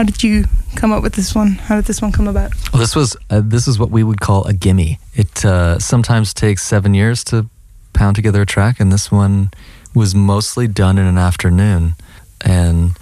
How 0.02 0.06
did 0.06 0.24
you 0.24 0.46
come 0.74 0.90
up 0.90 1.00
with 1.00 1.12
this 1.12 1.32
one? 1.32 1.52
How 1.52 1.76
did 1.76 1.84
this 1.84 2.02
one 2.02 2.10
come 2.10 2.26
about? 2.26 2.50
Well, 2.72 2.80
this 2.80 2.96
was 2.96 3.16
uh, 3.30 3.40
this 3.40 3.68
is 3.68 3.78
what 3.78 3.92
we 3.92 4.02
would 4.02 4.20
call 4.20 4.44
a 4.46 4.52
gimme. 4.52 4.98
It 5.14 5.44
uh, 5.44 5.78
sometimes 5.78 6.34
takes 6.34 6.64
seven 6.64 6.92
years 6.92 7.22
to 7.26 7.48
pound 7.92 8.16
together 8.16 8.42
a 8.42 8.46
track, 8.46 8.80
and 8.80 8.90
this 8.90 9.12
one 9.12 9.52
was 9.94 10.12
mostly 10.12 10.66
done 10.66 10.98
in 10.98 11.06
an 11.06 11.18
afternoon. 11.18 11.94
And 12.40 12.98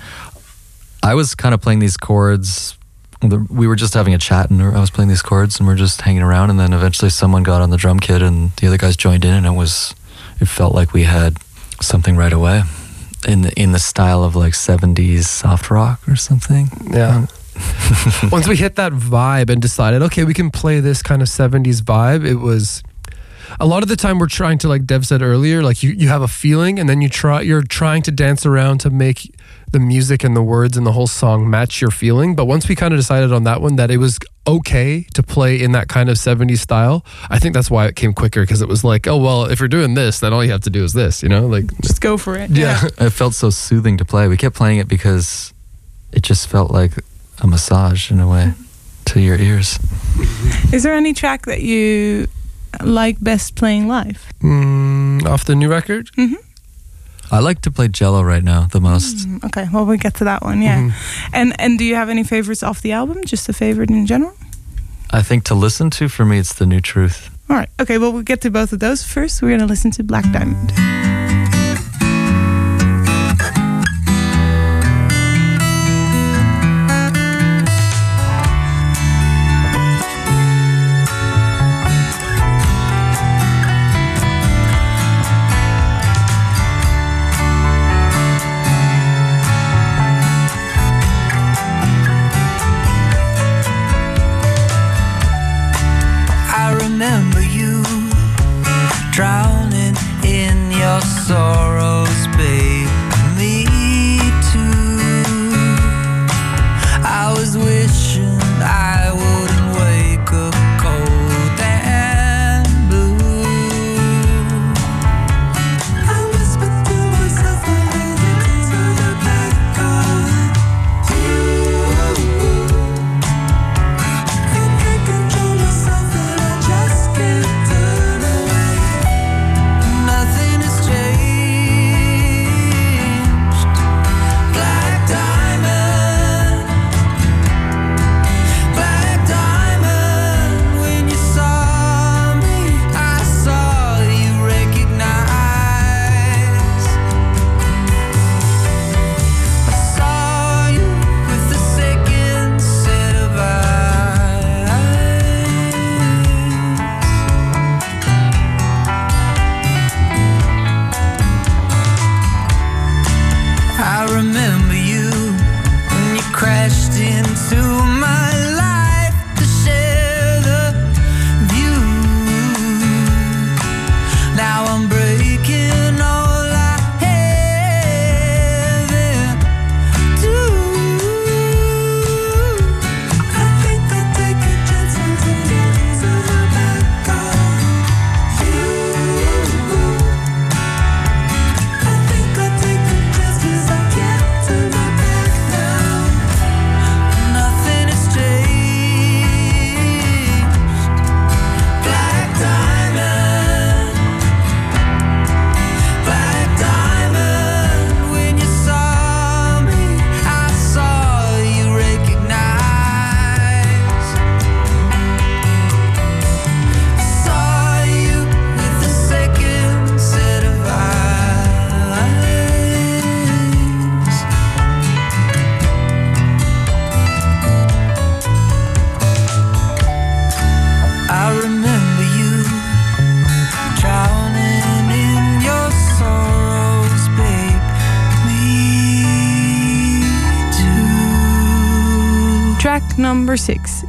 I 1.03 1.15
was 1.15 1.35
kind 1.35 1.55
of 1.55 1.63
playing 1.63 1.79
these 1.79 1.97
chords. 1.97 2.77
We 3.23 3.67
were 3.67 3.77
just 3.77 3.95
having 3.95 4.13
a 4.13 4.19
chat, 4.19 4.51
and 4.51 4.61
I 4.61 4.79
was 4.79 4.91
playing 4.91 5.09
these 5.09 5.23
chords, 5.23 5.59
and 5.59 5.67
we're 5.67 5.77
just 5.77 6.03
hanging 6.03 6.21
around. 6.21 6.51
And 6.51 6.61
then 6.61 6.75
eventually, 6.75 7.09
someone 7.09 7.45
got 7.45 7.63
on 7.63 7.71
the 7.71 7.79
drum 7.79 7.99
kit, 7.99 8.21
and 8.21 8.51
the 8.57 8.67
other 8.67 8.77
guys 8.77 8.95
joined 8.95 9.25
in, 9.25 9.33
and 9.33 9.47
it 9.47 9.53
was 9.53 9.95
it 10.39 10.49
felt 10.49 10.75
like 10.75 10.93
we 10.93 11.05
had 11.05 11.39
something 11.81 12.15
right 12.15 12.35
away 12.35 12.61
in 13.27 13.43
the 13.43 13.53
in 13.61 13.73
the 13.73 13.79
style 13.79 14.25
of 14.25 14.37
like 14.37 14.53
'70s 14.53 15.25
soft 15.25 15.71
rock 15.71 16.07
or 16.09 16.17
something. 16.17 16.69
Yeah. 16.93 17.17
Um, 17.17 17.29
Once 18.31 18.49
we 18.49 18.57
hit 18.57 18.77
that 18.77 18.93
vibe 18.93 19.51
and 19.51 19.61
decided, 19.61 20.03
okay, 20.03 20.25
we 20.25 20.35
can 20.35 20.51
play 20.51 20.81
this 20.81 21.03
kind 21.03 21.21
of 21.21 21.29
70s 21.29 21.83
vibe, 21.83 22.27
it 22.27 22.37
was 22.37 22.83
a 23.59 23.67
lot 23.67 23.83
of 23.83 23.89
the 23.89 23.97
time 23.97 24.19
we're 24.19 24.29
trying 24.29 24.59
to 24.59 24.69
like 24.69 24.87
Dev 24.87 25.07
said 25.07 25.23
earlier, 25.23 25.63
like 25.63 25.83
you, 25.83 25.91
you 25.91 26.09
have 26.09 26.23
a 26.23 26.29
feeling 26.29 26.79
and 26.79 26.89
then 26.89 27.01
you 27.01 27.09
try 27.09 27.41
you're 27.41 27.63
trying 27.63 28.03
to 28.03 28.11
dance 28.11 28.47
around 28.47 28.79
to 28.79 28.91
make 28.91 29.35
the 29.73 29.79
music 29.79 30.25
and 30.25 30.35
the 30.37 30.43
words 30.43 30.77
and 30.77 30.85
the 30.87 30.93
whole 30.93 31.07
song 31.07 31.49
match 31.49 31.81
your 31.81 31.91
feeling. 31.91 32.35
But 32.35 32.47
once 32.47 32.69
we 32.69 32.75
kind 32.75 32.93
of 32.93 32.99
decided 32.99 33.33
on 33.33 33.45
that 33.45 33.61
one 33.61 33.77
that 33.77 33.91
it 33.91 33.99
was 33.99 34.19
okay 34.47 35.07
to 35.15 35.23
play 35.23 35.61
in 35.63 35.73
that 35.73 35.87
kind 35.89 36.09
of 36.09 36.17
70s 36.17 36.59
style, 36.59 37.05
I 37.29 37.39
think 37.39 37.55
that's 37.55 37.71
why 37.71 37.87
it 37.87 37.95
came 37.95 38.13
quicker 38.13 38.41
because 38.43 38.63
it 38.63 38.69
was 38.69 38.83
like, 38.83 39.07
oh 39.07 39.17
well, 39.17 39.45
if 39.45 39.61
you're 39.61 39.69
doing 39.69 39.95
this, 39.95 40.21
then 40.21 40.33
all 40.33 40.45
you 40.45 40.51
have 40.51 40.63
to 40.63 40.71
do 40.71 40.83
is 40.83 40.93
this, 40.93 41.23
you 41.23 41.29
know? 41.29 41.47
Like 41.47 41.67
Just 41.83 42.01
go 42.01 42.17
for 42.19 42.37
it. 42.37 42.51
yeah. 42.51 42.89
It 42.99 43.11
felt 43.11 43.35
so 43.35 43.51
soothing 43.51 43.97
to 43.99 44.05
play. 44.05 44.27
We 44.29 44.37
kept 44.37 44.57
playing 44.57 44.79
it 44.79 44.89
because 44.89 45.53
it 46.13 46.23
just 46.23 46.49
felt 46.49 46.71
like 46.73 46.93
a 47.41 47.47
massage 47.47 48.11
in 48.11 48.19
a 48.21 48.29
way 48.29 48.55
to 49.07 49.21
your 49.21 49.37
ears. 49.37 49.79
Is 50.73 50.83
there 50.83 50.95
any 50.95 51.13
track 51.15 51.47
that 51.47 51.63
you 51.63 52.27
like 52.83 53.19
best 53.23 53.55
playing 53.55 53.87
live? 53.89 54.27
Mm, 54.43 55.25
off 55.27 55.45
the 55.45 55.55
new 55.55 55.69
record? 55.71 56.11
I 57.33 57.39
like 57.41 57.61
to 57.63 57.71
play 57.71 57.89
Jello 57.89 58.23
right 58.23 58.43
now 58.45 58.67
the 58.73 58.81
most. 58.81 59.29
Mm, 59.29 59.45
Okay, 59.45 59.69
well 59.73 59.85
we 59.87 59.97
get 59.99 60.15
to 60.15 60.25
that 60.25 60.43
one, 60.43 60.63
yeah. 60.63 60.79
Mhm. 60.79 60.93
And 61.33 61.61
and 61.61 61.79
do 61.79 61.85
you 61.85 61.95
have 61.95 62.09
any 62.11 62.25
favorites 62.25 62.63
off 62.63 62.81
the 62.83 62.93
album? 62.93 63.19
Just 63.25 63.49
a 63.49 63.53
favorite 63.53 63.91
in 63.91 64.07
general? 64.07 64.33
I 65.13 65.23
think 65.23 65.45
to 65.45 65.55
listen 65.55 65.91
to 65.91 66.09
for 66.09 66.25
me, 66.25 66.39
it's 66.39 66.53
the 66.55 66.67
new 66.67 66.81
truth. 66.81 67.31
All 67.49 67.57
right. 67.57 67.69
Okay, 67.81 67.99
well 67.99 68.13
we'll 68.13 68.23
get 68.27 68.41
to 68.43 68.51
both 68.51 68.73
of 68.73 68.79
those 68.81 69.03
first. 69.05 69.43
We're 69.43 69.51
gonna 69.57 69.67
listen 69.71 69.91
to 69.93 70.03
Black 70.03 70.25
Diamond. 70.33 70.73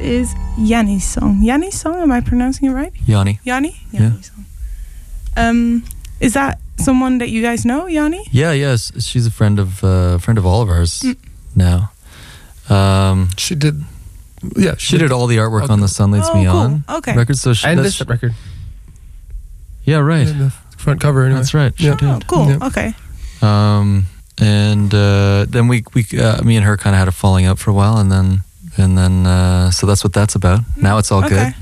Is 0.02 0.34
Yanni's 0.58 1.04
song. 1.04 1.42
Yanni's 1.42 1.80
song, 1.80 2.00
am 2.02 2.10
I 2.12 2.20
pronouncing 2.20 2.68
it 2.68 2.72
right? 2.72 2.92
Yanni. 3.06 3.38
Yanni? 3.44 3.76
Yeah. 3.92 4.00
Yanni's 4.00 4.30
song. 4.30 4.44
Um, 5.36 5.84
is 6.20 6.34
that 6.34 6.58
someone 6.78 7.18
that 7.18 7.30
you 7.30 7.42
guys 7.42 7.64
know, 7.64 7.86
Yanni? 7.86 8.24
Yeah, 8.30 8.52
yes, 8.52 8.92
she's 9.04 9.26
a 9.26 9.30
friend 9.30 9.58
of 9.58 9.82
uh, 9.84 10.18
friend 10.18 10.38
of 10.38 10.44
all 10.46 10.62
of 10.62 10.68
ours 10.68 11.00
Mm. 11.02 11.16
now. 11.56 11.90
Um, 12.68 13.28
She 13.36 13.54
did 13.54 13.82
yeah, 14.56 14.74
she 14.76 14.98
did 14.98 15.12
all 15.12 15.26
the 15.28 15.36
artwork 15.38 15.70
on 15.70 15.80
the 15.80 15.88
Sun 15.88 16.10
Leads 16.10 16.28
Oh, 16.28 16.34
Me 16.34 16.44
cool. 16.46 16.56
On 16.56 16.84
Okay. 16.88 17.14
record. 17.16 17.38
So 17.38 17.52
she, 17.54 17.66
and 17.68 17.78
that's- 17.78 17.98
this 17.98 18.08
record. 18.08 18.34
yeah, 19.84 19.98
right. 19.98 20.26
And 20.26 20.40
the 20.40 20.52
front 20.76 21.00
cover 21.00 21.24
anyway. 21.24 21.38
That's 21.40 21.54
right. 21.54 21.72
Yeah. 21.78 21.96
Oh, 22.02 22.18
cool. 22.26 22.48
Yeah. 22.48 22.66
Okay. 22.66 22.94
Um, 23.40 24.06
and 24.38 24.92
uh, 24.94 25.46
then 25.48 25.68
we 25.68 25.84
we 25.94 26.06
uh, 26.18 26.42
me 26.42 26.56
and 26.56 26.64
her 26.66 26.76
kind 26.76 26.94
of 26.94 26.98
had 26.98 27.08
a 27.08 27.12
falling 27.12 27.46
out 27.46 27.58
for 27.58 27.70
a 27.70 27.74
while, 27.74 27.96
and 27.98 28.10
then 28.10 28.42
and 28.78 28.96
then 28.96 29.26
uh, 29.26 29.70
so 29.70 29.86
that's 29.86 30.02
what 30.04 30.12
that's 30.12 30.34
about. 30.34 30.60
Now 30.76 30.98
it's 30.98 31.10
all 31.12 31.24
Okay. 31.24 31.44
good. 31.44 31.54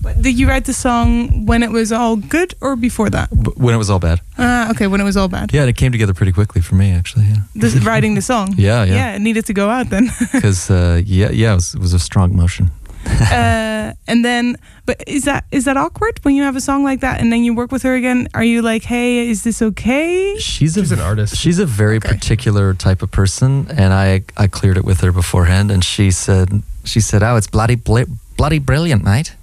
But 0.00 0.22
did 0.22 0.38
you 0.38 0.48
write 0.48 0.64
the 0.64 0.72
song 0.72 1.44
when 1.46 1.62
it 1.62 1.70
was 1.72 1.90
all 1.90 2.16
good 2.16 2.54
or 2.60 2.76
before 2.76 3.10
that? 3.10 3.28
B- 3.30 3.50
when 3.56 3.74
it 3.74 3.78
was 3.78 3.90
all 3.90 3.98
bad. 3.98 4.20
Ah, 4.38 4.70
okay, 4.70 4.86
when 4.86 5.00
it 5.00 5.04
was 5.04 5.16
all 5.16 5.28
bad. 5.28 5.52
Yeah, 5.52 5.62
and 5.62 5.70
it 5.70 5.76
came 5.76 5.90
together 5.90 6.14
pretty 6.14 6.30
quickly 6.32 6.62
for 6.62 6.76
me, 6.76 6.92
actually. 6.92 7.24
Yeah, 7.24 7.40
This, 7.56 7.74
writing 7.84 8.14
the 8.14 8.22
song. 8.22 8.54
yeah, 8.58 8.84
yeah. 8.84 8.94
Yeah, 8.94 9.16
it 9.16 9.20
needed 9.20 9.44
to 9.46 9.52
go 9.52 9.68
out 9.68 9.90
then. 9.90 10.08
Because 10.32 10.70
uh, 10.70 11.02
yeah, 11.04 11.30
yeah, 11.32 11.52
it 11.52 11.56
was, 11.56 11.74
it 11.74 11.80
was 11.80 11.92
a 11.94 11.98
strong 11.98 12.36
motion. 12.36 12.70
uh, 13.20 13.92
and 14.06 14.24
then, 14.24 14.56
but 14.86 15.02
is 15.06 15.24
that 15.24 15.44
is 15.50 15.64
that 15.64 15.76
awkward 15.76 16.20
when 16.22 16.34
you 16.34 16.42
have 16.42 16.56
a 16.56 16.60
song 16.60 16.84
like 16.84 17.00
that 17.00 17.20
and 17.20 17.32
then 17.32 17.42
you 17.44 17.54
work 17.54 17.72
with 17.72 17.82
her 17.82 17.94
again? 17.94 18.28
Are 18.34 18.44
you 18.44 18.62
like, 18.62 18.84
hey, 18.84 19.28
is 19.28 19.42
this 19.44 19.62
okay? 19.62 20.36
She's, 20.38 20.74
She's 20.74 20.90
a, 20.90 20.94
an 20.94 21.00
artist. 21.00 21.36
She's 21.36 21.58
a 21.58 21.66
very 21.66 21.96
Okay. 21.96 22.08
particular 22.08 22.74
type 22.74 23.02
of 23.02 23.10
person, 23.10 23.66
and 23.70 23.92
I 23.92 24.22
I 24.36 24.46
cleared 24.48 24.76
it 24.76 24.84
with 24.84 25.00
her 25.00 25.12
beforehand, 25.12 25.70
and 25.70 25.82
she 25.84 26.10
said 26.10 26.62
she 26.84 27.00
said, 27.00 27.22
"Oh, 27.22 27.36
it's 27.36 27.46
bloody 27.50 27.76
bl- 27.76 28.10
bloody 28.36 28.58
brilliant, 28.58 29.04
mate." 29.04 29.36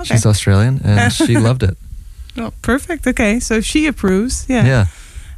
Okay. 0.00 0.14
She's 0.14 0.26
Australian, 0.26 0.80
and 0.84 1.12
she 1.26 1.36
loved 1.38 1.62
it. 1.62 1.76
Oh, 2.36 2.52
perfect. 2.62 3.06
Okay, 3.06 3.40
so 3.40 3.60
she 3.60 3.86
approves. 3.86 4.46
Yeah. 4.48 4.64
Yeah. 4.66 4.86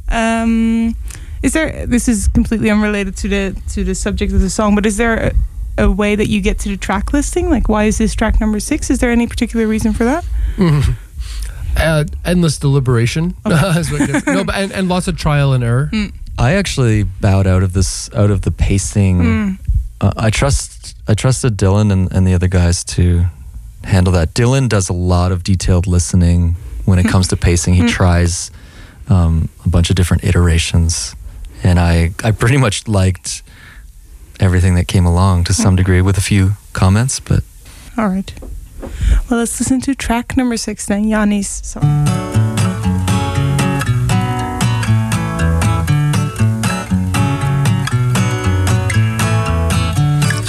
Um, 0.09 0.95
is 1.43 1.53
there? 1.53 1.85
This 1.85 2.07
is 2.07 2.27
completely 2.29 2.69
unrelated 2.71 3.15
to 3.17 3.27
the 3.27 3.61
to 3.73 3.83
the 3.83 3.93
subject 3.95 4.33
of 4.33 4.39
the 4.41 4.49
song, 4.49 4.75
but 4.75 4.85
is 4.85 4.97
there 4.97 5.15
a, 5.27 5.31
a 5.77 5.89
way 5.91 6.15
that 6.15 6.27
you 6.27 6.41
get 6.41 6.59
to 6.59 6.69
the 6.69 6.77
track 6.77 7.13
listing? 7.13 7.49
Like, 7.49 7.67
why 7.69 7.85
is 7.85 7.97
this 7.97 8.13
track 8.15 8.39
number 8.39 8.59
six? 8.59 8.89
Is 8.89 8.99
there 8.99 9.11
any 9.11 9.27
particular 9.27 9.67
reason 9.67 9.93
for 9.93 10.05
that? 10.05 10.25
Mhm. 10.57 10.95
Uh, 11.77 12.05
endless 12.23 12.57
deliberation. 12.57 13.35
is 13.45 13.91
no, 14.25 14.43
but 14.45 14.55
and, 14.55 14.71
and 14.71 14.87
lots 14.87 15.07
of 15.07 15.17
trial 15.17 15.51
and 15.53 15.63
error. 15.63 15.91
I 16.37 16.53
actually 16.53 17.03
bowed 17.03 17.47
out 17.47 17.63
of 17.63 17.73
this 17.73 18.09
out 18.13 18.31
of 18.31 18.41
the 18.41 18.51
pacing. 18.51 19.19
Mm. 19.19 19.57
Uh, 20.01 20.13
I 20.15 20.29
trust 20.29 20.95
I 21.07 21.13
trusted 21.13 21.57
Dylan 21.57 21.91
and, 21.91 22.11
and 22.13 22.25
the 22.25 22.33
other 22.33 22.47
guys 22.47 22.83
to 22.95 23.25
handle 23.83 24.13
that. 24.13 24.33
Dylan 24.33 24.69
does 24.69 24.89
a 24.89 24.93
lot 24.93 25.31
of 25.31 25.43
detailed 25.43 25.85
listening 25.85 26.55
when 26.85 26.97
it 26.99 27.07
comes 27.07 27.27
to 27.29 27.37
pacing. 27.37 27.73
He 27.75 27.83
Mm. 27.83 27.89
tries 27.89 28.51
um, 29.09 29.49
a 29.65 29.69
bunch 29.69 29.89
of 29.89 29.95
different 29.97 30.23
iterations, 30.23 31.15
and 31.63 31.77
I 31.79 32.11
I 32.23 32.31
pretty 32.31 32.57
much 32.57 32.87
liked 32.87 33.43
everything 34.39 34.75
that 34.75 34.87
came 34.87 35.05
along 35.05 35.43
to 35.45 35.53
some 35.53 35.73
Mm. 35.73 35.77
degree, 35.77 36.01
with 36.01 36.17
a 36.17 36.21
few 36.21 36.53
comments. 36.73 37.19
But 37.19 37.43
All 37.97 38.07
right. 38.09 38.31
Well, 39.29 39.39
let's 39.39 39.59
listen 39.59 39.81
to 39.81 39.95
track 39.95 40.35
number 40.37 40.57
six 40.57 40.85
then, 40.85 41.05
Yanni's 41.05 41.61
song. 41.63 42.05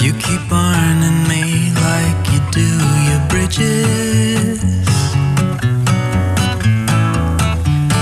You 0.03 0.13
keep 0.13 0.41
burning 0.47 1.19
me 1.27 1.43
like 1.87 2.19
you 2.31 2.39
do 2.51 2.69
your 3.09 3.21
bridges. 3.27 4.61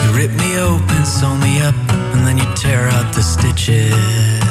You 0.03 0.09
rip 0.19 0.31
me 0.43 0.57
open, 0.59 1.05
sew 1.05 1.36
me 1.38 1.61
up, 1.61 1.73
and 2.13 2.27
then 2.27 2.38
you 2.38 2.45
tear 2.55 2.89
out 2.89 3.13
the 3.15 3.23
stitches. 3.23 4.45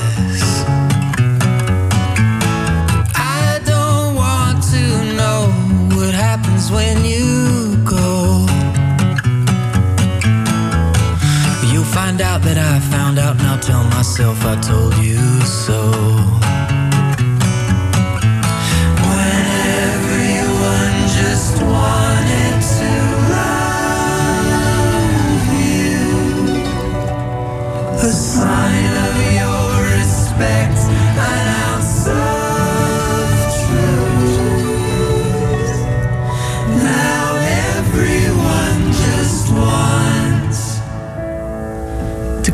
That 12.44 12.58
I 12.58 12.78
found 12.90 13.18
out, 13.18 13.38
and 13.38 13.46
I'll 13.46 13.58
tell 13.58 13.84
myself 13.84 14.44
I 14.44 14.60
told 14.60 14.94
you 14.98 15.40
so. 15.42 16.13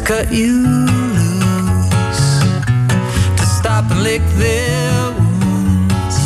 Cut 0.05 0.32
you 0.32 0.62
loose, 1.16 2.40
to 3.36 3.44
stop 3.59 3.90
and 3.90 4.03
lick 4.03 4.22
their 4.36 5.12
wounds. 5.18 6.16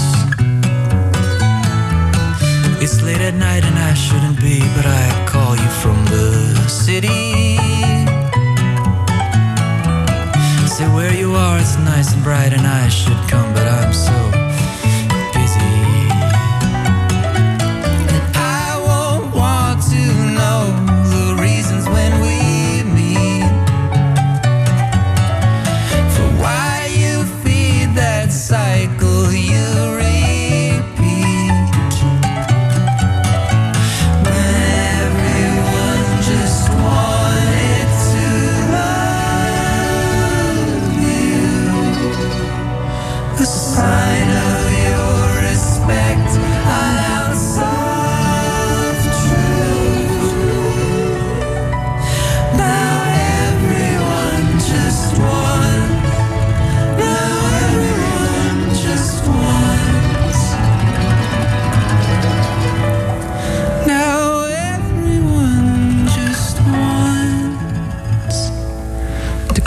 It's 2.83 3.03
late 3.03 3.21
at 3.21 3.35
night 3.35 3.65
and 3.65 3.79
I 3.79 3.95
shouldn't 3.95 4.41
be, 4.41 4.61
but 4.77 4.87
I 4.87 5.27
call 5.27 5.57
you 5.57 5.71
from 5.83 6.05
the 6.07 6.69
city. 6.69 7.57
Say 10.67 10.89
where 10.93 11.15
you 11.15 11.35
are, 11.35 11.59
it's 11.59 11.77
nice 11.79 12.13
and 12.15 12.23
bright, 12.23 12.53
and 12.53 12.67
I 12.67 12.89
should 12.89 13.29
come, 13.29 13.53
but 13.55 13.67
I'm 13.67 13.93
so 13.93 14.44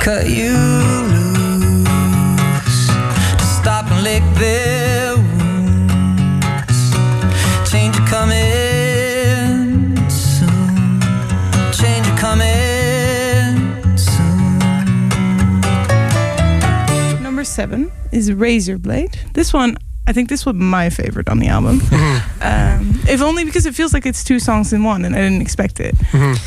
cut 0.07 0.29
you 0.29 0.53
loose, 0.53 1.83
to 2.87 3.43
stop 3.43 3.91
and 3.91 4.03
lick 4.03 4.23
their 4.35 5.17
wounds. 5.17 6.93
Change 7.69 7.99
are 7.99 8.07
coming 8.07 9.97
soon. 10.09 11.01
Change 11.73 12.07
are 12.07 12.17
coming 12.17 13.97
soon. 13.97 14.59
Number 17.21 17.43
seven 17.43 17.91
is 18.13 18.31
Razor 18.31 18.77
Blade. 18.77 19.19
This 19.33 19.51
one, 19.51 19.77
I 20.07 20.13
think 20.13 20.29
this 20.29 20.45
was 20.45 20.55
my 20.55 20.89
favorite 20.89 21.27
on 21.27 21.39
the 21.39 21.47
album. 21.47 21.81
um, 22.41 23.01
if 23.09 23.21
only 23.21 23.43
because 23.43 23.65
it 23.65 23.75
feels 23.75 23.93
like 23.93 24.05
it's 24.05 24.23
two 24.23 24.39
songs 24.39 24.71
in 24.71 24.85
one, 24.85 25.03
and 25.03 25.13
I 25.13 25.19
didn't 25.19 25.41
expect 25.41 25.81
it. 25.81 25.95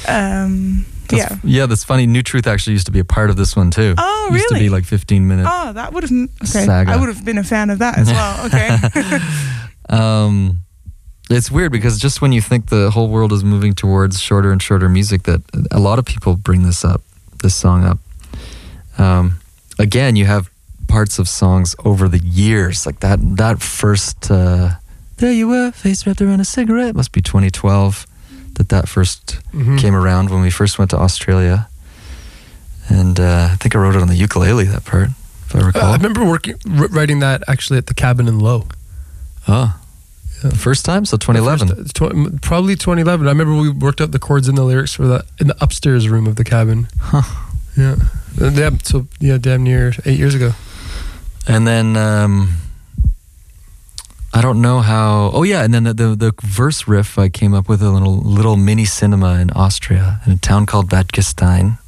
Um, 0.09 0.87
yeah. 0.89 0.90
That's, 1.11 1.45
yeah, 1.45 1.67
that's 1.67 1.85
funny. 1.85 2.07
New 2.07 2.23
Truth 2.23 2.47
actually 2.47 2.73
used 2.75 2.87
to 2.87 2.93
be 2.93 3.01
a 3.01 3.05
part 3.05 3.31
of 3.31 3.37
this 3.37 3.55
one 3.57 3.71
too. 3.71 3.95
Oh, 3.99 4.31
Used 4.33 4.49
to 4.49 4.55
be 4.55 4.69
like 4.69 4.85
15 4.85 5.27
minutes. 5.27 5.49
Oh, 5.51 5.73
that 5.73 5.93
would 5.93 6.05
have. 6.05 6.13
Okay, 6.13 6.65
Saga. 6.65 6.93
I 6.93 6.97
would 6.97 7.09
have 7.09 7.25
been 7.25 7.39
a 7.39 7.45
fan 7.45 7.71
of 7.71 7.79
that 7.81 7.99
as 7.99 8.09
well. 8.09 8.47
Okay. 8.47 9.19
Um, 9.89 10.61
it's 11.31 11.51
weird 11.51 11.73
because 11.73 11.99
just 11.99 12.21
when 12.23 12.31
you 12.33 12.41
think 12.41 12.69
the 12.69 12.91
whole 12.91 13.09
world 13.09 13.33
is 13.33 13.43
moving 13.43 13.73
towards 13.75 14.21
shorter 14.21 14.53
and 14.53 14.63
shorter 14.63 14.89
music, 14.89 15.25
that 15.25 15.43
a 15.73 15.81
lot 15.81 15.99
of 15.99 16.05
people 16.05 16.37
bring 16.37 16.63
this 16.63 16.85
up, 16.85 17.03
this 17.43 17.55
song 17.57 17.85
up. 17.85 17.99
Um, 18.99 19.41
again, 19.81 20.15
you 20.17 20.27
have 20.27 20.49
parts 20.89 21.19
of 21.19 21.29
songs 21.29 21.75
over 21.85 22.09
the 22.09 22.19
years, 22.19 22.87
like 22.87 23.01
that. 23.01 23.19
That 23.37 23.61
first, 23.63 24.31
uh, 24.31 24.71
there 25.17 25.33
you 25.33 25.49
were, 25.49 25.73
face 25.73 26.07
wrapped 26.07 26.21
around 26.23 26.41
a 26.41 26.45
cigarette. 26.45 26.95
Must 26.95 27.13
be 27.13 27.21
2012 27.21 28.07
that 28.61 28.69
that 28.69 28.89
first 28.89 29.39
Mhm. 29.55 29.79
came 29.81 29.95
around 29.95 30.29
when 30.29 30.43
we 30.43 30.51
first 30.51 30.79
went 30.79 30.91
to 30.91 30.99
Australia, 30.99 31.67
and 32.91 33.19
uh, 33.19 33.49
I 33.53 33.57
think 33.57 33.75
I 33.75 33.79
wrote 33.79 33.97
it 33.97 34.03
on 34.03 34.09
the 34.09 34.17
ukulele. 34.17 34.65
That 34.65 34.85
part, 34.85 35.09
if 35.47 35.57
I 35.57 35.61
Uh, 35.61 35.67
recall. 35.67 35.93
I 35.93 35.97
remember 35.97 36.25
working, 36.25 36.57
r- 36.77 36.89
writing 36.89 37.21
that 37.21 37.43
actually 37.49 37.79
at 37.79 37.87
the 37.87 37.95
cabin 37.95 38.29
in 38.29 38.39
Low. 38.39 38.67
oh, 39.49 39.75
Yeah. 40.45 40.51
first 40.51 40.85
time, 40.85 41.05
so 41.07 41.17
2011. 41.17 41.69
First- 41.69 41.95
tw- 41.95 42.41
probably 42.43 42.77
2011. 42.77 43.27
I 43.27 43.31
remember 43.31 43.55
we 43.55 43.71
worked 43.71 44.01
out 44.03 44.11
the 44.13 44.19
chords 44.19 44.47
and 44.49 44.59
the 44.59 44.63
lyrics 44.65 44.93
for 44.95 45.07
that 45.09 45.25
in 45.39 45.47
the 45.49 45.57
upstairs 45.61 46.09
room 46.09 46.27
of 46.27 46.37
the 46.37 46.45
cabin. 46.45 46.89
Huh. 46.99 47.23
Yeah. 47.77 47.97
Uh, 48.41 48.51
damn, 48.51 48.79
so 48.81 49.07
yeah, 49.21 49.39
damn 49.39 49.63
near 49.65 49.95
eight 50.05 50.19
years 50.19 50.35
ago. 50.35 50.53
And 51.47 51.67
then 51.67 51.97
um, 51.97 52.57
I 54.33 54.43
don't 54.43 54.61
know 54.61 54.81
how. 54.81 55.31
Oh 55.33 55.43
yeah, 55.43 55.65
and 55.65 55.75
then 55.75 55.85
the, 55.85 55.95
the 55.95 56.17
the 56.17 56.33
verse 56.43 56.87
riff 56.87 57.19
I 57.19 57.29
came 57.29 57.53
up 57.53 57.69
with 57.69 57.83
a 57.83 57.91
little 57.91 58.17
little 58.17 58.57
mini 58.57 58.85
cinema 58.85 59.41
in 59.41 59.51
Austria 59.51 60.21
in 60.27 60.33
a 60.33 60.37
town 60.37 60.67
called 60.67 60.89
Bad 60.89 61.09
Gastein. 61.09 61.79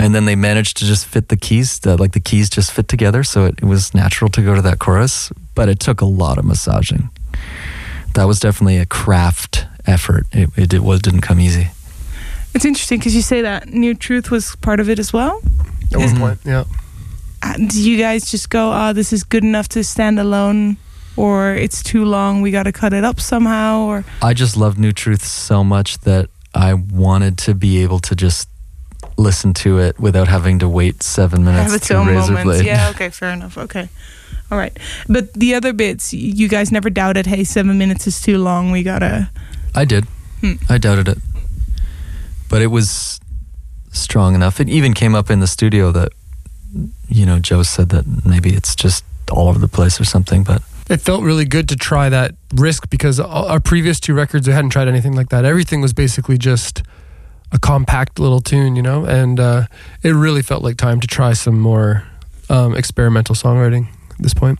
And 0.00 0.14
then 0.14 0.26
they 0.26 0.36
managed 0.36 0.76
to 0.76 0.84
just 0.84 1.06
fit 1.06 1.28
the 1.28 1.36
keys, 1.36 1.80
the, 1.80 1.96
like 1.96 2.12
the 2.12 2.20
keys 2.20 2.48
just 2.48 2.70
fit 2.70 2.86
together, 2.86 3.24
so 3.24 3.46
it, 3.46 3.58
it 3.60 3.64
was 3.64 3.94
natural 3.94 4.30
to 4.30 4.42
go 4.42 4.54
to 4.54 4.62
that 4.62 4.78
chorus. 4.78 5.32
But 5.56 5.68
it 5.68 5.80
took 5.80 6.00
a 6.00 6.04
lot 6.04 6.38
of 6.38 6.44
massaging. 6.44 7.10
That 8.14 8.24
was 8.24 8.38
definitely 8.38 8.78
a 8.78 8.86
craft 8.86 9.66
effort. 9.86 10.26
It 10.30 10.50
it, 10.56 10.74
it 10.74 10.82
was 10.82 11.00
didn't 11.00 11.22
come 11.22 11.40
easy. 11.40 11.70
It's 12.54 12.64
interesting 12.64 12.98
because 12.98 13.14
you 13.14 13.22
say 13.22 13.42
that 13.42 13.68
New 13.68 13.94
Truth 13.94 14.30
was 14.30 14.56
part 14.56 14.80
of 14.80 14.88
it 14.88 14.98
as 14.98 15.12
well. 15.12 15.40
At 15.92 15.98
one 15.98 16.16
point, 16.18 16.38
yeah. 16.44 16.64
Uh, 17.42 17.54
Do 17.56 17.82
you 17.82 17.98
guys 17.98 18.30
just 18.30 18.50
go, 18.50 18.72
oh, 18.72 18.92
this 18.92 19.12
is 19.12 19.24
good 19.24 19.44
enough 19.44 19.68
to 19.68 19.82
stand 19.84 20.18
alone? 20.18 20.76
Or 21.18 21.52
it's 21.52 21.82
too 21.82 22.04
long, 22.04 22.42
we 22.42 22.52
got 22.52 22.62
to 22.62 22.72
cut 22.72 22.92
it 22.92 23.02
up 23.02 23.20
somehow? 23.20 23.80
Or 23.80 24.04
I 24.22 24.34
just 24.34 24.56
love 24.56 24.78
New 24.78 24.92
Truth 24.92 25.24
so 25.24 25.64
much 25.64 25.98
that 26.00 26.30
I 26.54 26.74
wanted 26.74 27.38
to 27.38 27.54
be 27.54 27.82
able 27.82 27.98
to 28.00 28.14
just 28.14 28.48
listen 29.16 29.52
to 29.52 29.78
it 29.78 29.98
without 29.98 30.28
having 30.28 30.60
to 30.60 30.68
wait 30.68 31.02
seven 31.02 31.44
minutes 31.44 31.72
have 31.72 31.74
its 31.74 31.90
own 31.90 32.06
moments? 32.06 32.42
Blade. 32.44 32.64
Yeah, 32.64 32.90
okay, 32.94 33.10
fair 33.10 33.30
enough. 33.30 33.58
Okay. 33.58 33.88
All 34.52 34.58
right. 34.58 34.78
But 35.08 35.32
the 35.34 35.56
other 35.56 35.72
bits, 35.72 36.14
you 36.14 36.48
guys 36.48 36.70
never 36.70 36.88
doubted, 36.88 37.26
hey, 37.26 37.42
seven 37.42 37.76
minutes 37.78 38.06
is 38.06 38.20
too 38.20 38.38
long, 38.38 38.70
we 38.70 38.84
got 38.84 39.00
to. 39.00 39.28
I 39.74 39.84
did. 39.84 40.04
Hmm. 40.40 40.52
I 40.68 40.78
doubted 40.78 41.08
it. 41.08 41.18
But 42.48 42.62
it 42.62 42.68
was 42.68 43.18
strong 43.90 44.36
enough. 44.36 44.60
It 44.60 44.68
even 44.68 44.94
came 44.94 45.16
up 45.16 45.30
in 45.30 45.40
the 45.40 45.48
studio 45.48 45.90
that, 45.90 46.12
you 47.08 47.26
know, 47.26 47.40
Joe 47.40 47.64
said 47.64 47.88
that 47.88 48.24
maybe 48.24 48.50
it's 48.50 48.76
just 48.76 49.04
all 49.32 49.48
over 49.48 49.58
the 49.58 49.66
place 49.66 50.00
or 50.00 50.04
something. 50.04 50.44
But 50.44 50.62
It 50.88 51.00
felt 51.00 51.22
really 51.22 51.44
good 51.44 51.68
to 51.68 51.76
try 51.76 52.08
that 52.08 52.34
risk 52.54 52.88
because 52.88 53.20
our 53.20 53.60
previous 53.60 54.00
two 54.00 54.14
records, 54.14 54.46
we 54.46 54.54
hadn't 54.54 54.70
tried 54.70 54.88
anything 54.88 55.14
like 55.14 55.28
that. 55.28 55.44
Everything 55.44 55.80
was 55.80 55.92
basically 55.92 56.38
just 56.38 56.82
a 57.52 57.58
compact 57.58 58.18
little 58.18 58.40
tune, 58.40 58.76
you 58.76 58.82
know, 58.82 59.04
and 59.04 59.38
uh, 59.38 59.66
it 60.02 60.10
really 60.10 60.42
felt 60.42 60.62
like 60.62 60.76
time 60.76 61.00
to 61.00 61.06
try 61.06 61.32
some 61.32 61.60
more 61.60 62.06
um, 62.48 62.74
experimental 62.74 63.34
songwriting 63.34 63.88
at 64.10 64.18
this 64.18 64.34
point. 64.34 64.58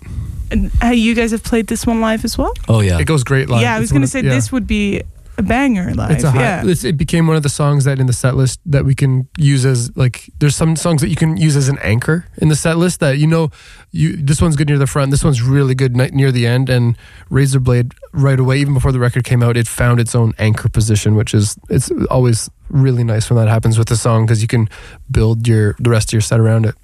And, 0.51 0.71
you 0.93 1.15
guys 1.15 1.33
have 1.33 1.45
played 1.45 1.67
this 1.67 1.87
one 1.87 2.01
live 2.01 2.25
as 2.25 2.39
well? 2.39 2.55
oh, 2.69 2.81
yeah. 2.81 2.99
It 2.99 3.05
goes 3.05 3.23
great 3.23 3.49
live. 3.49 3.61
yeah, 3.61 3.75
I 3.75 3.81
was 3.81 3.91
going 3.91 4.03
to 4.03 4.09
say 4.09 4.23
yeah. 4.23 4.31
this 4.31 4.51
would 4.51 4.67
be 4.67 5.03
a 5.39 5.43
banger 5.43 5.95
live. 5.95 6.11
It's 6.11 6.25
a 6.25 6.31
high, 6.31 6.41
yeah. 6.41 6.63
it's, 6.67 6.85
it 6.85 6.97
became 6.97 7.27
one 7.27 7.37
of 7.37 7.43
the 7.43 7.49
songs 7.49 7.85
that 7.85 7.99
in 7.99 8.07
the 8.07 8.13
set 8.13 8.37
list 8.37 8.61
that 8.67 8.85
we 8.85 8.95
can 8.95 9.29
use 9.39 9.65
as 9.65 9.97
like 9.97 10.29
there's 10.39 10.57
some 10.57 10.77
songs 10.77 11.01
that 11.01 11.09
you 11.09 11.17
can 11.17 11.37
use 11.37 11.57
as 11.57 11.69
an 11.69 11.79
anchor 11.79 12.27
in 12.39 12.49
the 12.49 12.57
set 12.57 12.77
list 12.77 13.01
that 13.01 13.19
you 13.19 13.27
know 13.27 13.51
you 13.93 14.17
this 14.17 14.43
one's 14.43 14.57
good 14.57 14.69
near 14.69 14.79
the 14.79 14.87
front 14.87 15.11
this 15.11 15.25
one's 15.25 15.41
really 15.41 15.75
good 15.75 15.97
near 15.97 16.33
the 16.33 16.47
end 16.47 16.69
and 16.69 16.97
Razor 17.31 17.61
Blade 17.61 17.95
right 18.13 18.39
away 18.39 18.59
even 18.59 18.75
before 18.75 18.93
the 18.93 18.99
record 18.99 19.25
came 19.25 19.43
out 19.43 19.57
it 19.57 19.69
found 19.69 20.01
its 20.01 20.15
own 20.15 20.33
anchor 20.39 20.69
position 20.69 21.15
which 21.15 21.33
is 21.33 21.57
it's 21.71 21.91
always 22.11 22.51
really 22.69 23.05
nice 23.05 23.31
when 23.31 23.39
that 23.39 23.49
happens 23.49 23.79
with 23.79 23.91
a 23.91 23.97
song 23.97 24.27
because 24.27 24.43
you 24.43 24.49
can 24.49 24.69
build 25.11 25.47
your 25.47 25.77
the 25.79 25.91
rest 25.91 26.09
of 26.09 26.13
your 26.15 26.21
set 26.21 26.41
around 26.41 26.67
it 26.67 26.75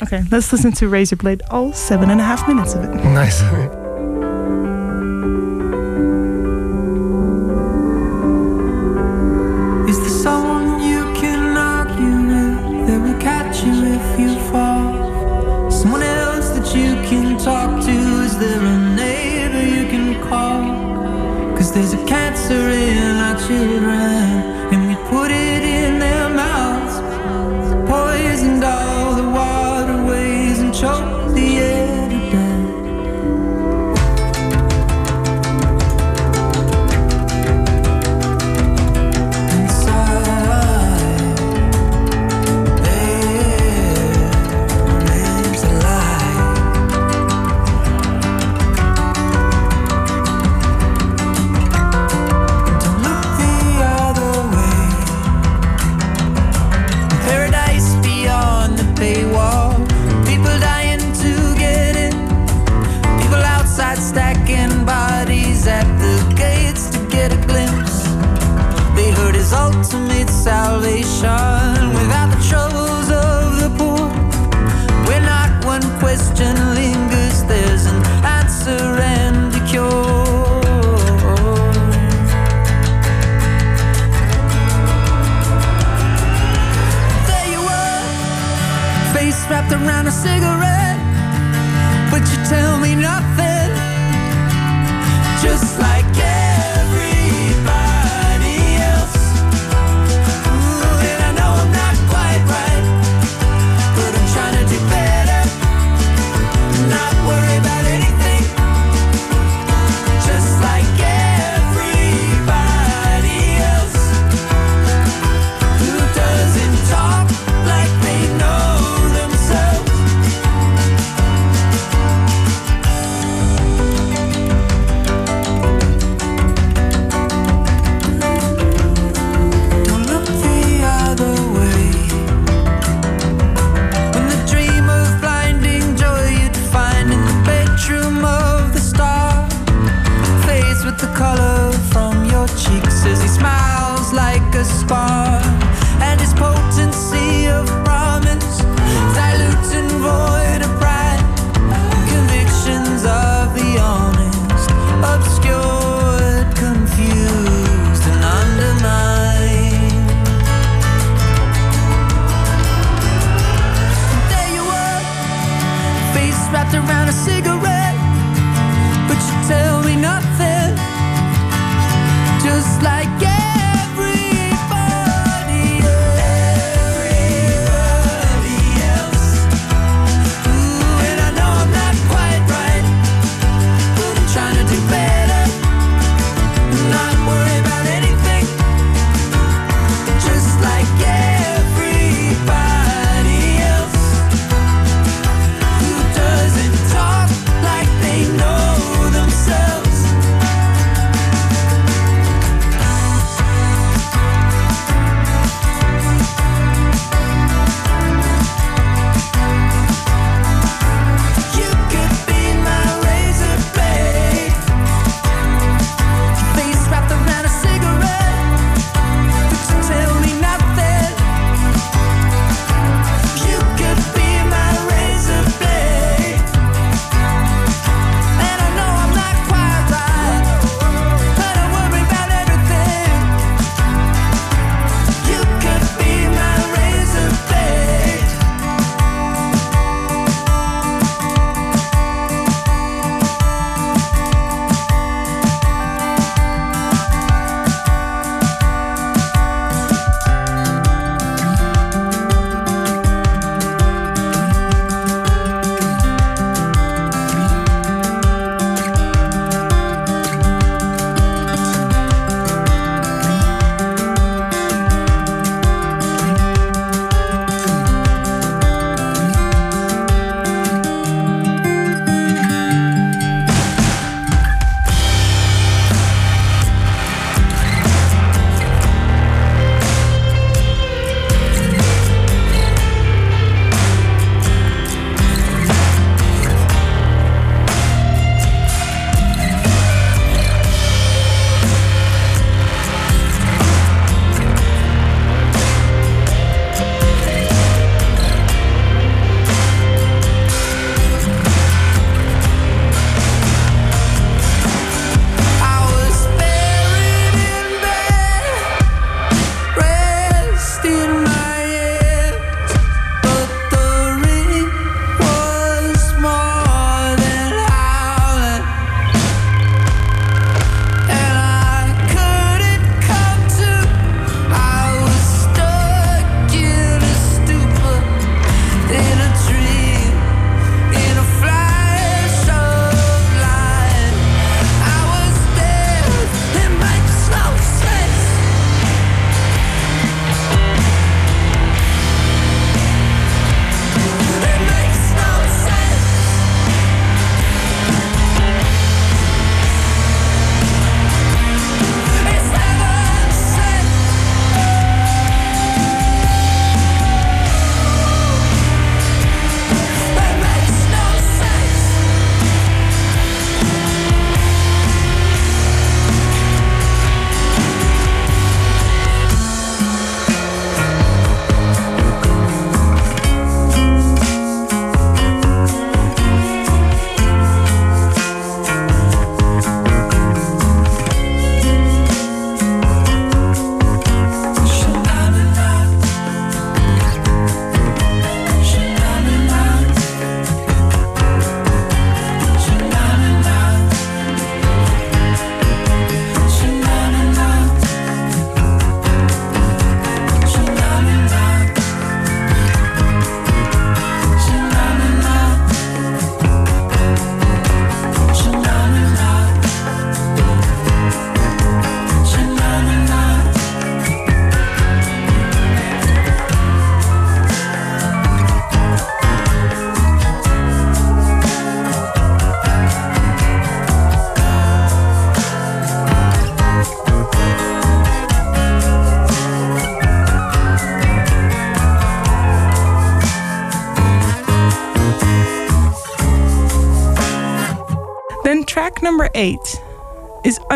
Okay, 0.00 0.22
let's 0.30 0.52
listen 0.52 0.70
to 0.74 0.88
Razorblade, 0.88 1.40
all 1.50 1.72
seven 1.72 2.08
and 2.10 2.20
a 2.20 2.24
half 2.24 2.46
minutes 2.46 2.72
of 2.74 2.84
it. 2.84 2.94
nice 3.04 3.42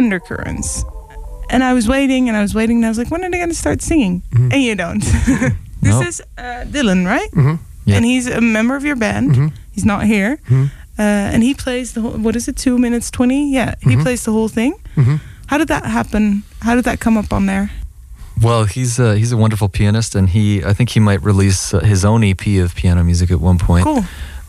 Undercurrents. 0.07 0.85
And 1.51 1.63
I 1.63 1.75
was 1.75 1.87
waiting 1.87 2.29
and 2.29 2.37
I 2.37 2.43
was 2.43 2.55
waiting 2.55 2.77
and 2.79 2.87
I 2.87 2.89
was 2.89 2.99
like, 2.99 3.11
when 3.11 3.23
are 3.25 3.31
they 3.31 3.39
going 3.39 3.51
to 3.51 3.55
start 3.67 3.83
singing? 3.83 4.23
Mhm. 4.35 4.53
And 4.53 4.63
you 4.63 4.75
don't. 4.75 5.01
this 5.83 5.95
Nope. 5.95 6.07
is 6.07 6.21
uh, 6.39 6.65
Dylan, 6.75 7.07
right? 7.07 7.31
Mhm. 7.33 7.59
Yeah. 7.85 7.97
And 7.97 8.05
he's 8.05 8.27
a 8.27 8.41
member 8.41 8.75
of 8.77 8.85
your 8.85 8.97
band. 8.97 9.31
Mhm. 9.35 9.53
He's 9.73 9.85
not 9.85 10.05
here. 10.07 10.39
Mhm. 10.49 10.71
Uh, 10.99 11.33
and 11.35 11.43
he 11.43 11.55
plays 11.55 11.93
the 11.93 12.01
whole, 12.01 12.13
what 12.25 12.37
is 12.37 12.49
it, 12.49 12.57
two 12.57 12.79
minutes 12.79 13.11
20? 13.11 13.53
Yeah, 13.53 13.75
he 13.81 13.97
Mhm. 13.97 14.03
plays 14.03 14.23
the 14.25 14.33
whole 14.33 14.49
thing. 14.49 14.75
Mhm. 14.97 15.21
How 15.47 15.59
did 15.59 15.69
that 15.69 15.85
happen? 15.87 16.43
How 16.61 16.75
did 16.75 16.85
that 16.85 16.99
come 17.01 17.17
up 17.21 17.33
on 17.33 17.47
there? 17.47 17.71
Well, 18.43 18.65
he's 18.65 18.99
a, 18.99 19.17
he's 19.17 19.33
a 19.33 19.37
wonderful 19.37 19.69
pianist, 19.69 20.15
and 20.15 20.29
he 20.31 20.65
I 20.65 20.73
think 20.75 20.91
he 20.91 21.01
might 21.01 21.23
release 21.23 21.75
uh, 21.75 21.81
his 21.81 22.05
own 22.05 22.25
EP 22.25 22.47
of 22.65 22.75
piano 22.75 23.05
music 23.05 23.31
at 23.31 23.41
one 23.41 23.59
point. 23.59 23.85
Cool. 23.85 24.05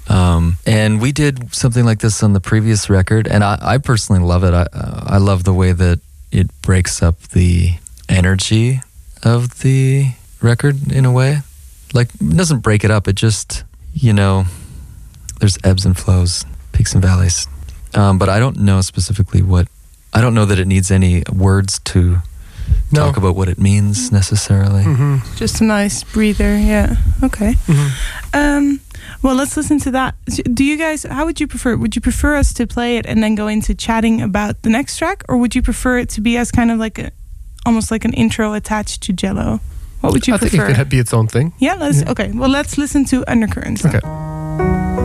Um, 0.10 0.58
and 0.66 1.02
we 1.02 1.12
did 1.12 1.54
something 1.54 1.86
like 1.86 2.00
this 2.00 2.24
on 2.24 2.34
the 2.34 2.42
previous 2.42 2.90
record, 2.90 3.28
and 3.28 3.44
I, 3.44 3.58
I 3.62 3.78
personally 3.78 4.22
love 4.22 4.44
it. 4.44 4.54
I 4.54 4.68
I 4.74 5.18
love 5.18 5.44
the 5.44 5.54
way 5.54 5.72
that 5.72 6.00
it 6.32 6.50
breaks 6.62 7.02
up 7.02 7.20
the 7.30 7.76
energy 8.10 8.82
of 9.24 9.62
the 9.62 10.12
record 10.42 10.92
in 10.92 11.06
a 11.06 11.12
way. 11.12 11.40
Like 11.94 12.10
it 12.16 12.36
doesn't 12.36 12.60
break 12.60 12.84
it 12.84 12.92
up. 12.92 13.08
It 13.08 13.16
just 13.16 13.64
you 13.94 14.12
know, 14.14 14.46
there's 15.40 15.58
ebbs 15.64 15.86
and 15.86 15.98
flows, 15.98 16.46
peaks 16.74 16.94
and 16.94 17.02
valleys. 17.02 17.48
Um, 17.94 18.18
but 18.18 18.28
I 18.28 18.40
don't 18.40 18.58
know 18.58 18.82
specifically 18.82 19.42
what. 19.42 19.68
I 20.16 20.22
don't 20.22 20.36
know 20.36 20.46
that 20.46 20.60
it 20.60 20.68
needs 20.68 20.92
any 20.92 21.24
words 21.32 21.80
to 21.86 22.20
No. 22.92 23.06
talk 23.08 23.18
about 23.18 23.36
what 23.36 23.50
it 23.50 23.58
means 23.60 24.12
necessarily. 24.12 24.84
Mhm. 24.84 25.22
Just 25.36 25.62
a 25.62 25.64
nice 25.64 26.04
breather. 26.04 26.58
Yeah. 26.58 26.96
Okay. 27.24 27.56
Mhm. 27.68 27.92
Um, 28.34 28.80
well, 29.24 29.36
let's 29.36 29.58
listen 29.58 29.80
to 29.80 29.92
that. 29.92 30.14
Do 30.54 30.64
you 30.64 30.78
guys? 30.78 31.04
How 31.10 31.26
would 31.26 31.40
you 31.40 31.48
prefer? 31.48 31.76
Would 31.76 31.96
you 31.96 32.02
prefer 32.02 32.36
us 32.36 32.54
to 32.54 32.68
play 32.68 32.98
it 32.98 33.06
and 33.08 33.24
then 33.24 33.36
go 33.36 33.48
into 33.48 33.74
chatting 33.74 34.22
about 34.22 34.62
the 34.62 34.70
next 34.70 34.98
track, 34.98 35.24
or 35.28 35.38
would 35.38 35.56
you 35.56 35.62
prefer 35.62 35.98
it 36.00 36.10
to 36.10 36.22
be 36.22 36.38
as 36.38 36.52
kind 36.52 36.70
of 36.72 36.78
like 36.78 37.00
a, 37.00 37.10
almost 37.66 37.90
like 37.92 38.06
an 38.06 38.14
intro 38.14 38.54
attached 38.54 39.02
to 39.04 39.14
Jello? 39.14 39.60
What 40.02 40.14
would 40.14 40.28
you 40.28 40.38
prefer? 40.38 40.46
I 40.46 40.50
think 40.68 40.70
it 40.70 40.76
could 40.76 40.90
be 40.90 41.00
its 41.00 41.14
own 41.14 41.28
thing. 41.28 41.54
yeah. 41.60 41.76
Let's. 41.76 42.02
Yeah. 42.02 42.12
Okay. 42.12 42.32
Well, 42.34 42.50
let's 42.50 42.78
listen 42.78 43.06
to 43.06 43.24
Undercurrents. 43.32 43.82
then. 43.82 43.96
Okay. 43.96 45.03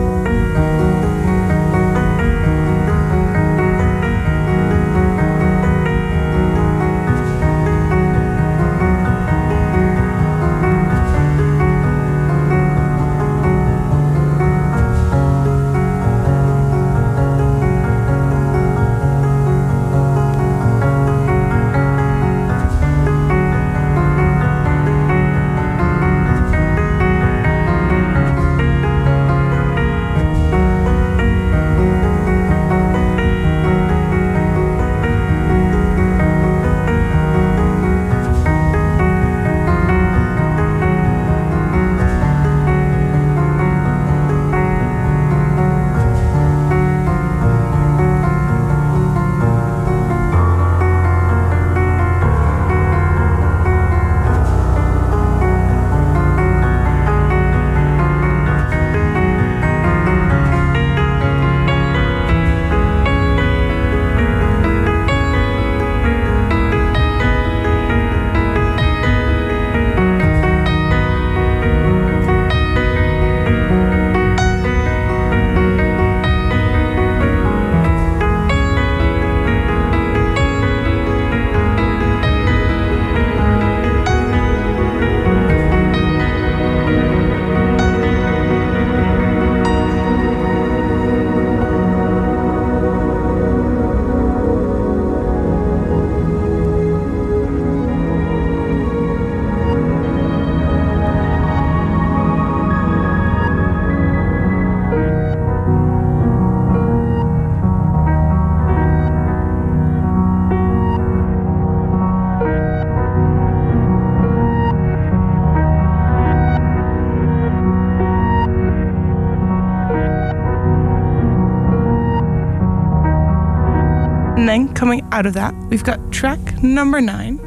And 124.49 124.67
then 124.67 124.73
coming 124.73 125.07
out 125.11 125.27
of 125.27 125.33
that, 125.35 125.53
we've 125.69 125.83
got 125.83 125.99
track 126.11 126.39
number 126.63 126.99
nine, 127.01 127.37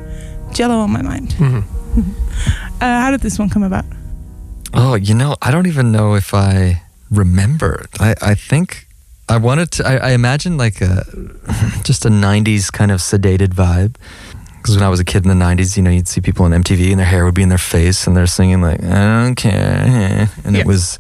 Jello 0.53 0.77
on 0.79 0.93
my 0.93 1.03
mind. 1.03 1.31
Mhm. 1.39 1.65
Uh, 2.81 3.01
how 3.01 3.11
did 3.13 3.21
this 3.21 3.39
one 3.39 3.49
come 3.49 3.63
about? 3.63 3.85
Oh, 4.75 4.95
you 4.97 5.15
know, 5.15 5.37
I 5.41 5.53
don't 5.53 5.69
even 5.69 5.93
know 5.93 6.15
if 6.17 6.35
I 6.35 6.83
remember. 7.13 7.87
I, 8.01 8.15
I 8.21 8.35
think 8.35 8.89
I 9.29 9.37
wanted 9.37 9.71
to, 9.73 9.87
I, 9.87 10.09
I 10.09 10.11
imagined 10.13 10.59
like 10.59 10.81
a, 10.81 11.05
just 11.85 12.05
a 12.05 12.09
90s 12.09 12.73
kind 12.73 12.91
of 12.91 12.99
sedated 13.01 13.49
vibe. 13.55 13.95
Because 14.57 14.75
when 14.75 14.83
I 14.85 14.89
was 14.89 14.99
a 14.99 15.05
kid 15.05 15.25
in 15.25 15.29
the 15.29 15.45
90s, 15.45 15.77
you 15.77 15.83
know, 15.85 15.91
you'd 15.91 16.09
see 16.09 16.21
people 16.21 16.45
on 16.45 16.51
MTV 16.51 16.91
and 16.91 16.99
their 16.99 17.07
hair 17.07 17.25
would 17.25 17.35
be 17.37 17.43
in 17.45 17.51
their 17.51 17.59
face 17.59 18.07
and 18.09 18.17
they're 18.17 18.27
singing 18.27 18.61
like, 18.63 18.83
I 18.83 19.23
don't 19.23 19.37
care. 19.37 20.29
And 20.45 20.57
Yeah. 20.57 20.63
it 20.63 20.67
was, 20.67 20.99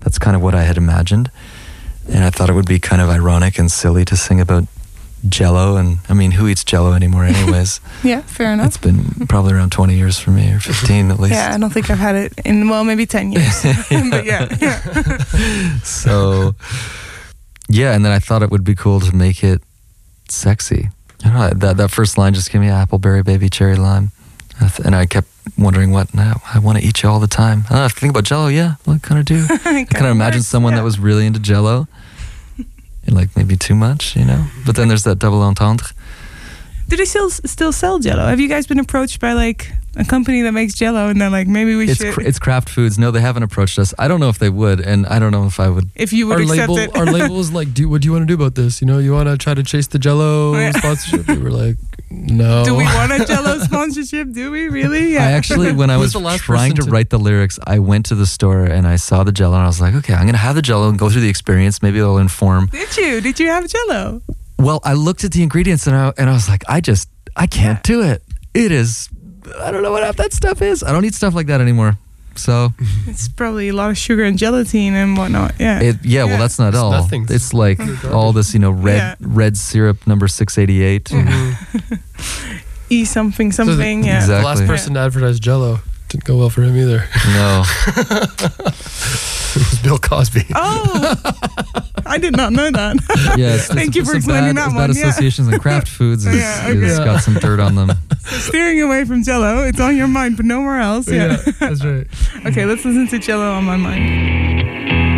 that's 0.00 0.18
kind 0.18 0.34
of 0.34 0.42
what 0.42 0.56
I 0.56 0.64
had 0.64 0.76
imagined. 0.76 1.30
And 2.08 2.24
I 2.24 2.30
thought 2.30 2.50
it 2.50 2.54
would 2.54 2.66
be 2.66 2.80
kind 2.80 3.00
of 3.00 3.08
ironic 3.08 3.56
and 3.58 3.70
silly 3.70 4.04
to 4.06 4.16
sing 4.16 4.40
about 4.40 4.64
jello. 5.28 5.76
And 5.76 5.98
I 6.08 6.14
mean, 6.14 6.32
who 6.32 6.48
eats 6.48 6.64
jello 6.64 6.92
anymore, 6.92 7.24
anyways? 7.24 7.80
Yeah, 8.02 8.22
fair 8.22 8.52
enough. 8.52 8.68
it's 8.68 8.76
been 8.78 9.26
probably 9.28 9.52
around 9.52 9.72
20 9.72 9.94
years 9.94 10.18
for 10.18 10.30
me, 10.30 10.52
or 10.52 10.58
15 10.60 11.10
at 11.10 11.20
least. 11.20 11.34
Yeah, 11.34 11.54
I 11.54 11.58
don't 11.58 11.70
think 11.70 11.90
I've 11.90 11.98
had 11.98 12.14
it 12.14 12.32
in 12.44 12.68
well, 12.68 12.82
maybe 12.84 13.04
ten 13.04 13.30
years. 13.30 13.62
but 14.10 14.24
yeah, 14.24 14.48
yeah. 14.60 15.78
so 15.82 16.54
yeah 17.70 17.94
and 17.94 18.04
then 18.04 18.12
i 18.12 18.18
thought 18.18 18.42
it 18.42 18.50
would 18.50 18.64
be 18.64 18.74
cool 18.74 19.00
to 19.00 19.14
make 19.14 19.42
it 19.44 19.62
sexy 20.28 20.88
I 21.24 21.28
know, 21.28 21.50
that, 21.54 21.76
that 21.76 21.90
first 21.90 22.18
line 22.18 22.34
just 22.34 22.50
gave 22.50 22.60
me 22.60 22.68
appleberry 22.68 23.24
baby 23.24 23.48
cherry 23.48 23.76
lime 23.76 24.10
and 24.84 24.94
i 24.94 25.06
kept 25.06 25.28
wondering 25.56 25.92
what 25.92 26.12
now 26.12 26.42
i 26.52 26.58
want 26.58 26.78
to 26.78 26.84
eat 26.84 27.02
you 27.02 27.08
all 27.08 27.20
the 27.20 27.28
time 27.28 27.64
i 27.66 27.70
don't 27.70 27.78
know 27.78 27.84
if 27.84 27.96
I 27.96 28.00
think 28.00 28.10
about 28.10 28.24
jello 28.24 28.48
yeah 28.48 28.74
what 28.84 29.02
kind 29.02 29.20
of 29.20 29.24
do 29.24 29.46
i 29.48 29.84
kind 29.84 30.06
of 30.06 30.10
imagine 30.12 30.42
someone 30.42 30.74
that 30.74 30.84
was 30.84 30.98
really 30.98 31.26
into 31.26 31.38
jello 31.40 31.86
like 33.10 33.34
maybe 33.36 33.56
too 33.56 33.74
much 33.74 34.16
you 34.16 34.24
know 34.24 34.36
mm-hmm. 34.36 34.62
but 34.66 34.76
then 34.76 34.88
there's 34.88 35.04
that 35.04 35.18
double 35.18 35.42
entendre 35.42 35.88
Do 36.88 36.96
they 36.96 37.04
still 37.06 37.30
still 37.30 37.72
sell 37.72 38.00
Jello? 38.00 38.26
Have 38.26 38.40
you 38.40 38.48
guys 38.48 38.66
been 38.66 38.80
approached 38.80 39.20
by 39.20 39.32
like 39.34 39.70
a 39.96 40.04
company 40.04 40.42
that 40.42 40.52
makes 40.52 40.74
Jello, 40.74 41.08
and 41.08 41.20
they're 41.20 41.30
like, 41.30 41.46
maybe 41.48 41.74
we 41.76 41.88
it's 41.90 42.00
should, 42.00 42.14
cr- 42.14 42.22
it's 42.22 42.38
Kraft 42.38 42.68
foods 42.68 42.98
no 42.98 43.10
they 43.10 43.20
haven't 43.20 43.42
approached 43.44 43.78
us 43.78 43.94
i 43.98 44.06
don't 44.08 44.18
know 44.20 44.28
if 44.28 44.38
they 44.38 44.48
would 44.50 44.80
and 44.80 45.06
i 45.06 45.18
don't 45.18 45.30
know 45.32 45.46
if 45.46 45.58
i 45.58 45.68
would 45.68 45.86
if 45.94 46.12
you 46.12 46.26
would 46.26 46.36
Our 46.38 46.42
accept 46.42 46.68
label, 46.70 46.78
it. 46.78 46.96
our 46.96 47.06
label 47.06 47.36
was 47.44 47.52
like, 47.52 47.74
"Do 47.74 47.88
what 47.88 48.02
do 48.02 48.06
you 48.06 48.12
want 48.12 48.22
to 48.22 48.26
do 48.26 48.34
about 48.34 48.54
this? 48.54 48.80
You 48.80 48.86
know, 48.90 48.98
you 48.98 49.12
want 49.12 49.28
to 49.28 49.36
try 49.38 49.54
to 49.54 49.62
chase 49.62 49.86
the 49.88 49.98
Jello 49.98 50.54
Yeah. 50.58 50.72
sponsorship?" 50.72 51.26
We 51.28 51.38
were 51.38 51.50
like, 51.64 51.76
"No." 52.10 52.64
Do 52.64 52.74
we 52.74 52.84
want 52.84 53.12
a 53.12 53.24
Jello 53.24 53.58
sponsorship? 53.60 54.32
Do 54.32 54.50
we 54.50 54.68
really? 54.68 55.14
Yeah. 55.14 55.26
I 55.26 55.32
actually, 55.32 55.72
when 55.72 55.90
I 55.90 55.94
Who's 55.94 56.02
was 56.06 56.12
the 56.14 56.18
last 56.20 56.40
trying 56.40 56.74
to 56.74 56.82
to- 56.82 56.90
write 56.90 57.10
the 57.10 57.18
lyrics, 57.18 57.58
I 57.66 57.78
went 57.78 58.06
to 58.06 58.14
the 58.14 58.26
store 58.26 58.64
and 58.64 58.86
I 58.86 58.96
saw 58.96 59.24
the 59.24 59.32
Jello, 59.32 59.54
and 59.54 59.62
I 59.62 59.66
was 59.66 59.80
like, 59.80 59.94
okay, 59.94 60.14
I'm 60.14 60.26
gonna 60.26 60.38
have 60.38 60.54
the 60.56 60.62
Jello 60.62 60.88
and 60.88 60.98
go 60.98 61.08
through 61.10 61.22
the 61.22 61.28
experience. 61.28 61.82
Maybe 61.82 61.98
it'll 61.98 62.18
inform. 62.18 62.66
Did 62.66 62.96
you? 62.96 63.20
Did 63.20 63.38
you 63.40 63.48
have 63.48 63.68
Jello? 63.68 64.22
Well, 64.58 64.80
I 64.84 64.92
looked 64.94 65.24
at 65.24 65.32
the 65.32 65.42
ingredients 65.42 65.86
and 65.86 65.96
I 65.96 66.12
and 66.18 66.28
I 66.28 66.32
was 66.32 66.48
like, 66.48 66.64
I 66.68 66.80
just, 66.80 67.08
I 67.36 67.46
can't 67.46 67.82
do 67.82 68.02
it. 68.02 68.22
It 68.52 68.72
is, 68.72 69.08
I 69.58 69.70
don't 69.70 69.82
know 69.82 69.92
what 69.92 70.02
half 70.02 70.16
that 70.16 70.32
stuff 70.32 70.60
is. 70.60 70.82
I 70.82 70.92
don't 70.92 71.04
eat 71.04 71.14
stuff 71.14 71.34
like 71.34 71.46
that 71.46 71.60
anymore. 71.60 71.96
So. 72.40 72.72
It's 73.06 73.28
probably 73.28 73.68
a 73.68 73.72
lot 73.74 73.90
of 73.90 73.98
sugar 73.98 74.24
and 74.24 74.36
gelatin 74.38 74.94
and 74.94 75.16
whatnot. 75.16 75.54
Yeah. 75.60 75.80
It, 75.80 75.96
yeah, 76.04 76.24
well, 76.24 76.38
that's 76.38 76.58
not 76.58 76.68
It's 76.70 76.78
all. 76.78 76.90
nothing. 76.92 77.26
It's 77.28 77.52
like 77.52 77.78
all 78.12 78.32
this, 78.32 78.52
you 78.54 78.60
know, 78.60 78.70
red 78.70 78.96
Yeah. 78.96 79.14
red 79.20 79.56
syrup 79.56 80.06
number 80.06 80.26
six 80.28 80.56
eighty 80.58 80.82
eight. 80.82 81.04
Mhm. 81.10 82.00
E 82.92 83.04
something 83.04 83.52
So 83.52 83.64
the- 83.64 83.72
something. 83.72 84.02
yeah. 84.04 84.16
Exactly. 84.18 84.40
The 84.42 84.46
last 84.46 84.66
person 84.66 84.94
to 84.94 85.00
advertise 85.00 85.38
Jello 85.38 85.78
didn't 86.10 86.24
go 86.24 86.36
well 86.38 86.50
for 86.50 86.62
him 86.62 86.76
either. 86.76 87.08
No, 87.34 87.62
it 87.86 89.56
was 89.56 89.80
Bill 89.82 89.98
Cosby. 89.98 90.44
Oh, 90.54 91.14
I 92.04 92.18
did 92.18 92.36
not 92.36 92.52
know 92.52 92.70
that. 92.70 93.34
yeah. 93.38 93.56
Thank 93.60 93.94
you 93.94 94.04
for 94.04 94.16
explaining 94.16 94.56
bad, 94.56 94.70
that 94.70 94.74
one, 94.76 94.88
Bad 94.88 94.96
yeah. 94.96 95.06
associations 95.08 95.48
and 95.48 95.60
Kraft 95.60 95.88
foods. 95.98 96.26
Is, 96.26 96.36
Yeah, 96.36 96.66
okay. 96.68 96.78
is 96.78 96.98
Yeah. 96.98 97.04
got 97.04 97.22
some 97.22 97.34
dirt 97.34 97.60
on 97.60 97.74
them. 97.76 97.92
Steering 98.26 98.80
away 98.82 99.04
from 99.04 99.22
Jello. 99.22 99.62
It's 99.62 99.80
on 99.80 99.96
your 99.96 100.08
mind, 100.08 100.36
but 100.36 100.46
nowhere 100.46 100.80
else. 100.80 101.08
Yeah. 101.08 101.36
that's 101.60 101.84
right. 101.84 102.06
okay, 102.46 102.64
let's 102.66 102.84
listen 102.84 103.06
to 103.08 103.18
Jello 103.18 103.52
on 103.52 103.64
my 103.64 103.76
mind. 103.76 105.09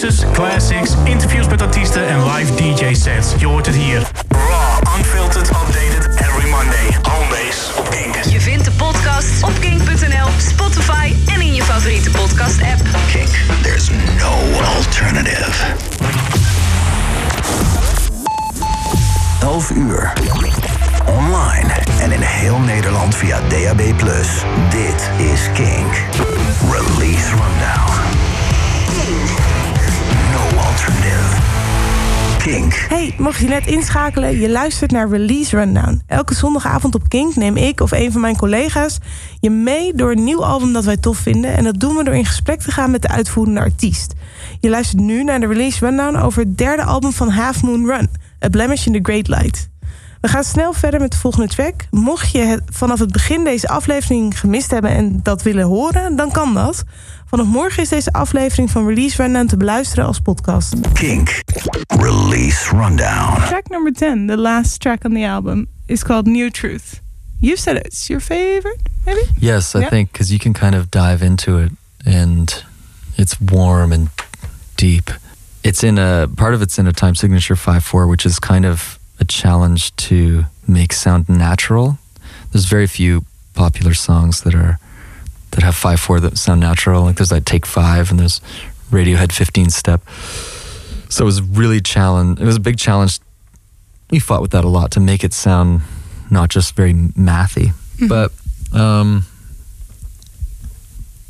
Releases, 0.00 0.30
classics, 0.32 0.94
interviews 1.04 1.48
met 1.48 1.62
artiesten 1.62 2.08
en 2.08 2.32
live 2.32 2.54
DJ 2.54 2.94
sets. 2.94 3.34
Je 3.38 3.46
hoort 3.46 3.66
het 3.66 3.74
hier. 3.74 4.02
Raw, 4.28 4.96
unfiltered, 4.98 5.48
updated 5.48 6.20
every 6.20 6.50
Monday. 6.50 6.98
Homebase 7.02 7.78
op 7.78 7.90
Kink. 7.90 8.14
je 8.14 8.40
vindt 8.40 8.64
de 8.64 8.70
podcast 8.70 9.42
op 9.42 9.52
kink.nl, 9.60 10.28
Spotify 10.38 11.12
en 11.34 11.40
in 11.40 11.54
je 11.54 11.62
favoriete 11.62 12.10
podcast 12.10 12.62
app. 12.62 12.80
Kink, 13.12 13.28
there's 13.62 13.90
no 14.18 14.62
alternative. 14.76 15.74
11 19.40 19.70
uur. 19.70 20.12
Online 21.06 21.72
en 22.00 22.12
in 22.12 22.20
heel 22.20 22.58
Nederland 22.58 23.14
via 23.14 23.40
DAB+. 23.48 23.80
Dit 24.70 25.10
is 25.32 25.50
Kink. 25.54 25.92
Release 26.70 27.28
Rundown. 27.30 27.96
Hey, 32.88 33.14
mocht 33.18 33.38
je 33.40 33.48
net 33.48 33.66
inschakelen, 33.66 34.40
je 34.40 34.50
luistert 34.50 34.90
naar 34.90 35.08
Release 35.08 35.56
Rundown. 35.56 36.02
Elke 36.06 36.34
zondagavond 36.34 36.94
op 36.94 37.08
Kink 37.08 37.36
neem 37.36 37.56
ik 37.56 37.80
of 37.80 37.92
een 37.92 38.12
van 38.12 38.20
mijn 38.20 38.36
collega's 38.36 38.98
je 39.40 39.50
mee 39.50 39.94
door 39.94 40.10
een 40.10 40.24
nieuw 40.24 40.44
album 40.44 40.72
dat 40.72 40.84
wij 40.84 40.96
tof 40.96 41.18
vinden. 41.18 41.56
En 41.56 41.64
dat 41.64 41.80
doen 41.80 41.96
we 41.96 42.04
door 42.04 42.14
in 42.14 42.24
gesprek 42.24 42.60
te 42.60 42.70
gaan 42.70 42.90
met 42.90 43.02
de 43.02 43.08
uitvoerende 43.08 43.60
artiest. 43.60 44.14
Je 44.60 44.68
luistert 44.68 45.02
nu 45.02 45.24
naar 45.24 45.40
de 45.40 45.46
Release 45.46 45.86
Rundown 45.86 46.16
over 46.16 46.42
het 46.42 46.58
derde 46.58 46.82
album 46.82 47.12
van 47.12 47.28
Half 47.28 47.62
Moon 47.62 47.86
Run, 47.86 48.08
A 48.44 48.48
Blemish 48.48 48.86
in 48.86 48.92
the 48.92 48.98
Great 49.02 49.28
Light. 49.28 49.68
We 50.20 50.28
gaan 50.28 50.44
snel 50.44 50.72
verder 50.72 51.00
met 51.00 51.10
de 51.10 51.18
volgende 51.18 51.48
track. 51.48 51.74
Mocht 51.90 52.30
je 52.30 52.62
vanaf 52.72 52.98
het 52.98 53.12
begin 53.12 53.44
deze 53.44 53.68
aflevering 53.68 54.40
gemist 54.40 54.70
hebben 54.70 54.90
en 54.90 55.20
dat 55.22 55.42
willen 55.42 55.64
horen, 55.64 56.16
dan 56.16 56.30
kan 56.30 56.54
dat. 56.54 56.84
Vanaf 57.26 57.46
morgen 57.46 57.82
is 57.82 57.88
deze 57.88 58.12
aflevering 58.12 58.70
van 58.70 58.86
Release 58.86 59.22
Rundown 59.22 59.46
te 59.46 59.56
beluisteren 59.56 60.04
als 60.06 60.20
podcast. 60.20 60.74
Kink. 60.92 61.42
Release 61.86 62.70
Rundown. 62.70 63.40
Track 63.46 63.68
number 63.68 63.92
10, 63.92 64.26
the 64.26 64.36
last 64.36 64.80
track 64.80 65.04
on 65.04 65.12
the 65.14 65.26
album, 65.26 65.66
is 65.86 66.02
called 66.02 66.26
New 66.26 66.50
Truth. 66.50 67.00
You 67.38 67.56
said 67.56 67.76
it's 67.86 68.06
your 68.06 68.22
favorite, 68.22 68.78
maybe? 69.04 69.20
Yes, 69.38 69.74
I 69.74 69.78
Yeah. 69.78 69.88
think 69.90 70.10
because 70.12 70.30
you 70.32 70.38
can 70.38 70.52
kind 70.52 70.74
of 70.74 70.88
dive 70.90 71.24
into 71.24 71.58
it 71.58 71.72
and 72.04 72.64
it's 73.16 73.36
warm 73.40 73.92
and 73.92 74.08
deep. 74.76 75.10
It's 75.62 75.82
in 75.82 75.98
a 75.98 76.26
part 76.36 76.54
of 76.54 76.60
it's 76.62 76.78
in 76.78 76.86
a 76.86 76.92
time 76.92 77.14
signature 77.14 77.56
5 77.56 77.80
4, 77.84 78.06
which 78.06 78.24
is 78.26 78.38
kind 78.38 78.64
of 78.64 78.98
a 79.20 79.24
challenge 79.24 79.90
to 80.08 80.44
make 80.66 80.94
sound 80.94 81.24
natural. 81.28 81.96
There's 82.50 82.68
very 82.68 82.86
few 82.86 83.20
popular 83.52 83.94
songs 83.94 84.40
that 84.40 84.54
are 84.54 84.78
that 85.56 85.64
have 85.64 85.74
5 85.74 85.98
4 85.98 86.20
that 86.20 86.38
sound 86.38 86.60
natural. 86.60 87.02
Like 87.02 87.16
there's 87.16 87.32
like 87.32 87.44
Take 87.44 87.66
5 87.66 88.10
and 88.12 88.20
there's 88.20 88.40
Radiohead 88.90 89.32
15 89.32 89.70
Step. 89.70 90.02
So 91.08 91.24
it 91.24 91.26
was 91.26 91.42
really 91.42 91.80
challenge. 91.80 92.40
It 92.40 92.44
was 92.44 92.56
a 92.56 92.60
big 92.60 92.78
challenge. 92.78 93.18
We 94.10 94.18
fought 94.20 94.40
with 94.42 94.52
that 94.52 94.64
a 94.64 94.68
lot 94.68 94.92
to 94.92 95.00
make 95.00 95.24
it 95.24 95.32
sound 95.32 95.80
not 96.30 96.48
just 96.50 96.76
very 96.76 96.92
mathy, 96.94 97.72
but 98.08 98.30
um, 98.72 99.26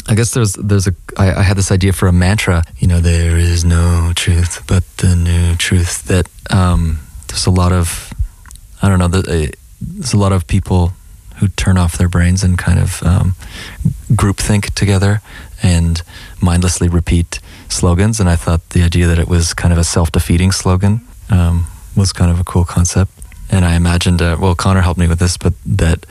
I 0.08 0.14
guess 0.14 0.32
there's 0.32 0.52
there's 0.54 0.86
a 0.86 0.94
I, 1.16 1.34
I 1.40 1.42
had 1.42 1.56
this 1.56 1.70
idea 1.72 1.92
for 1.92 2.06
a 2.08 2.12
mantra. 2.12 2.62
You 2.78 2.86
know, 2.88 3.00
there 3.00 3.36
is 3.38 3.64
no 3.64 4.12
truth 4.14 4.62
but 4.66 4.84
the 4.98 5.16
new 5.16 5.54
truth. 5.56 6.04
That 6.04 6.28
um, 6.50 6.98
there's 7.28 7.46
a 7.46 7.50
lot 7.50 7.72
of 7.72 8.12
I 8.82 8.88
don't 8.88 8.98
know. 8.98 9.06
uh, 9.18 9.46
There's 9.80 10.12
a 10.12 10.18
lot 10.18 10.32
of 10.32 10.46
people 10.46 10.92
who 11.38 11.48
turn 11.48 11.76
off 11.76 11.98
their 11.98 12.08
brains 12.08 12.42
and 12.42 12.56
kind 12.58 12.78
of 12.78 13.02
um, 13.02 13.34
group 14.14 14.38
think 14.38 14.74
together 14.74 15.20
and 15.62 16.02
mindlessly 16.40 16.88
repeat 16.88 17.40
slogans. 17.68 18.20
And 18.20 18.28
I 18.28 18.36
thought 18.36 18.70
the 18.70 18.82
idea 18.82 19.06
that 19.06 19.18
it 19.18 19.28
was 19.28 19.54
kind 19.54 19.72
of 19.72 19.78
a 19.78 19.84
self 19.84 20.12
defeating 20.12 20.52
slogan 20.52 21.00
um, 21.30 21.66
was 21.96 22.12
kind 22.12 22.30
of 22.30 22.40
a 22.40 22.44
cool 22.44 22.64
concept. 22.64 23.12
And 23.50 23.64
I 23.64 23.76
imagined, 23.76 24.22
uh, 24.22 24.36
well, 24.40 24.54
Conner 24.54 24.80
helped 24.80 24.98
me 24.98 25.06
with 25.06 25.18
this, 25.18 25.36
but 25.36 25.52
that 25.64 26.06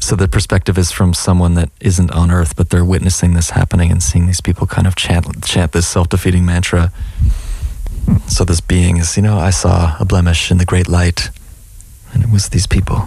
so 0.00 0.14
the 0.16 0.28
perspective 0.28 0.76
is 0.76 0.92
from 0.92 1.14
someone 1.14 1.54
that 1.54 1.70
isn't 1.80 2.10
on 2.10 2.30
Earth, 2.30 2.56
but 2.56 2.68
they're 2.68 2.84
witnessing 2.84 3.32
this 3.32 3.50
happening 3.50 3.90
and 3.90 4.02
seeing 4.02 4.26
these 4.26 4.42
people 4.42 4.66
kind 4.66 4.86
of 4.86 4.96
chant 4.96 5.44
chant 5.44 5.72
this 5.72 5.86
self 5.86 6.08
defeating 6.08 6.44
mantra. 6.44 6.92
So 8.26 8.44
this 8.44 8.60
being 8.60 8.98
is, 8.98 9.16
you 9.16 9.22
know, 9.22 9.38
I 9.38 9.50
saw 9.50 9.96
a 9.98 10.04
blemish 10.04 10.50
in 10.50 10.58
the 10.58 10.66
great 10.66 10.88
light, 10.88 11.30
and 12.12 12.22
it 12.22 12.30
was 12.30 12.50
these 12.50 12.66
people 12.66 13.06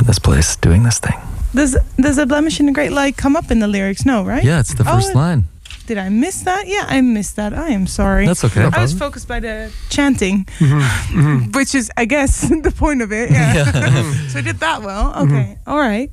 in 0.00 0.06
this 0.06 0.18
place 0.18 0.56
doing 0.56 0.82
this 0.84 0.98
thing. 0.98 1.18
Does 1.54 1.76
does 1.96 2.18
a 2.18 2.26
blemish 2.26 2.58
in 2.60 2.66
the 2.66 2.72
great 2.72 2.90
light 2.92 3.16
come 3.16 3.36
up 3.36 3.50
in 3.50 3.60
the 3.60 3.68
lyrics? 3.68 4.04
No, 4.04 4.24
right? 4.24 4.42
Yeah, 4.44 4.60
it's 4.60 4.74
the 4.74 4.82
Oh, 4.88 4.94
first 4.94 5.10
it- 5.10 5.16
line. 5.16 5.44
Did 5.86 5.98
I 5.98 6.08
miss 6.08 6.40
that? 6.44 6.66
Yeah, 6.66 6.86
I 6.88 7.02
missed 7.02 7.36
that. 7.36 7.52
I 7.52 7.68
am 7.68 7.86
sorry. 7.86 8.26
That's 8.26 8.42
okay. 8.44 8.62
I 8.72 8.80
was 8.80 8.94
focused 8.94 9.28
by 9.28 9.38
the 9.40 9.70
chanting, 9.90 10.46
Mm-hmm, 10.58 11.50
which 11.58 11.74
is, 11.74 11.90
I 11.98 12.06
guess, 12.06 12.40
the 12.62 12.72
point 12.74 13.02
of 13.02 13.12
it. 13.12 13.30
Yeah. 13.30 13.64
so 14.28 14.38
I 14.38 14.42
did 14.42 14.60
that 14.60 14.80
well. 14.82 15.12
Okay. 15.24 15.58
All 15.66 15.76
right. 15.78 16.10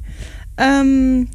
Um, 0.57 1.29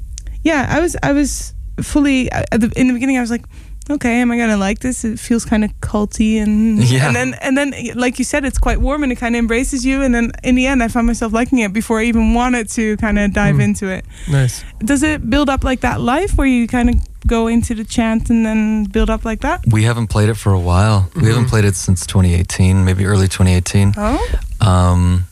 yeah, 0.44 0.66
I 0.68 0.80
was, 0.80 0.96
I 1.02 1.12
was 1.12 1.54
fully 1.80 2.30
at 2.30 2.50
the, 2.60 2.70
in 2.76 2.88
the 2.88 2.92
beginning. 2.92 3.16
I 3.16 3.22
was 3.22 3.30
like, 3.30 3.44
okay, 3.90 4.20
am 4.20 4.30
I 4.30 4.36
gonna 4.38 4.56
like 4.56 4.80
this? 4.80 5.04
It 5.04 5.18
feels 5.18 5.44
kind 5.44 5.64
of 5.64 5.70
culty, 5.80 6.42
and 6.42 6.82
Yeah. 6.82 7.06
and 7.06 7.16
then 7.16 7.34
and 7.40 7.56
then, 7.56 7.72
like 7.94 8.18
you 8.18 8.24
said, 8.24 8.44
it's 8.44 8.58
quite 8.58 8.80
warm 8.80 9.02
and 9.02 9.12
it 9.12 9.16
kind 9.16 9.34
of 9.34 9.38
embraces 9.38 9.84
you. 9.84 10.02
And 10.02 10.14
then 10.14 10.32
in 10.42 10.54
the 10.54 10.66
end, 10.66 10.82
I 10.82 10.88
found 10.88 11.06
myself 11.06 11.32
liking 11.32 11.58
it 11.60 11.72
before 11.72 12.00
I 12.00 12.04
even 12.04 12.34
wanted 12.34 12.68
to 12.70 12.96
kind 12.98 13.18
of 13.18 13.32
dive 13.32 13.56
Hmm. 13.56 13.60
into 13.62 13.88
it. 13.88 14.04
Nice. 14.30 14.64
Does 14.80 15.02
it 15.02 15.28
build 15.30 15.48
up 15.48 15.64
like 15.64 15.80
that 15.80 16.00
life 16.00 16.36
where 16.36 16.46
you 16.46 16.66
kind 16.66 16.88
of 16.90 16.96
go 17.26 17.48
into 17.48 17.74
the 17.74 17.84
chant 17.84 18.30
and 18.30 18.46
then 18.46 18.84
build 18.84 19.10
up 19.10 19.24
like 19.24 19.40
that? 19.40 19.60
We 19.70 19.82
haven't 19.84 20.08
played 20.08 20.28
it 20.28 20.36
for 20.36 20.52
a 20.52 20.60
while. 20.60 21.08
We 21.16 21.26
haven't 21.28 21.46
played 21.46 21.64
it 21.64 21.74
since 21.76 22.06
2018, 22.06 22.84
maybe 22.84 23.04
early 23.04 23.26
2018. 23.28 23.94
Oh. 23.96 24.18
um, 24.60 25.24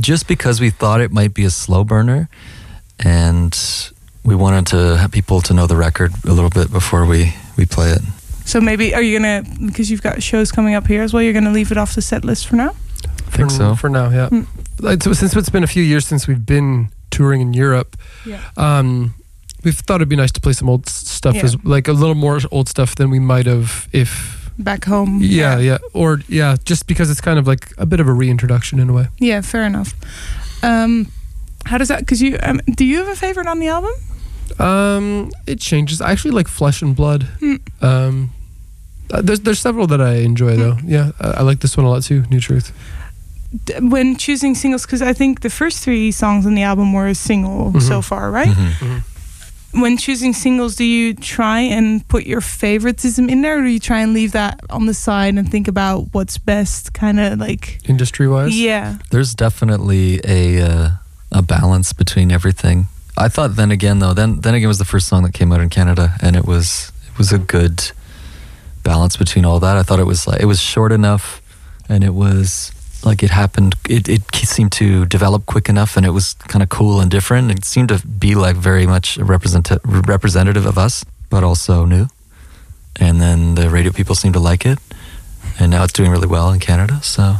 just 0.00 0.26
because 0.26 0.60
we 0.60 0.70
thought 0.70 1.00
it 1.00 1.12
might 1.12 1.34
be 1.34 1.44
a 1.44 1.50
slow 1.50 1.84
burner, 1.84 2.28
and 3.00 3.56
we 4.24 4.34
wanted 4.34 4.66
to 4.68 4.96
have 4.96 5.10
people 5.12 5.40
to 5.42 5.54
know 5.54 5.66
the 5.66 5.76
record 5.76 6.12
a 6.24 6.32
little 6.32 6.50
bit 6.50 6.70
before 6.72 7.04
we 7.06 7.34
we 7.56 7.66
play 7.66 7.90
it. 7.90 8.02
So 8.44 8.60
maybe 8.60 8.94
are 8.94 9.02
you 9.02 9.18
gonna 9.18 9.42
because 9.66 9.90
you've 9.90 10.02
got 10.02 10.22
shows 10.22 10.52
coming 10.52 10.74
up 10.74 10.86
here 10.86 11.02
as 11.02 11.12
well? 11.12 11.22
You're 11.22 11.32
gonna 11.32 11.52
leave 11.52 11.70
it 11.72 11.78
off 11.78 11.94
the 11.94 12.02
set 12.02 12.24
list 12.24 12.46
for 12.46 12.56
now. 12.56 12.70
I 13.26 13.30
think 13.36 13.50
for, 13.50 13.56
so. 13.56 13.74
For 13.74 13.88
now, 13.88 14.10
yeah. 14.10 14.28
Mm. 14.28 14.46
Like, 14.80 15.02
so 15.02 15.12
since 15.12 15.34
it's 15.36 15.48
been 15.48 15.64
a 15.64 15.68
few 15.68 15.82
years 15.82 16.06
since 16.06 16.26
we've 16.28 16.44
been 16.44 16.88
touring 17.10 17.40
in 17.40 17.54
Europe, 17.54 17.96
Yeah. 18.26 18.40
um, 18.56 19.14
we've 19.64 19.78
thought 19.78 19.96
it'd 19.96 20.08
be 20.08 20.16
nice 20.16 20.32
to 20.32 20.40
play 20.40 20.52
some 20.52 20.68
old 20.68 20.88
stuff, 20.88 21.34
Yeah. 21.34 21.44
as 21.44 21.56
like 21.64 21.88
a 21.88 21.92
little 21.92 22.14
more 22.14 22.38
old 22.50 22.68
stuff 22.68 22.94
than 22.96 23.10
we 23.10 23.18
might 23.18 23.46
have 23.46 23.88
if. 23.92 24.50
Back 24.58 24.84
home. 24.84 25.18
Yeah, 25.22 25.58
yeah, 25.58 25.78
or 25.94 26.20
yeah, 26.28 26.56
just 26.64 26.86
because 26.86 27.10
it's 27.10 27.20
kind 27.20 27.38
of 27.40 27.46
like 27.46 27.72
a 27.78 27.86
bit 27.86 27.98
of 28.00 28.06
a 28.08 28.12
reintroduction 28.12 28.78
in 28.78 28.88
a 28.88 28.92
way. 28.92 29.08
Yeah, 29.18 29.40
fair 29.40 29.64
enough. 29.64 29.94
Um, 30.62 31.08
how 31.66 31.78
does 31.78 31.88
that? 31.88 32.00
Because 32.00 32.22
you 32.22 32.38
um, 32.42 32.60
do 32.76 32.84
you 32.84 32.98
have 32.98 33.08
a 33.08 33.16
favorite 33.16 33.48
on 33.48 33.58
the 33.58 33.66
album? 33.68 33.90
Um, 34.58 35.30
it 35.46 35.60
changes. 35.60 36.00
I 36.00 36.12
actually 36.12 36.30
like 36.32 36.48
Flesh 36.48 36.82
and 36.82 36.94
Blood. 36.94 37.24
Hmm. 37.40 37.56
Um, 37.82 38.30
uh, 39.12 39.20
there's 39.22 39.40
there's 39.40 39.60
several 39.60 39.86
that 39.88 40.00
I 40.00 40.14
enjoy 40.24 40.56
though. 40.56 40.76
Yeah, 40.84 41.12
I, 41.20 41.28
I 41.28 41.42
like 41.42 41.60
this 41.60 41.76
one 41.76 41.86
a 41.86 41.90
lot 41.90 42.02
too. 42.02 42.22
New 42.30 42.40
Truth. 42.40 42.72
When 43.80 44.16
choosing 44.16 44.54
singles, 44.56 44.84
because 44.84 45.00
I 45.02 45.12
think 45.12 45.40
the 45.40 45.50
first 45.50 45.84
three 45.84 46.10
songs 46.10 46.44
on 46.46 46.54
the 46.54 46.62
album 46.62 46.92
were 46.92 47.06
a 47.06 47.14
single 47.14 47.70
Mhm. 47.72 47.82
so 47.82 48.02
far, 48.02 48.30
right? 48.30 48.48
Mhm. 48.48 49.02
When 49.80 49.96
choosing 49.96 50.32
singles, 50.34 50.76
do 50.76 50.84
you 50.84 51.14
try 51.14 51.60
and 51.60 52.06
put 52.08 52.26
your 52.26 52.40
favoritism 52.40 53.28
in 53.28 53.42
there, 53.42 53.58
or 53.58 53.62
do 53.62 53.68
you 53.68 53.80
try 53.80 54.00
and 54.00 54.12
leave 54.14 54.32
that 54.32 54.60
on 54.70 54.86
the 54.86 54.94
side 54.94 55.34
and 55.34 55.50
think 55.50 55.68
about 55.68 56.08
what's 56.12 56.38
best, 56.38 56.92
kind 56.92 57.18
of 57.20 57.38
like? 57.40 57.78
Industry 57.88 58.28
wise. 58.28 58.56
Yeah. 58.56 58.98
There's 59.10 59.34
definitely 59.34 60.20
a 60.24 60.60
uh, 60.62 60.90
a 61.32 61.42
balance 61.42 61.92
between 61.92 62.30
everything. 62.32 62.86
I 63.16 63.28
thought 63.28 63.56
then 63.56 63.70
again 63.70 64.00
though, 64.00 64.14
then 64.14 64.40
then 64.40 64.54
again 64.54 64.68
was 64.68 64.78
the 64.78 64.84
first 64.84 65.06
song 65.08 65.22
that 65.22 65.32
came 65.32 65.52
out 65.52 65.60
in 65.60 65.70
Canada, 65.70 66.14
and 66.20 66.36
it 66.36 66.44
was 66.44 66.92
it 67.06 67.16
was 67.16 67.32
a 67.32 67.38
good 67.38 67.92
balance 68.82 69.16
between 69.16 69.44
all 69.44 69.60
that. 69.60 69.76
I 69.76 69.82
thought 69.82 70.00
it 70.00 70.06
was 70.06 70.26
like 70.26 70.40
it 70.40 70.46
was 70.46 70.60
short 70.60 70.92
enough, 70.92 71.40
and 71.88 72.02
it 72.02 72.14
was 72.14 72.72
like 73.04 73.22
it 73.22 73.30
happened. 73.30 73.76
It 73.88 74.08
it 74.08 74.22
seemed 74.34 74.72
to 74.72 75.06
develop 75.06 75.46
quick 75.46 75.68
enough, 75.68 75.96
and 75.96 76.04
it 76.04 76.10
was 76.10 76.34
kind 76.48 76.62
of 76.62 76.68
cool 76.68 77.00
and 77.00 77.10
different. 77.10 77.50
It 77.50 77.64
seemed 77.64 77.88
to 77.90 78.04
be 78.06 78.34
like 78.34 78.56
very 78.56 78.86
much 78.86 79.16
a 79.16 79.24
represent 79.24 79.70
representative 79.84 80.66
of 80.66 80.76
us, 80.76 81.04
but 81.30 81.44
also 81.44 81.84
new. 81.84 82.08
And 82.96 83.20
then 83.20 83.54
the 83.54 83.70
radio 83.70 83.92
people 83.92 84.14
seemed 84.14 84.34
to 84.34 84.40
like 84.40 84.66
it, 84.66 84.78
and 85.58 85.70
now 85.70 85.84
it's 85.84 85.92
doing 85.92 86.10
really 86.10 86.28
well 86.28 86.52
in 86.52 86.60
Canada. 86.60 87.00
So. 87.02 87.36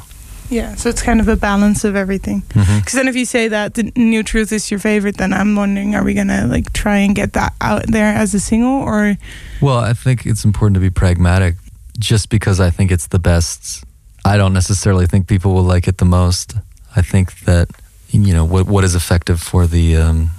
Yeah, 0.51 0.75
so 0.75 0.89
it's 0.89 1.03
kind 1.03 1.21
of 1.21 1.29
a 1.29 1.37
balance 1.37 1.85
of 1.85 1.97
everything. 1.97 2.43
Because 2.49 2.93
then, 2.93 3.09
if 3.09 3.17
you 3.17 3.25
say 3.25 3.49
that 3.49 3.75
the 3.75 3.93
new 3.97 4.23
truth 4.23 4.53
is 4.53 4.71
your 4.71 4.81
favorite, 4.81 5.17
then 5.17 5.33
I'm 5.33 5.57
wondering, 5.57 5.95
are 5.95 6.05
we 6.05 6.15
gonna 6.15 6.47
like 6.47 6.73
try 6.73 6.99
and 6.99 7.15
get 7.15 7.33
that 7.33 7.55
out 7.61 7.87
there 7.87 8.15
as 8.15 8.35
a 8.35 8.41
single, 8.41 8.83
or 8.83 9.17
Well, 9.61 9.79
I 9.79 9.95
think 9.95 10.27
it's 10.27 10.45
important 10.45 10.75
to 10.75 10.81
be 10.81 10.91
pragmatic. 10.91 11.57
Just 11.99 12.29
because 12.29 12.59
I 12.59 12.71
think 12.71 12.91
it's 12.91 13.07
the 13.07 13.21
best 13.21 13.85
I 14.25 14.37
don't 14.37 14.53
necessarily 14.53 15.07
think 15.07 15.27
people 15.27 15.53
will 15.53 15.63
like 15.63 15.87
it 15.87 15.99
the 15.99 16.05
most. 16.05 16.55
I 16.97 17.03
think 17.03 17.41
that 17.41 17.69
you 18.11 18.33
know 18.33 18.45
what 18.45 18.67
what 18.67 18.85
is 18.85 18.95
effective 18.95 19.41
for 19.41 19.67
the 19.67 19.97
um, 19.97 20.31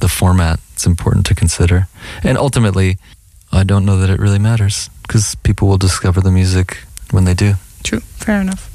the 0.00 0.08
format. 0.08 0.60
It's 0.74 0.86
important 0.86 1.26
to 1.26 1.34
consider, 1.34 1.86
and 2.22 2.36
ultimately, 2.36 2.98
I 3.52 3.64
don't 3.64 3.84
know 3.84 3.96
that 3.98 4.10
it 4.10 4.20
really 4.20 4.38
matters 4.38 4.90
because 5.02 5.34
people 5.36 5.68
will 5.68 5.78
discover 5.78 6.20
the 6.20 6.30
music 6.30 6.78
when 7.10 7.24
they 7.24 7.34
do. 7.34 7.54
True. 7.82 8.00
Fair 8.00 8.40
enough. 8.40 8.71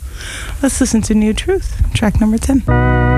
Let's 0.61 0.79
listen 0.79 1.01
to 1.03 1.13
New 1.13 1.33
Truth, 1.33 1.93
track 1.93 2.19
number 2.19 2.37
10. 2.37 3.16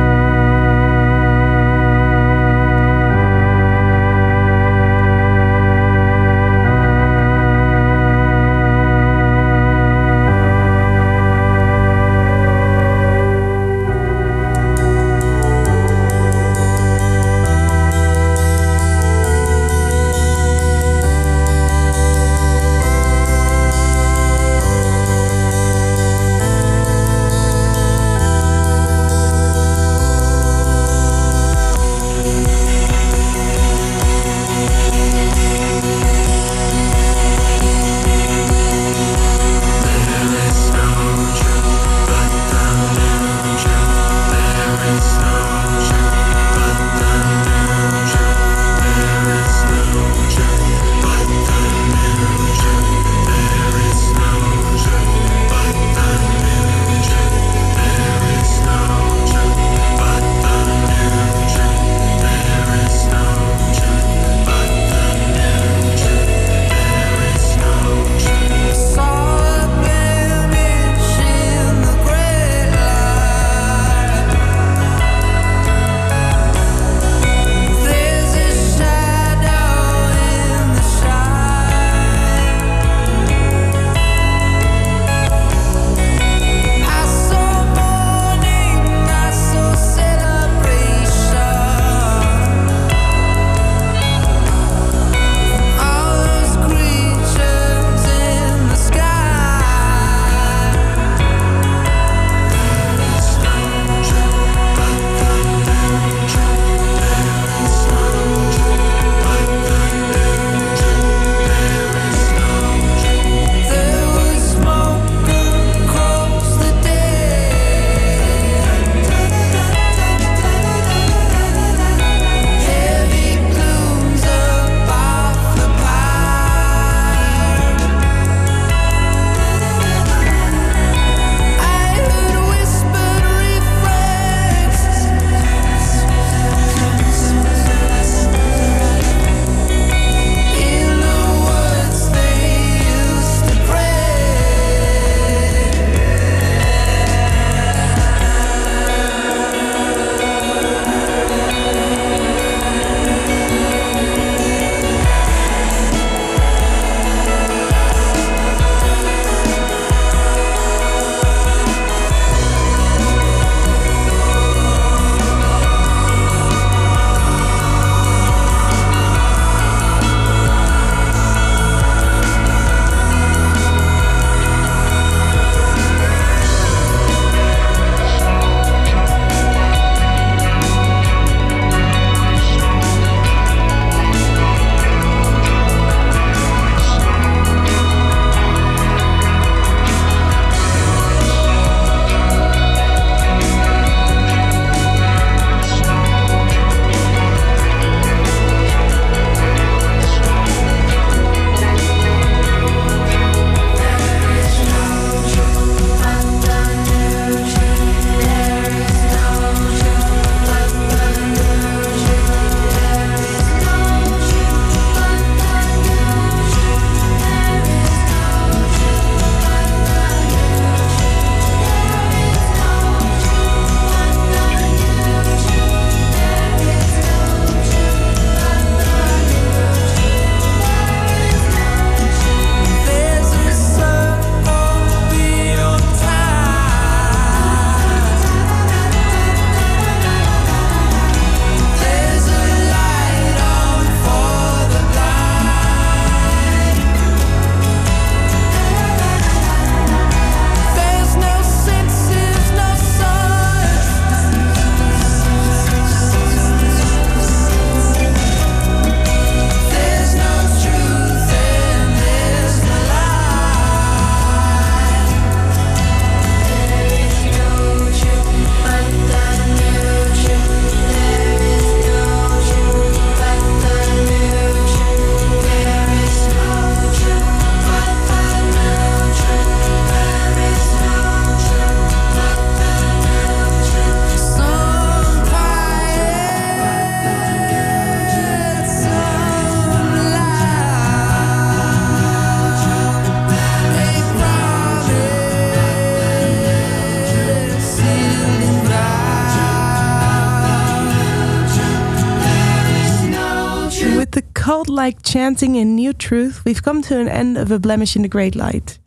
Like 304.79 305.03
chanting 305.03 305.55
in 305.55 305.75
New 305.75 305.91
Truth, 305.91 306.45
we've 306.45 306.63
come 306.63 306.81
to 306.83 306.97
an 306.97 307.09
end 307.09 307.37
of 307.37 307.51
A 307.51 307.59
Blemish 307.59 307.97
in 307.97 308.01
the 308.01 308.07
Great 308.07 308.33
Light. 308.33 308.79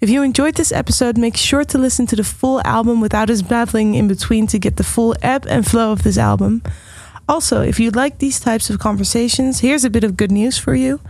If 0.00 0.10
you 0.10 0.24
enjoyed 0.24 0.56
this 0.56 0.72
episode, 0.72 1.16
make 1.16 1.36
sure 1.36 1.64
to 1.66 1.78
listen 1.78 2.04
to 2.08 2.16
the 2.16 2.24
full 2.24 2.60
album 2.64 3.00
without 3.00 3.30
us 3.30 3.42
babbling 3.42 3.94
in 3.94 4.08
between 4.08 4.48
to 4.48 4.58
get 4.58 4.74
the 4.76 4.82
full 4.82 5.14
ebb 5.22 5.46
and 5.48 5.64
flow 5.64 5.92
of 5.92 6.02
this 6.02 6.18
album. 6.18 6.64
Also, 7.28 7.62
if 7.62 7.78
you 7.78 7.92
like 7.92 8.18
these 8.18 8.40
types 8.40 8.70
of 8.70 8.80
conversations, 8.80 9.60
here's 9.60 9.84
a 9.84 9.88
bit 9.88 10.02
of 10.02 10.16
good 10.16 10.32
news 10.32 10.58
for 10.58 10.74
you. 10.74 11.00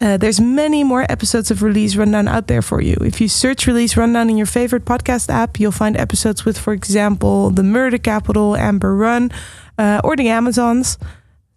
Uh, 0.00 0.16
there's 0.16 0.40
many 0.40 0.82
more 0.82 1.04
episodes 1.10 1.50
of 1.50 1.62
Release 1.62 1.94
Rundown 1.94 2.28
out 2.28 2.46
there 2.46 2.62
for 2.62 2.80
you. 2.80 2.96
If 3.02 3.20
you 3.20 3.28
search 3.28 3.66
Release 3.66 3.94
Rundown 3.94 4.30
in 4.30 4.38
your 4.38 4.46
favorite 4.46 4.86
podcast 4.86 5.28
app, 5.28 5.60
you'll 5.60 5.70
find 5.70 5.98
episodes 5.98 6.46
with, 6.46 6.56
for 6.56 6.72
example, 6.72 7.50
the 7.50 7.62
Murder 7.62 7.98
Capital, 7.98 8.56
Amber 8.56 8.96
Run, 8.96 9.30
uh, 9.76 10.00
or 10.02 10.16
the 10.16 10.30
Amazons. 10.30 10.96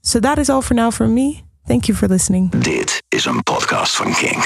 So 0.02 0.20
that 0.20 0.38
is 0.38 0.50
all 0.50 0.62
for 0.62 0.74
now 0.74 0.92
from 0.92 1.16
me. 1.16 1.45
Thank 1.68 1.86
you 1.86 1.98
for 1.98 2.08
listening. 2.08 2.52
Dit 2.52 3.04
is 3.10 3.26
een 3.26 3.44
podcast 3.44 3.96
van 3.96 4.14
Kink. 4.14 4.44